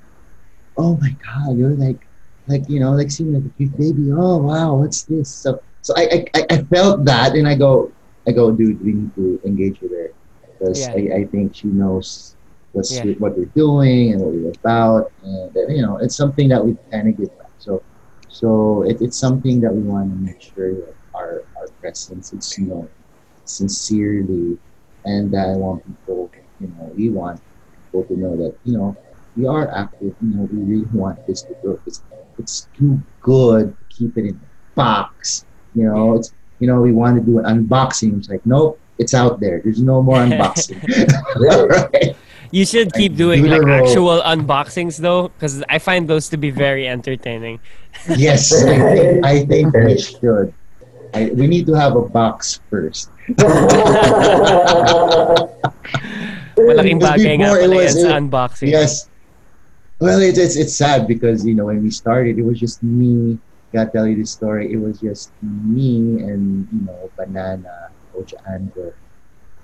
oh 0.78 0.98
my 0.98 1.16
god, 1.24 1.56
you're 1.60 1.78
like, 1.78 2.08
like 2.48 2.68
you 2.68 2.80
know, 2.80 2.94
like 2.94 3.12
seeing 3.12 3.32
like 3.34 3.46
a 3.46 3.50
cute 3.56 3.78
baby. 3.78 4.10
Oh 4.12 4.38
wow, 4.38 4.74
what's 4.82 5.04
this? 5.04 5.30
So, 5.30 5.62
so 5.84 5.94
I, 5.96 6.26
I, 6.34 6.42
I- 6.42 6.46
I 6.50 6.58
felt 6.74 7.06
that, 7.06 7.36
and 7.36 7.48
I 7.48 7.54
go, 7.54 7.92
I 8.28 8.32
go, 8.32 8.50
dude, 8.50 8.84
we 8.84 8.94
need 8.94 9.14
to 9.14 9.40
engage 9.46 9.80
with 9.80 9.92
her 9.92 10.10
because 10.58 10.80
Yeah. 10.82 10.94
I, 10.98 11.22
I 11.22 11.26
think 11.26 11.54
she 11.56 11.68
knows 11.68 12.35
what's 12.76 13.04
Yeah. 13.04 13.14
what 13.20 13.38
we're 13.38 13.54
doing 13.56 14.14
and 14.14 14.22
what 14.22 14.34
we're 14.36 14.54
about, 14.64 15.12
and 15.24 15.52
uh, 15.58 15.68
you 15.74 15.82
know, 15.82 15.98
it's 16.04 16.18
something 16.18 16.50
that 16.50 16.64
we 16.66 16.78
kind 16.92 17.10
of 17.10 17.18
give 17.18 17.32
back. 17.40 17.54
So, 17.58 17.84
so 18.30 18.84
it, 18.84 18.98
it's 19.02 19.20
something 19.20 19.62
that 19.62 19.74
we 19.74 19.84
want 19.84 20.12
to 20.12 20.18
make 20.18 20.42
sure 20.42 20.74
that 20.76 20.96
our 21.16 21.46
our 21.58 21.68
presence 21.82 22.34
is 22.34 22.56
known 22.60 22.90
sincerely, 23.46 24.60
and 25.06 25.32
that 25.34 25.50
I 25.50 25.56
want 25.58 25.86
people, 25.86 26.34
you 26.60 26.68
know, 26.70 26.92
we 26.96 27.10
want 27.10 27.42
people 27.78 28.06
to 28.08 28.18
know 28.20 28.36
that 28.38 28.58
you 28.64 28.78
know 28.78 28.98
we 29.36 29.46
are 29.48 29.70
active. 29.76 30.16
You 30.22 30.36
know, 30.36 30.50
we 30.52 30.60
really 30.64 30.90
want 30.92 31.20
this 31.28 31.44
to 31.44 31.56
grow. 31.62 31.80
It's 31.86 32.04
it's 32.38 32.70
too 32.78 33.04
good 33.22 33.78
to 33.78 33.86
keep 33.90 34.18
it 34.18 34.26
in 34.26 34.36
a 34.44 34.50
box. 34.76 35.46
You 35.74 35.86
know, 35.86 36.16
it's 36.16 36.34
you 36.60 36.68
know 36.68 36.82
we 36.82 36.92
want 36.94 37.18
to 37.18 37.24
do 37.26 37.40
an 37.40 37.46
unboxing. 37.68 38.18
It's 38.18 38.30
like 38.30 38.42
nope, 38.46 38.82
it's 38.98 39.14
out 39.14 39.40
there. 39.40 39.62
There's 39.64 39.82
no 39.82 40.02
more 40.02 40.18
unboxing. 40.18 40.80
right? 41.40 42.16
You 42.56 42.64
should 42.64 42.94
keep 42.94 43.12
Like, 43.12 43.18
doing 43.18 43.44
do 43.44 43.50
like 43.52 43.68
actual 43.84 44.22
unboxings 44.22 44.96
though, 44.98 45.28
because 45.28 45.64
I 45.68 45.80
find 45.80 46.08
those 46.08 46.30
to 46.30 46.38
be 46.38 46.52
very 46.52 46.88
entertaining. 46.88 47.60
Yes, 48.16 48.54
I 48.64 48.78
think 48.96 49.26
I 49.26 49.36
think 49.46 49.74
we 49.76 49.98
should. 50.00 50.54
I, 51.12 51.32
we 51.36 51.48
need 51.48 51.66
to 51.68 51.74
have 51.74 51.96
a 51.96 52.06
box 52.08 52.62
first. 52.70 53.10
Malaking 56.56 57.00
bagay 57.02 57.34
nga 57.44 57.56
pala 57.60 57.76
yan 57.76 57.96
sa 57.96 58.10
unboxing. 58.20 58.70
Yes. 58.72 59.10
Well, 60.00 60.20
it's, 60.20 60.38
it's 60.38 60.56
it's 60.56 60.76
sad 60.76 61.08
because 61.08 61.44
you 61.48 61.56
know 61.56 61.72
when 61.72 61.84
we 61.84 61.92
started, 61.92 62.38
it 62.40 62.46
was 62.46 62.60
just 62.60 62.84
me. 62.84 63.40
Gotta 63.72 63.92
tell 63.92 64.08
you 64.08 64.16
the 64.16 64.28
story. 64.28 64.72
It 64.72 64.80
was 64.80 65.00
just 65.00 65.32
me 65.42 66.24
and 66.24 66.68
you 66.72 66.82
know 66.88 67.12
Banana, 67.20 67.92
Coach 68.16 68.34
Andrew. 68.50 68.94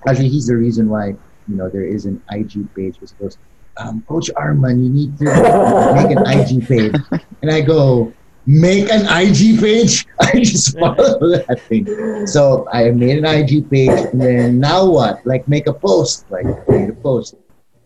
Actually, 0.06 0.28
he's 0.28 0.46
the 0.46 0.56
reason 0.56 0.88
why 0.88 1.08
you 1.48 1.56
know 1.56 1.68
there 1.68 1.84
is 1.84 2.04
an 2.04 2.22
IG 2.30 2.72
page 2.74 3.00
which 3.00 3.16
goes, 3.18 3.38
um, 3.78 4.04
Coach 4.08 4.30
Arman, 4.36 4.82
you 4.82 4.90
need 4.90 5.18
to 5.18 5.24
make 5.24 6.10
an 6.16 6.22
IG 6.26 6.66
page, 6.66 6.94
and 7.40 7.50
I 7.50 7.60
go, 7.60 8.12
make 8.46 8.90
an 8.90 9.06
IG 9.08 9.60
page. 9.60 10.06
I 10.20 10.40
just 10.40 10.78
follow 10.78 11.18
that 11.30 11.60
thing. 11.68 12.26
So 12.26 12.68
I 12.72 12.90
made 12.90 13.18
an 13.18 13.24
IG 13.24 13.70
page, 13.70 14.12
and 14.12 14.20
then 14.20 14.60
now 14.60 14.84
what? 14.84 15.24
Like 15.24 15.48
make 15.48 15.66
a 15.66 15.72
post. 15.72 16.30
Like 16.30 16.46
made 16.68 16.90
a 16.90 16.94
post. 16.94 17.36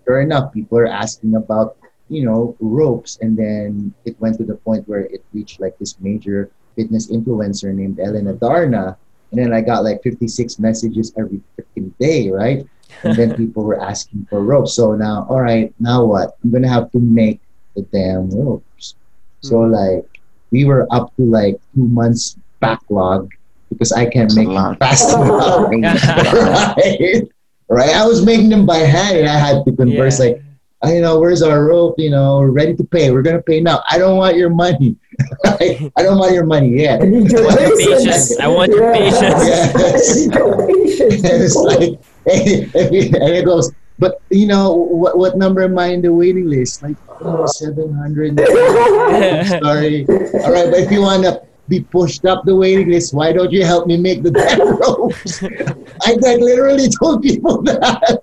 Sure 0.04 0.20
enough, 0.20 0.52
people 0.52 0.78
are 0.78 0.86
asking 0.86 1.34
about 1.34 1.76
you 2.08 2.24
know 2.24 2.56
ropes, 2.60 3.18
and 3.20 3.36
then 3.36 3.94
it 4.04 4.18
went 4.20 4.38
to 4.38 4.44
the 4.44 4.56
point 4.56 4.88
where 4.88 5.06
it 5.06 5.24
reached 5.32 5.60
like 5.60 5.78
this 5.78 5.98
major 6.00 6.50
fitness 6.74 7.10
influencer 7.10 7.72
named 7.72 7.98
Elena 8.00 8.34
Darna, 8.34 8.98
and 9.30 9.40
then 9.40 9.52
I 9.52 9.60
got 9.60 9.84
like 9.84 10.02
56 10.02 10.58
messages 10.58 11.12
every 11.18 11.40
freaking 11.58 11.92
day, 11.98 12.30
right? 12.30 12.66
And 13.02 13.16
then 13.16 13.34
people 13.40 13.64
were 13.64 13.80
asking 13.80 14.26
for 14.30 14.40
ropes. 14.42 14.74
So 14.74 14.94
now, 14.94 15.26
all 15.28 15.40
right, 15.40 15.72
now 15.80 16.04
what? 16.04 16.36
I'm 16.44 16.50
gonna 16.50 16.68
have 16.68 16.90
to 16.92 16.98
make 16.98 17.40
the 17.74 17.82
damn 17.92 18.30
ropes. 18.30 18.94
So 19.42 19.56
Mhm. 19.56 19.72
like 19.72 20.04
we 20.50 20.64
were 20.64 20.86
up 20.90 21.14
to 21.16 21.22
like 21.24 21.56
two 21.74 21.86
months 21.88 22.36
backlog 22.60 23.30
because 23.68 23.92
I 23.92 24.06
can't 24.06 24.30
That's 24.30 24.36
make 24.36 24.48
them 24.48 24.76
fast 24.76 25.12
enough. 25.12 25.68
right? 25.72 27.22
right? 27.68 27.94
I 27.94 28.06
was 28.06 28.24
making 28.24 28.48
them 28.50 28.64
by 28.66 28.78
hand 28.78 29.18
and 29.18 29.28
I 29.28 29.38
had 29.38 29.64
to 29.64 29.72
converse 29.72 30.18
Yeah. 30.20 30.26
like, 30.26 30.36
"Ah, 30.40 30.45
you 30.84 31.00
know, 31.00 31.18
where's 31.18 31.42
our 31.42 31.64
rope? 31.64 31.94
You 31.98 32.10
know, 32.10 32.38
we're 32.38 32.50
ready 32.50 32.74
to 32.76 32.84
pay. 32.84 33.10
We're 33.10 33.22
gonna 33.22 33.42
pay 33.42 33.60
now. 33.60 33.82
I 33.88 33.98
don't 33.98 34.18
want 34.18 34.36
your 34.36 34.50
money. 34.50 34.96
I 35.44 35.90
don't 35.96 36.18
want 36.18 36.34
your 36.34 36.44
money 36.44 36.80
yet. 36.80 37.02
I 37.02 37.06
need 37.06 37.30
your 37.30 37.42
I 37.42 37.44
want 37.46 37.60
your 37.60 37.76
patience. 37.78 38.38
I 38.38 38.46
want 38.46 38.72
your 38.72 38.92
patience. 38.92 40.26
Your 40.34 40.66
patience. 40.66 41.24
And 41.24 41.42
it's 41.42 41.56
like, 41.56 41.98
and 42.26 43.34
it 43.34 43.44
goes, 43.44 43.72
but 43.98 44.20
you 44.30 44.46
know, 44.46 44.74
what, 44.74 45.16
what 45.16 45.38
number 45.38 45.62
am 45.62 45.78
I 45.78 45.86
in 45.86 46.02
the 46.02 46.12
waiting 46.12 46.48
list? 46.48 46.82
Like, 46.82 46.96
oh, 47.20 47.46
700. 47.46 48.38
Sorry. 48.38 50.06
All 50.06 50.52
right, 50.52 50.70
but 50.70 50.80
if 50.80 50.90
you 50.90 51.00
want 51.00 51.24
to 51.24 51.42
be 51.68 51.80
pushed 51.80 52.24
up 52.26 52.44
the 52.44 52.54
waiting 52.54 52.90
list, 52.90 53.14
why 53.14 53.32
don't 53.32 53.50
you 53.50 53.64
help 53.64 53.86
me 53.86 53.96
make 53.96 54.22
the 54.22 54.30
damn 54.30 54.76
ropes? 54.76 55.42
I 55.42 56.12
like, 56.20 56.40
literally 56.40 56.88
told 57.00 57.22
people 57.22 57.62
that. 57.62 58.20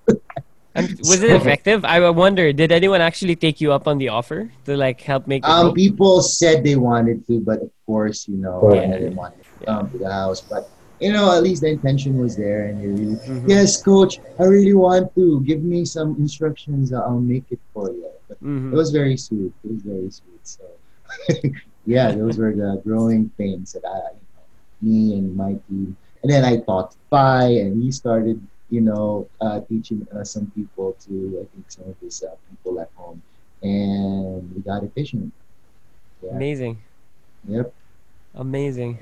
And 0.76 0.90
was 1.00 1.22
it 1.22 1.30
effective? 1.32 1.86
I 1.86 2.02
wonder. 2.10 2.52
Did 2.52 2.72
anyone 2.72 3.02
actually 3.02 3.36
take 3.36 3.62
you 3.62 3.72
up 3.72 3.88
on 3.88 3.98
the 3.98 4.10
offer 4.10 4.50
to 4.66 4.76
like 4.76 5.02
help 5.02 5.28
make 5.28 5.46
Um, 5.46 5.68
rope? 5.68 5.76
people 5.76 6.22
said 6.22 6.64
they 6.64 6.76
wanted 6.76 7.26
to, 7.28 7.40
but 7.42 7.62
of 7.62 7.72
course, 7.86 8.28
you 8.28 8.38
know, 8.38 8.74
Yeah. 8.74 8.82
I 8.82 8.98
didn't 8.98 9.16
want 9.16 9.34
to 9.38 9.66
come 9.66 9.92
to 9.92 9.98
the 9.98 10.12
house. 10.12 10.42
But 10.42 10.70
you 11.00 11.12
know, 11.12 11.36
at 11.36 11.44
least 11.44 11.62
the 11.62 11.70
intention 11.70 12.18
was 12.18 12.36
there, 12.38 12.68
and 12.72 12.80
they 12.80 12.88
really, 12.88 13.18
Mhm. 13.28 13.50
yes, 13.50 13.82
coach, 13.82 14.18
I 14.40 14.46
really 14.46 14.74
want 14.74 15.14
to. 15.16 15.42
Give 15.44 15.62
me 15.62 15.84
some 15.86 16.16
instructions. 16.18 16.94
I'll 16.94 17.20
make 17.20 17.44
it 17.52 17.60
for 17.74 17.92
you. 17.92 18.08
But 18.30 18.42
Mhm. 18.42 18.72
It 18.72 18.76
was 18.76 18.90
very 18.90 19.18
sweet. 19.18 19.52
It 19.64 19.70
was 19.74 19.82
very 19.84 20.10
sweet. 20.10 20.42
So, 20.48 20.64
yeah, 21.86 22.12
those 22.16 22.38
were 22.40 22.56
the 22.56 22.82
growing 22.86 23.30
pains 23.38 23.74
that 23.74 23.84
I, 23.86 24.16
you 24.16 24.26
know, 24.34 24.46
me 24.82 25.18
and 25.20 25.36
my 25.36 25.54
team. 25.68 25.98
And 26.24 26.32
then 26.32 26.46
I 26.46 26.58
taught 26.64 26.96
Pi, 27.12 27.48
and 27.62 27.84
he 27.84 27.92
started, 27.92 28.40
you 28.74 28.82
know, 28.82 29.28
uh, 29.42 29.60
teaching 29.70 30.08
uh, 30.16 30.24
some 30.24 30.50
people 30.58 30.98
to, 31.06 31.14
I 31.42 31.46
think, 31.54 31.66
some 31.70 31.86
of 31.86 31.96
these 32.02 32.24
uh, 32.24 32.34
people 32.50 32.80
at 32.82 32.90
home. 32.96 33.22
And 33.62 34.50
we 34.54 34.62
got 34.62 34.84
efficient. 34.84 35.32
Yeah. 36.24 36.32
Amazing. 36.32 36.82
Yep. 37.48 37.74
Amazing. 38.36 39.00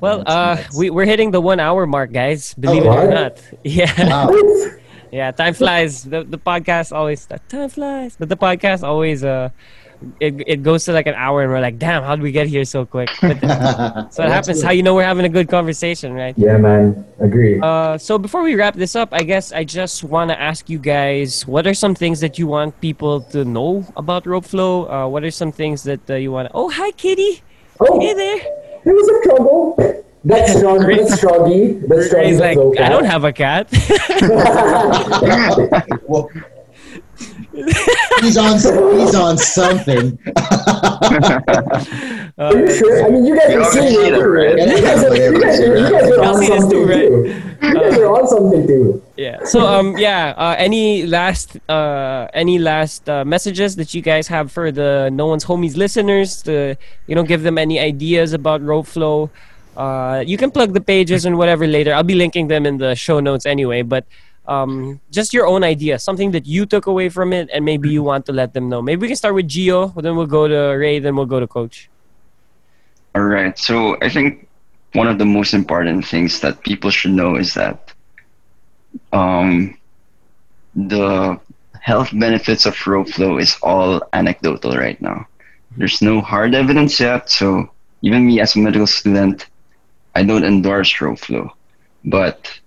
Well, 0.00 0.22
uh, 0.26 0.62
we, 0.76 0.90
we're 0.90 1.06
hitting 1.06 1.30
the 1.30 1.40
one 1.40 1.58
hour 1.58 1.86
mark, 1.86 2.12
guys. 2.12 2.54
Believe 2.54 2.84
it 2.84 2.88
Oh, 2.88 2.92
or 2.92 3.06
what? 3.06 3.14
not. 3.14 3.34
Yeah. 3.64 3.92
Wow. 4.08 4.30
Yeah, 5.12 5.30
time 5.30 5.54
flies. 5.54 6.02
The 6.02 6.24
the 6.26 6.36
podcast 6.36 6.90
always 6.90 7.24
time 7.48 7.70
flies, 7.70 8.16
but 8.18 8.28
the 8.28 8.36
podcast 8.36 8.82
always 8.82 9.22
uh, 9.22 9.48
it 10.20 10.34
it 10.46 10.62
goes 10.62 10.84
to 10.86 10.92
like 10.92 11.06
an 11.06 11.14
hour, 11.14 11.42
and 11.42 11.50
we're 11.50 11.60
like, 11.60 11.78
damn, 11.78 12.02
how 12.02 12.16
did 12.16 12.22
we 12.22 12.32
get 12.32 12.46
here 12.46 12.64
so 12.64 12.84
quick? 12.86 13.08
But 13.20 14.12
so 14.12 14.24
it 14.24 14.30
happens. 14.30 14.62
How 14.62 14.70
you 14.70 14.82
know 14.82 14.94
we're 14.94 15.04
having 15.04 15.24
a 15.24 15.28
good 15.32 15.48
conversation, 15.48 16.12
right? 16.12 16.34
Yeah, 16.36 16.56
man. 16.58 17.04
Agree. 17.20 17.60
Uh, 17.60 17.96
so 17.98 18.18
before 18.18 18.42
we 18.42 18.54
wrap 18.54 18.74
this 18.74 18.94
up, 18.96 19.08
I 19.12 19.22
guess 19.22 19.52
I 19.52 19.64
just 19.64 20.04
want 20.04 20.30
to 20.30 20.40
ask 20.40 20.68
you 20.68 20.78
guys, 20.78 21.46
what 21.46 21.66
are 21.66 21.74
some 21.74 21.94
things 21.94 22.20
that 22.20 22.38
you 22.38 22.46
want 22.46 22.78
people 22.80 23.20
to 23.32 23.44
know 23.44 23.84
about 23.96 24.26
rope 24.26 24.44
flow? 24.44 24.86
Uh, 24.88 25.08
what 25.08 25.24
are 25.24 25.30
some 25.30 25.52
things 25.52 25.82
that 25.84 26.08
uh, 26.10 26.14
you 26.14 26.32
want? 26.32 26.50
Oh, 26.54 26.68
hi, 26.70 26.90
Kitty. 26.92 27.42
Oh, 27.80 28.00
Hey 28.00 28.14
there. 28.14 28.36
it 28.84 28.94
was 28.94 29.08
a 29.08 29.20
struggle. 29.22 29.76
That's 30.24 30.52
strong. 30.58 30.78
That's 30.86 31.20
stroggy. 31.22 31.86
That's 31.86 32.08
stroggy. 32.08 32.26
He's 32.26 32.40
like, 32.40 32.58
I 32.80 32.88
don't 32.88 33.04
have 33.04 33.24
a 33.24 33.32
cat. 33.32 33.68
well, 36.08 36.30
he's 38.20 38.36
on. 38.36 38.54
He's 38.98 39.14
on 39.14 39.38
something. 39.38 40.18
Uh, 40.26 41.40
Are 42.38 42.56
you 42.58 42.72
sure? 42.74 43.04
I 43.04 43.08
mean, 43.10 43.24
you 43.26 43.36
guys 43.36 43.50
You 43.52 43.60
are 43.62 43.72
seeing 43.72 43.88
see 43.88 44.06
it 44.06 44.12
it, 44.12 44.18
too, 44.18 44.26
right? 44.26 44.54
right? 44.56 44.68
You 44.68 44.82
guys 44.82 45.04
are, 45.04 45.16
you 45.16 45.40
guys 45.40 45.60
are, 45.60 45.76
you 45.78 45.90
guys 45.90 46.10
are 46.10 46.22
on 46.24 46.34
something 46.44 46.70
too, 46.70 46.84
right? 46.84 47.08
too. 47.08 47.66
You 47.66 47.74
guys 47.74 47.98
are 47.98 48.06
on 48.12 48.28
something 48.28 48.66
too. 48.66 49.02
yeah. 49.16 49.44
So 49.44 49.60
um 49.66 49.96
yeah. 49.96 50.34
Uh, 50.36 50.54
any 50.58 51.06
last 51.06 51.56
uh 51.68 52.28
any 52.34 52.58
last 52.58 53.08
uh, 53.08 53.24
messages 53.24 53.76
that 53.76 53.94
you 53.94 54.02
guys 54.02 54.28
have 54.28 54.52
for 54.52 54.70
the 54.70 55.08
No 55.12 55.26
One's 55.26 55.44
Homies 55.44 55.76
listeners 55.76 56.42
to 56.42 56.76
you 57.06 57.14
know 57.14 57.22
give 57.22 57.42
them 57.42 57.56
any 57.58 57.78
ideas 57.80 58.32
about 58.32 58.60
rope 58.62 58.86
flow? 58.86 59.30
Uh, 59.76 60.22
you 60.26 60.36
can 60.38 60.50
plug 60.50 60.72
the 60.72 60.80
pages 60.80 61.24
and 61.26 61.36
whatever 61.36 61.66
later. 61.66 61.92
I'll 61.94 62.02
be 62.02 62.14
linking 62.14 62.48
them 62.48 62.64
in 62.64 62.78
the 62.78 62.94
show 62.94 63.20
notes 63.20 63.44
anyway. 63.44 63.82
But 63.82 64.04
um, 64.48 65.00
just 65.10 65.34
your 65.34 65.46
own 65.46 65.64
idea, 65.64 65.98
something 65.98 66.30
that 66.32 66.46
you 66.46 66.66
took 66.66 66.86
away 66.86 67.08
from 67.08 67.32
it, 67.32 67.48
and 67.52 67.64
maybe 67.64 67.88
you 67.88 68.02
want 68.02 68.26
to 68.26 68.32
let 68.32 68.54
them 68.54 68.68
know. 68.68 68.80
Maybe 68.82 69.00
we 69.02 69.08
can 69.08 69.16
start 69.16 69.34
with 69.34 69.48
Gio, 69.48 69.94
then 70.00 70.16
we'll 70.16 70.26
go 70.26 70.48
to 70.48 70.76
Ray, 70.76 70.98
then 70.98 71.16
we'll 71.16 71.26
go 71.26 71.40
to 71.40 71.46
Coach. 71.46 71.88
All 73.14 73.22
right. 73.22 73.58
So 73.58 73.96
I 74.02 74.08
think 74.08 74.46
one 74.92 75.08
of 75.08 75.18
the 75.18 75.24
most 75.24 75.54
important 75.54 76.06
things 76.06 76.40
that 76.40 76.62
people 76.62 76.90
should 76.90 77.12
know 77.12 77.36
is 77.36 77.54
that 77.54 77.92
um, 79.12 79.76
the 80.74 81.40
health 81.80 82.10
benefits 82.12 82.66
of 82.66 82.86
rope 82.86 83.08
flow 83.08 83.38
is 83.38 83.56
all 83.62 84.02
anecdotal 84.12 84.76
right 84.76 85.00
now. 85.00 85.26
There's 85.76 86.02
no 86.02 86.20
hard 86.20 86.54
evidence 86.54 87.00
yet, 87.00 87.30
so 87.30 87.70
even 88.02 88.26
me 88.26 88.40
as 88.40 88.56
a 88.56 88.58
medical 88.58 88.86
student, 88.86 89.46
I 90.14 90.22
don't 90.22 90.44
endorse 90.44 91.00
rope 91.00 91.18
flow. 91.18 91.52
But 92.04 92.60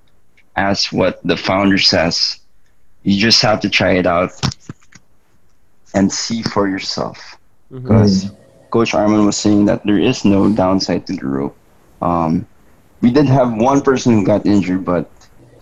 as 0.60 0.92
what 0.92 1.22
the 1.24 1.38
founder 1.38 1.78
says, 1.78 2.40
you 3.04 3.16
just 3.18 3.42
have 3.42 3.60
to 3.62 3.70
try 3.70 3.94
it 4.02 4.06
out 4.06 4.32
and 5.96 6.12
see 6.12 6.44
for 6.44 6.68
yourself. 6.68 7.18
Mhm. 7.72 7.84
Because 7.84 8.32
Coach 8.70 8.92
Arman 8.92 9.26
was 9.26 9.38
saying 9.38 9.66
that 9.66 9.80
there 9.86 9.98
is 9.98 10.26
no 10.26 10.52
downside 10.52 11.08
to 11.08 11.14
the 11.16 11.26
rope. 11.26 11.56
Um, 12.02 12.46
we 13.02 13.10
did 13.12 13.28
have 13.28 13.54
one 13.54 13.80
person 13.82 14.14
who 14.14 14.26
got 14.26 14.46
injured, 14.46 14.84
but 14.84 15.10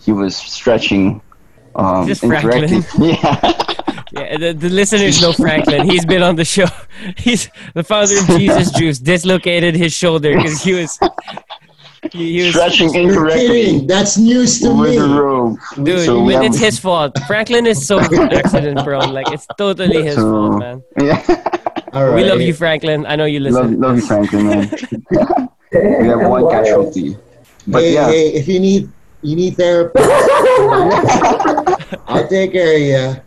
he 0.02 0.12
was 0.12 0.36
stretching 0.36 1.22
um, 1.76 2.08
Just 2.08 2.24
incorrectly. 2.24 2.82
Yeah. 2.98 3.54
Yeah, 4.14 4.38
the, 4.38 4.54
the 4.54 4.70
listeners 4.70 5.22
know 5.22 5.34
Franklin. 5.34 5.84
He's 5.84 6.06
been 6.06 6.24
on 6.24 6.38
the 6.38 6.46
show. 6.46 6.66
He's 7.18 7.50
the 7.74 7.84
founder 7.84 8.18
of 8.18 8.26
Jesus 8.40 8.72
Juice. 8.80 9.00
Dislocated 9.00 9.76
his 9.76 9.92
shoulder 9.94 10.36
because 10.36 10.64
he 10.64 10.74
was 10.74 10.98
he, 12.12 12.38
he 12.40 12.44
was 12.46 12.52
stretching 12.54 12.94
You're 12.94 13.10
incorrectly 13.10 13.48
kidding. 13.48 13.88
That's 13.88 14.18
news 14.18 14.60
to 14.62 14.74
with 14.74 14.92
me. 14.92 14.98
the 14.98 15.08
rope. 15.10 15.58
Dude, 15.84 16.06
So 16.06 16.22
we 16.24 16.34
but 16.34 16.44
have- 16.44 16.52
it's 16.54 16.60
his 16.60 16.80
fault. 16.80 17.18
Franklin 17.28 17.66
is 17.66 17.86
so 17.86 18.00
accident 18.00 18.80
prone. 18.84 19.12
Like 19.14 19.32
it's 19.32 19.48
totally 19.58 20.04
his 20.04 20.16
So- 20.16 20.32
fault, 20.32 20.60
man. 20.60 20.84
Yeah. 21.00 21.24
All 21.94 22.06
right. 22.10 22.16
We 22.16 22.24
love 22.30 22.42
you, 22.42 22.54
Franklin. 22.54 23.06
I 23.06 23.16
know 23.16 23.26
you 23.26 23.40
listen. 23.40 23.80
love 23.80 23.96
you, 23.96 24.02
Franklin, 24.06 24.48
man. 24.48 24.70
We 25.74 26.08
have 26.08 26.22
one 26.30 26.44
Wow. 26.44 26.50
casualty. 26.50 27.18
But 27.68 27.82
hey, 27.84 27.94
yeah, 27.96 28.08
hey, 28.08 28.28
if 28.34 28.48
you 28.48 28.60
need 28.60 28.90
you 29.22 29.36
need 29.36 29.58
therapy, 29.58 30.00
I'll 32.08 32.28
take 32.28 32.52
care 32.54 32.76
of 32.76 32.82
you. 32.82 33.22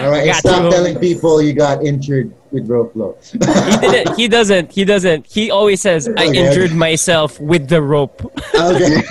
All 0.00 0.10
right, 0.10 0.26
Got 0.26 0.36
stop 0.36 0.62
you. 0.64 0.70
telling 0.70 0.98
people 0.98 1.42
you 1.42 1.52
got 1.52 1.84
injured 1.84 2.32
with 2.52 2.68
rope 2.68 2.92
flow. 2.92 3.16
He 3.32 3.38
didn't. 3.38 4.16
He 4.16 4.28
doesn't. 4.28 4.72
He 4.72 4.84
doesn't. 4.84 5.26
He 5.26 5.50
always 5.50 5.80
says, 5.80 6.08
"I 6.08 6.28
Okay. 6.28 6.38
injured 6.38 6.72
myself 6.72 7.38
with 7.40 7.68
the 7.68 7.80
rope." 7.82 8.20
okay. 8.54 9.02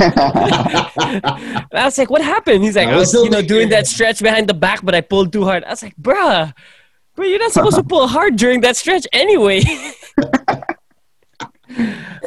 I 1.74 1.86
was 1.86 1.98
like, 1.98 2.10
"What 2.10 2.22
happened?" 2.22 2.64
He's 2.64 2.76
like, 2.76 2.88
I 2.88 2.92
"I 2.92 2.96
was 2.96 3.02
was, 3.02 3.10
still 3.10 3.24
you 3.26 3.30
know, 3.32 3.42
doing 3.42 3.70
that 3.70 3.88
stretch 3.88 4.22
behind 4.22 4.48
the 4.48 4.54
back, 4.54 4.84
but 4.84 4.96
I 4.96 5.02
pulled 5.02 5.32
too 5.32 5.44
hard." 5.46 5.64
I 5.64 5.70
was 5.72 5.84
like, 5.84 5.96
"Bruh, 5.98 6.54
but 7.16 7.24
you're 7.28 7.40
not 7.40 7.52
supposed 7.52 7.78
to 7.78 7.84
pull 7.84 8.08
hard 8.08 8.36
during 8.36 8.62
that 8.62 8.76
stretch 8.76 9.08
anyway." 9.14 9.62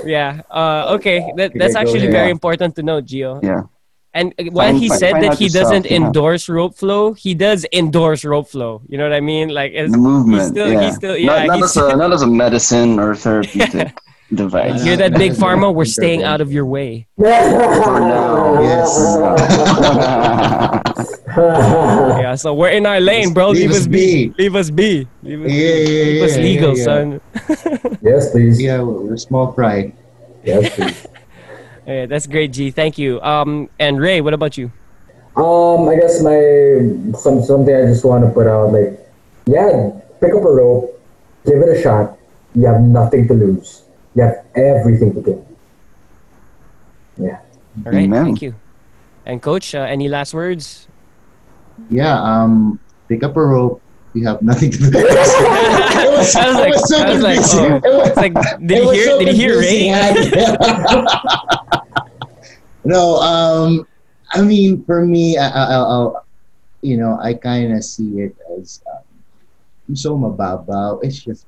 yeah. 0.04 0.42
Uh, 0.50 0.94
okay. 0.96 1.32
That, 1.36 1.52
that's 1.54 1.74
actually 1.74 2.06
very 2.06 2.28
Yeah. 2.28 2.38
important 2.38 2.76
to 2.76 2.82
know, 2.82 3.00
Gio. 3.02 3.42
yeah. 3.42 3.62
And 4.12 4.34
uh, 4.38 4.44
while 4.50 4.68
Find- 4.68 4.78
he 4.78 4.88
find- 4.88 4.98
said 4.98 5.12
find 5.12 5.24
that 5.24 5.38
he 5.38 5.44
yourself, 5.44 5.64
doesn't 5.70 5.86
yeah. 5.90 5.96
endorse 5.98 6.48
rope 6.48 6.74
flow, 6.76 7.12
he 7.12 7.32
does 7.34 7.64
endorse 7.72 8.24
rope 8.24 8.48
flow. 8.48 8.82
You 8.88 8.98
know 8.98 9.04
what 9.04 9.12
I 9.12 9.20
mean? 9.20 9.50
Like, 9.50 9.72
it's, 9.72 9.92
The 9.92 9.98
movement. 9.98 10.42
He's 10.42 10.50
still, 10.50 10.72
yeah. 10.72 10.80
he's 10.86 10.96
still, 10.96 11.16
yeah. 11.16 11.44
not, 11.46 11.58
not, 11.58 11.62
as 11.62 11.76
a, 11.76 11.96
not 11.96 12.12
as 12.12 12.22
a 12.22 12.26
medicine 12.26 12.98
or 12.98 13.14
therapeutic 13.14 13.96
device. 14.34 14.82
Hear 14.82 14.96
that, 14.96 15.14
big 15.14 15.32
pharma? 15.32 15.72
We're 15.72 15.84
Be 15.84 15.90
staying 16.00 16.22
out 16.24 16.40
of 16.40 16.52
your 16.52 16.66
way. 16.66 17.06
For 17.16 17.24
now. 17.24 18.61
Yes. 18.62 18.90
Yeah, 21.36 22.34
so 22.34 22.52
we're 22.54 22.70
in 22.70 22.86
our 22.86 23.00
lane, 23.00 23.32
bro. 23.32 23.50
Leave 23.50 23.61
Leave, 23.62 23.70
us 23.70 23.76
us 23.82 23.86
be. 23.86 24.34
Leave 24.38 24.56
us 24.56 24.70
be. 24.70 25.06
Leave 25.22 25.44
us, 25.44 25.50
Yeah, 25.52 25.58
yeah, 25.58 25.74
Leave 25.74 26.16
yeah, 26.18 26.24
us 26.24 26.36
yeah, 26.36 26.42
legal, 26.42 26.76
yeah. 26.76 26.84
son. 26.84 27.20
yes, 28.02 28.30
please. 28.32 28.61
Yeah, 28.61 28.82
we're 28.82 29.16
small 29.16 29.52
fry. 29.52 29.92
Yes, 30.44 30.74
please. 30.74 31.06
Yeah, 31.91 32.07
that's 32.07 32.26
great, 32.28 32.53
G. 32.53 32.70
Thank 32.70 32.99
you. 32.99 33.20
Um, 33.20 33.68
and 33.80 34.01
Ray, 34.01 34.20
what 34.20 34.32
about 34.32 34.57
you? 34.57 34.70
Um, 35.34 35.88
I 35.88 35.97
guess 35.97 36.22
my 36.22 36.38
some 37.18 37.43
something 37.43 37.74
I 37.74 37.86
just 37.86 38.05
want 38.05 38.24
to 38.24 38.30
put 38.30 38.47
out 38.47 38.70
like, 38.72 38.95
yeah, 39.47 39.91
pick 40.20 40.30
up 40.32 40.45
a 40.45 40.51
rope, 40.55 40.86
give 41.45 41.59
it 41.59 41.68
a 41.76 41.82
shot. 41.82 42.16
You 42.55 42.66
have 42.66 42.80
nothing 42.80 43.26
to 43.26 43.34
lose. 43.34 43.82
You 44.14 44.22
have 44.22 44.45
everything 44.55 45.14
to 45.14 45.20
gain. 45.20 45.45
Yeah. 47.18 47.38
All 47.84 47.93
right, 47.93 48.07
Amen. 48.07 48.24
thank 48.24 48.43
you. 48.43 48.55
And 49.26 49.43
coach, 49.43 49.74
uh, 49.74 49.80
any 49.80 50.09
last 50.09 50.32
words? 50.32 50.86
Yeah, 51.91 52.14
um, 52.22 52.78
pick 53.09 53.22
up 53.24 53.36
a 53.36 53.43
rope. 53.43 53.80
You 54.14 54.26
have 54.26 54.43
nothing 54.43 54.70
to 54.72 54.82
lose. 54.82 54.93
it 54.95 55.05
was, 56.11 56.34
I 56.34 56.47
was 56.51 56.57
it 56.57 56.61
like- 56.61 56.72
was 56.74 56.88
so 56.88 56.99
I 56.99 57.11
was 57.12 57.22
like, 57.22 57.36
confusing. 57.38 57.72
oh. 57.72 57.76
It 57.76 57.99
was- 57.99 58.09
It's 58.09 58.16
like, 58.16 58.34
did 58.66 58.70
it 58.78 58.82
you 58.84 58.91
hear? 58.91 59.07
so 59.07 59.18
Did 59.20 59.28
you 59.28 59.34
hear 59.34 59.55
confusing. 59.55 59.93
Ray? 59.93 61.79
no, 62.84 63.16
um, 63.16 63.86
I 64.32 64.42
mean, 64.42 64.84
for 64.84 65.04
me, 65.04 65.36
I, 65.38 65.48
I, 65.48 65.64
I'll, 65.74 66.26
you 66.82 66.96
know, 66.96 67.18
I 67.20 67.34
kind 67.34 67.72
of 67.72 67.84
see 67.84 68.20
it 68.20 68.36
as 68.58 68.82
um, 68.92 69.94
so 69.96 70.16
mababaw. 70.16 71.00
It's 71.04 71.22
just 71.22 71.46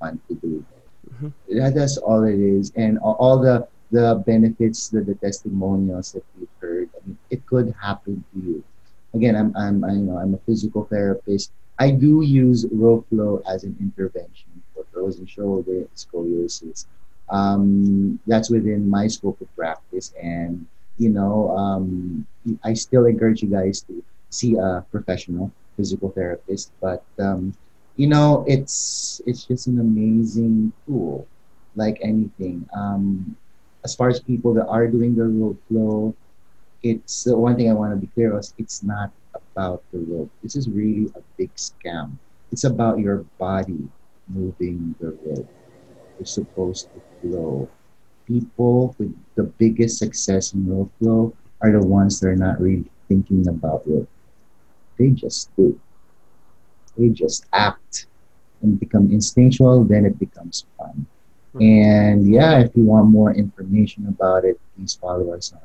fun 0.00 0.20
to 0.28 0.34
do. 0.36 0.64
Mhm. 1.10 1.32
That, 1.58 1.74
that's 1.74 1.96
all 1.98 2.24
it 2.24 2.38
is, 2.38 2.72
and 2.76 2.98
all, 2.98 3.14
all 3.18 3.38
the 3.40 3.66
the 3.90 4.22
benefits, 4.26 4.88
the, 4.88 5.02
the 5.02 5.14
testimonials 5.16 6.12
that 6.12 6.24
we've 6.38 6.48
heard. 6.60 6.88
I 6.94 7.06
mean, 7.06 7.18
it 7.30 7.44
could 7.46 7.74
happen 7.80 8.24
to 8.32 8.38
you. 8.40 8.64
Again, 9.14 9.34
I'm 9.36 9.54
I'm 9.56 9.84
I, 9.84 9.92
you 9.92 10.04
know 10.06 10.18
I'm 10.18 10.34
a 10.34 10.38
physical 10.46 10.84
therapist. 10.84 11.52
I 11.78 11.90
do 11.90 12.22
use 12.22 12.66
rope 12.72 13.08
flow 13.08 13.42
as 13.48 13.64
an 13.64 13.76
intervention 13.80 14.62
for 14.74 14.84
frozen 14.92 15.26
shoulder 15.26 15.86
scoliosis. 15.96 16.86
Um, 17.30 18.18
that's 18.26 18.50
within 18.50 18.88
my 18.88 19.06
scope 19.06 19.40
of 19.40 19.54
practice, 19.56 20.12
and 20.20 20.66
you 20.98 21.10
know, 21.10 21.56
um, 21.56 22.26
I 22.64 22.74
still 22.74 23.06
encourage 23.06 23.42
you 23.42 23.48
guys 23.48 23.80
to 23.82 24.02
see 24.30 24.56
a 24.56 24.84
professional 24.90 25.52
physical 25.76 26.10
therapist. 26.10 26.72
But 26.80 27.04
um, 27.18 27.54
you 27.96 28.06
know, 28.06 28.44
it's 28.46 29.20
it's 29.26 29.44
just 29.44 29.66
an 29.66 29.80
amazing 29.80 30.72
tool, 30.86 31.26
like 31.76 31.98
anything. 32.02 32.68
Um, 32.74 33.36
as 33.84 33.94
far 33.94 34.08
as 34.08 34.20
people 34.20 34.52
that 34.54 34.66
are 34.66 34.86
doing 34.86 35.14
the 35.14 35.24
rope 35.24 35.60
flow, 35.68 36.14
it's 36.82 37.24
the 37.24 37.36
one 37.36 37.56
thing 37.56 37.70
I 37.70 37.74
want 37.74 37.92
to 37.92 38.00
be 38.00 38.08
clear 38.12 38.36
is 38.38 38.54
it's 38.58 38.82
not 38.82 39.10
about 39.34 39.82
the 39.92 40.00
rope. 40.00 40.30
This 40.42 40.56
is 40.56 40.68
really 40.68 41.12
a 41.14 41.20
big 41.36 41.54
scam. 41.56 42.16
It's 42.52 42.64
about 42.64 42.98
your 42.98 43.24
body 43.38 43.88
moving 44.28 44.94
the 45.00 45.16
rope. 45.24 45.48
You're 46.18 46.26
supposed 46.26 46.92
to 46.92 47.00
flow. 47.20 47.68
People 48.26 48.94
with 48.98 49.14
the 49.34 49.44
biggest 49.44 49.98
success 49.98 50.52
in 50.52 50.68
rope 50.68 50.92
flow 50.98 51.34
are 51.60 51.72
the 51.72 51.84
ones 51.84 52.20
that 52.20 52.28
are 52.28 52.36
not 52.36 52.60
really 52.60 52.90
thinking 53.08 53.46
about 53.48 53.82
rope. 53.86 54.08
They 54.98 55.10
just 55.10 55.54
do. 55.56 55.78
They 56.96 57.08
just 57.08 57.46
act 57.52 58.06
and 58.62 58.78
become 58.78 59.10
instinctual, 59.10 59.84
then 59.84 60.04
it 60.04 60.18
becomes 60.18 60.66
fun. 60.76 61.06
Mm-hmm. 61.54 61.62
And 61.62 62.32
yeah, 62.32 62.60
if 62.60 62.76
you 62.76 62.84
want 62.84 63.08
more 63.08 63.32
information 63.34 64.06
about 64.08 64.44
it, 64.44 64.60
please 64.76 64.94
follow 65.00 65.32
us 65.34 65.52
on 65.52 65.60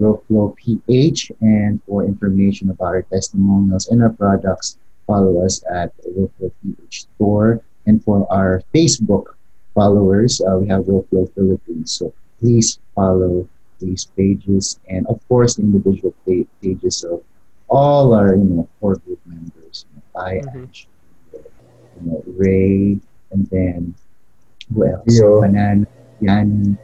RoFlow 0.00 0.56
PH. 0.56 1.32
And 1.40 1.80
for 1.86 2.04
information 2.04 2.70
about 2.70 2.86
our 2.86 3.02
testimonials 3.02 3.88
and 3.88 4.02
our 4.02 4.10
products, 4.10 4.78
follow 5.06 5.44
us 5.44 5.62
at 5.72 5.92
RoFlow 6.06 6.50
PH 6.62 7.02
Store. 7.02 7.62
And 7.86 8.02
for 8.02 8.26
our 8.32 8.62
Facebook 8.74 9.36
followers, 9.74 10.40
uh, 10.40 10.56
we 10.58 10.68
have 10.68 10.84
RoFlow 10.84 11.32
Philippines. 11.34 11.92
So 11.92 12.12
please 12.40 12.78
follow 12.94 13.48
these 13.80 14.06
pages 14.16 14.78
and, 14.88 15.06
of 15.08 15.20
course, 15.28 15.56
the 15.56 15.62
individual 15.62 16.14
pa- 16.26 16.48
pages 16.62 17.04
of 17.04 17.20
all 17.68 18.14
our 18.14 18.36
you 18.36 18.44
know 18.44 18.68
core 18.80 18.96
group 19.04 19.18
members. 19.26 19.84
You 19.90 19.98
know, 19.98 20.20
I, 20.20 20.32
Mhm. 20.40 20.68
Ash, 20.68 20.86
you 21.34 22.02
know, 22.06 22.22
Ray, 22.38 23.00
and 23.32 23.46
then 23.50 23.94
who 24.72 24.86
else? 24.86 25.04
Yo. 25.08 25.40
Banan, 25.40 25.86
Yanni. 26.20 26.76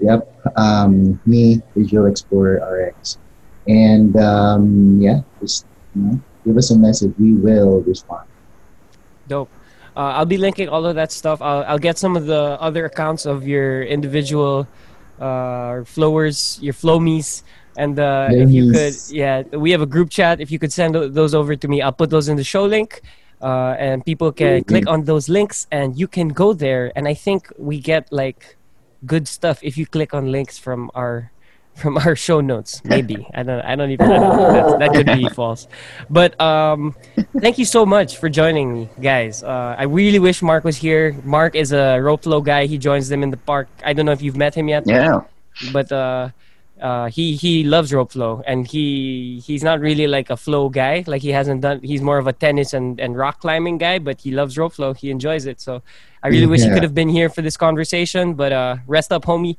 Yep. 0.00 0.26
Um, 0.56 1.20
me, 1.26 1.62
Visual 1.76 2.06
Explorer 2.06 2.58
RX. 2.58 3.18
And 3.68 4.16
um, 4.16 4.98
yeah, 5.00 5.22
just 5.40 5.66
you 5.94 6.02
know, 6.02 6.20
give 6.44 6.56
us 6.58 6.70
a 6.72 6.78
message. 6.78 7.14
We 7.20 7.34
will 7.34 7.80
respond. 7.86 8.26
Dope. 9.28 9.50
Uh, 9.96 10.16
I'll 10.16 10.26
be 10.26 10.38
linking 10.38 10.68
all 10.68 10.86
of 10.86 10.94
that 10.94 11.12
stuff. 11.12 11.42
I'll, 11.42 11.64
I'll 11.64 11.78
get 11.78 11.98
some 11.98 12.16
of 12.16 12.26
the 12.26 12.56
other 12.60 12.86
accounts 12.86 13.26
of 13.26 13.46
your 13.46 13.82
individual 13.82 14.66
uh, 15.20 15.84
flowers, 15.84 16.58
your 16.62 16.74
flomies. 16.74 17.42
And 17.76 17.98
uh, 17.98 18.28
if 18.30 18.50
you 18.50 18.72
could, 18.72 18.94
yeah, 19.08 19.42
we 19.52 19.70
have 19.70 19.82
a 19.82 19.86
group 19.86 20.10
chat. 20.10 20.40
If 20.40 20.50
you 20.50 20.58
could 20.58 20.72
send 20.72 20.94
those 20.94 21.34
over 21.34 21.56
to 21.56 21.68
me, 21.68 21.82
I'll 21.82 21.92
put 21.92 22.10
those 22.10 22.28
in 22.28 22.36
the 22.36 22.44
show 22.44 22.64
link. 22.64 23.02
Uh, 23.40 23.74
and 23.78 24.04
people 24.04 24.30
can 24.30 24.62
click 24.62 24.86
on 24.86 25.04
those 25.04 25.28
links 25.28 25.66
and 25.72 25.98
you 25.98 26.06
can 26.06 26.28
go 26.28 26.52
there. 26.52 26.92
And 26.94 27.08
I 27.08 27.14
think 27.14 27.52
we 27.58 27.80
get 27.80 28.12
like 28.12 28.56
good 29.04 29.26
stuff 29.26 29.58
if 29.62 29.76
you 29.76 29.84
click 29.84 30.14
on 30.14 30.30
links 30.30 30.58
from 30.58 30.90
our 30.94 31.31
from 31.74 31.96
our 31.98 32.14
show 32.14 32.40
notes. 32.40 32.80
Maybe 32.84 33.26
I 33.34 33.42
don't. 33.42 33.60
I 33.60 33.74
don't 33.76 33.90
even. 33.90 34.10
I 34.10 34.18
don't. 34.18 34.78
That 34.78 34.92
could 34.92 35.06
be 35.06 35.28
false. 35.34 35.66
But 36.10 36.38
um, 36.40 36.94
thank 37.40 37.58
you 37.58 37.64
so 37.64 37.84
much 37.86 38.16
for 38.18 38.28
joining 38.28 38.72
me, 38.74 38.88
guys. 39.00 39.42
Uh, 39.42 39.74
I 39.78 39.84
really 39.84 40.18
wish 40.18 40.42
Mark 40.42 40.64
was 40.64 40.76
here. 40.76 41.16
Mark 41.24 41.54
is 41.54 41.72
a 41.72 41.98
rope 42.00 42.22
flow 42.24 42.40
guy. 42.40 42.66
He 42.66 42.78
joins 42.78 43.08
them 43.08 43.22
in 43.22 43.30
the 43.30 43.36
park. 43.36 43.68
I 43.84 43.92
don't 43.92 44.06
know 44.06 44.12
if 44.12 44.22
you've 44.22 44.36
met 44.36 44.54
him 44.54 44.68
yet, 44.68 44.84
Yeah. 44.86 45.22
but 45.72 45.90
uh, 45.90 46.28
uh, 46.80 47.08
he 47.08 47.36
he 47.36 47.64
loves 47.64 47.92
rope 47.92 48.12
flow, 48.12 48.42
and 48.46 48.66
he 48.66 49.40
he's 49.46 49.62
not 49.62 49.80
really 49.80 50.06
like 50.06 50.30
a 50.30 50.36
flow 50.36 50.68
guy. 50.68 51.04
Like 51.06 51.22
he 51.22 51.30
hasn't 51.30 51.60
done. 51.62 51.80
He's 51.82 52.02
more 52.02 52.18
of 52.18 52.26
a 52.26 52.32
tennis 52.32 52.74
and, 52.74 53.00
and 53.00 53.16
rock 53.16 53.40
climbing 53.40 53.78
guy, 53.78 53.98
but 53.98 54.20
he 54.20 54.30
loves 54.30 54.58
rope 54.58 54.72
flow. 54.74 54.92
He 54.92 55.10
enjoys 55.10 55.46
it. 55.46 55.60
So 55.60 55.82
I 56.22 56.28
really 56.28 56.46
wish 56.46 56.62
he 56.62 56.70
could 56.70 56.82
have 56.82 56.94
been 56.94 57.08
here 57.08 57.28
for 57.28 57.40
this 57.42 57.56
conversation. 57.56 58.34
But 58.34 58.52
uh, 58.52 58.76
rest 58.86 59.10
up, 59.12 59.24
homie. 59.24 59.56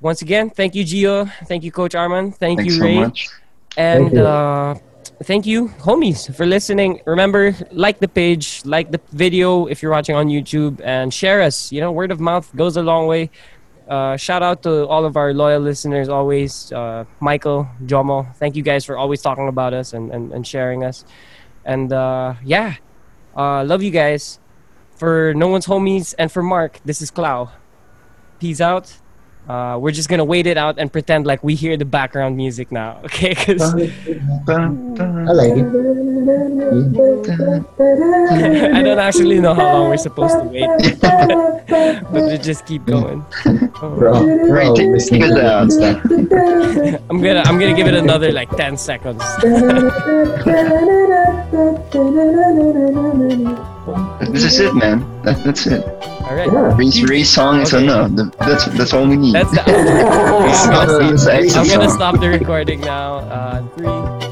Once 0.00 0.22
again, 0.22 0.50
thank 0.50 0.74
you, 0.74 0.84
Gio. 0.84 1.30
Thank 1.46 1.62
you, 1.62 1.70
Coach 1.70 1.92
Arman. 1.92 2.34
Thank 2.34 2.60
Thanks 2.60 2.74
you, 2.74 2.80
so 2.80 2.84
Ray. 2.84 3.00
much. 3.00 3.28
And 3.76 4.04
Thank 4.04 4.14
you. 4.14 4.24
uh, 4.24 4.74
thank 5.24 5.46
you, 5.46 5.68
homies, 5.80 6.34
for 6.34 6.46
listening. 6.46 7.00
Remember, 7.06 7.54
like 7.70 7.98
the 8.00 8.08
page, 8.08 8.62
like 8.64 8.90
the 8.90 9.00
video 9.12 9.66
if 9.66 9.82
you're 9.82 9.92
watching 9.92 10.16
on 10.16 10.28
YouTube, 10.28 10.80
and 10.82 11.12
share 11.12 11.42
us. 11.42 11.70
You 11.70 11.80
know, 11.80 11.92
word 11.92 12.10
of 12.10 12.18
mouth 12.20 12.50
goes 12.56 12.76
a 12.76 12.82
long 12.82 13.06
way. 13.06 13.30
Uh, 13.88 14.16
shout 14.16 14.42
out 14.42 14.62
to 14.62 14.86
all 14.86 15.04
of 15.04 15.16
our 15.16 15.34
loyal 15.34 15.60
listeners 15.60 16.08
always. 16.08 16.72
Uh, 16.72 17.04
Michael, 17.20 17.68
Jomo, 17.84 18.34
thank 18.36 18.56
you 18.56 18.62
guys 18.62 18.84
for 18.84 18.96
always 18.96 19.20
talking 19.20 19.48
about 19.48 19.74
us 19.74 19.92
and, 19.92 20.10
and, 20.12 20.32
and 20.32 20.46
sharing 20.46 20.84
us. 20.84 21.04
And 21.64 21.92
uh, 21.92 22.34
yeah, 22.44 22.76
uh, 23.36 23.64
love 23.64 23.82
you 23.82 23.90
guys. 23.90 24.38
For 24.96 25.34
No 25.34 25.48
One's 25.48 25.66
Homies 25.66 26.14
and 26.18 26.30
for 26.30 26.42
Mark, 26.42 26.78
this 26.84 27.02
is 27.02 27.10
Clow. 27.10 27.50
Peace 28.38 28.60
out. 28.60 28.99
Uh, 29.50 29.74
we're 29.82 29.90
just 29.90 30.08
gonna 30.08 30.24
wait 30.24 30.46
it 30.46 30.56
out 30.56 30.78
and 30.78 30.92
pretend 30.92 31.26
like 31.26 31.42
we 31.42 31.56
hear 31.56 31.76
the 31.76 31.84
background 31.84 32.36
music 32.36 32.70
now, 32.70 33.00
okay? 33.06 33.34
'Cause 33.34 33.74
I 33.74 33.78
like 35.34 35.58
it. 35.58 35.66
I 38.78 38.82
don't 38.86 39.00
actually 39.02 39.40
know 39.40 39.52
how 39.54 39.72
long 39.74 39.90
we're 39.90 39.96
supposed 39.96 40.36
to 40.38 40.44
wait, 40.54 40.70
but 42.14 42.22
we 42.30 42.38
just 42.38 42.64
keep 42.64 42.86
going. 42.86 43.24
Oh. 43.82 43.90
Bro, 43.98 44.22
Right, 44.46 44.70
bro, 44.70 44.74
take- 44.76 44.90
listening 44.94 45.22
take 45.22 45.32
to 45.34 45.38
it 45.38 45.44
out. 45.44 45.66
good 45.66 45.72
stuff. 45.74 45.98
I'm 47.10 47.18
gonna 47.20 47.42
I'm 47.42 47.58
gonna 47.58 47.74
give 47.74 47.88
it 47.88 47.94
another 47.94 48.30
like 48.30 48.50
10 48.54 48.76
seconds. 48.76 49.24
This 54.30 54.44
is 54.44 54.60
it, 54.60 54.74
man. 54.74 55.00
That, 55.24 55.42
that's 55.44 55.66
it. 55.66 55.82
All 56.30 56.36
right. 56.36 56.46
Yeah. 56.46 56.76
Ray's 56.76 57.02
Ray's 57.02 57.28
song 57.28 57.60
is 57.60 57.74
Okay. 57.74 57.82
enough. 57.84 58.14
Th- 58.14 58.28
That's 58.38 58.64
that's 58.78 58.92
all 58.94 59.06
we 59.08 59.16
need. 59.16 59.34
That's 59.34 59.50
the. 59.50 59.62
It's 60.50 60.66
I'm 60.66 60.86
gonna 60.86 61.18
stop- 61.18 61.56
I'm 61.56 61.68
gonna 61.68 61.90
stop 61.90 62.20
the 62.20 62.28
recording 62.28 62.80
now. 62.80 63.14
Uh, 63.26 63.62
three, 63.74 64.29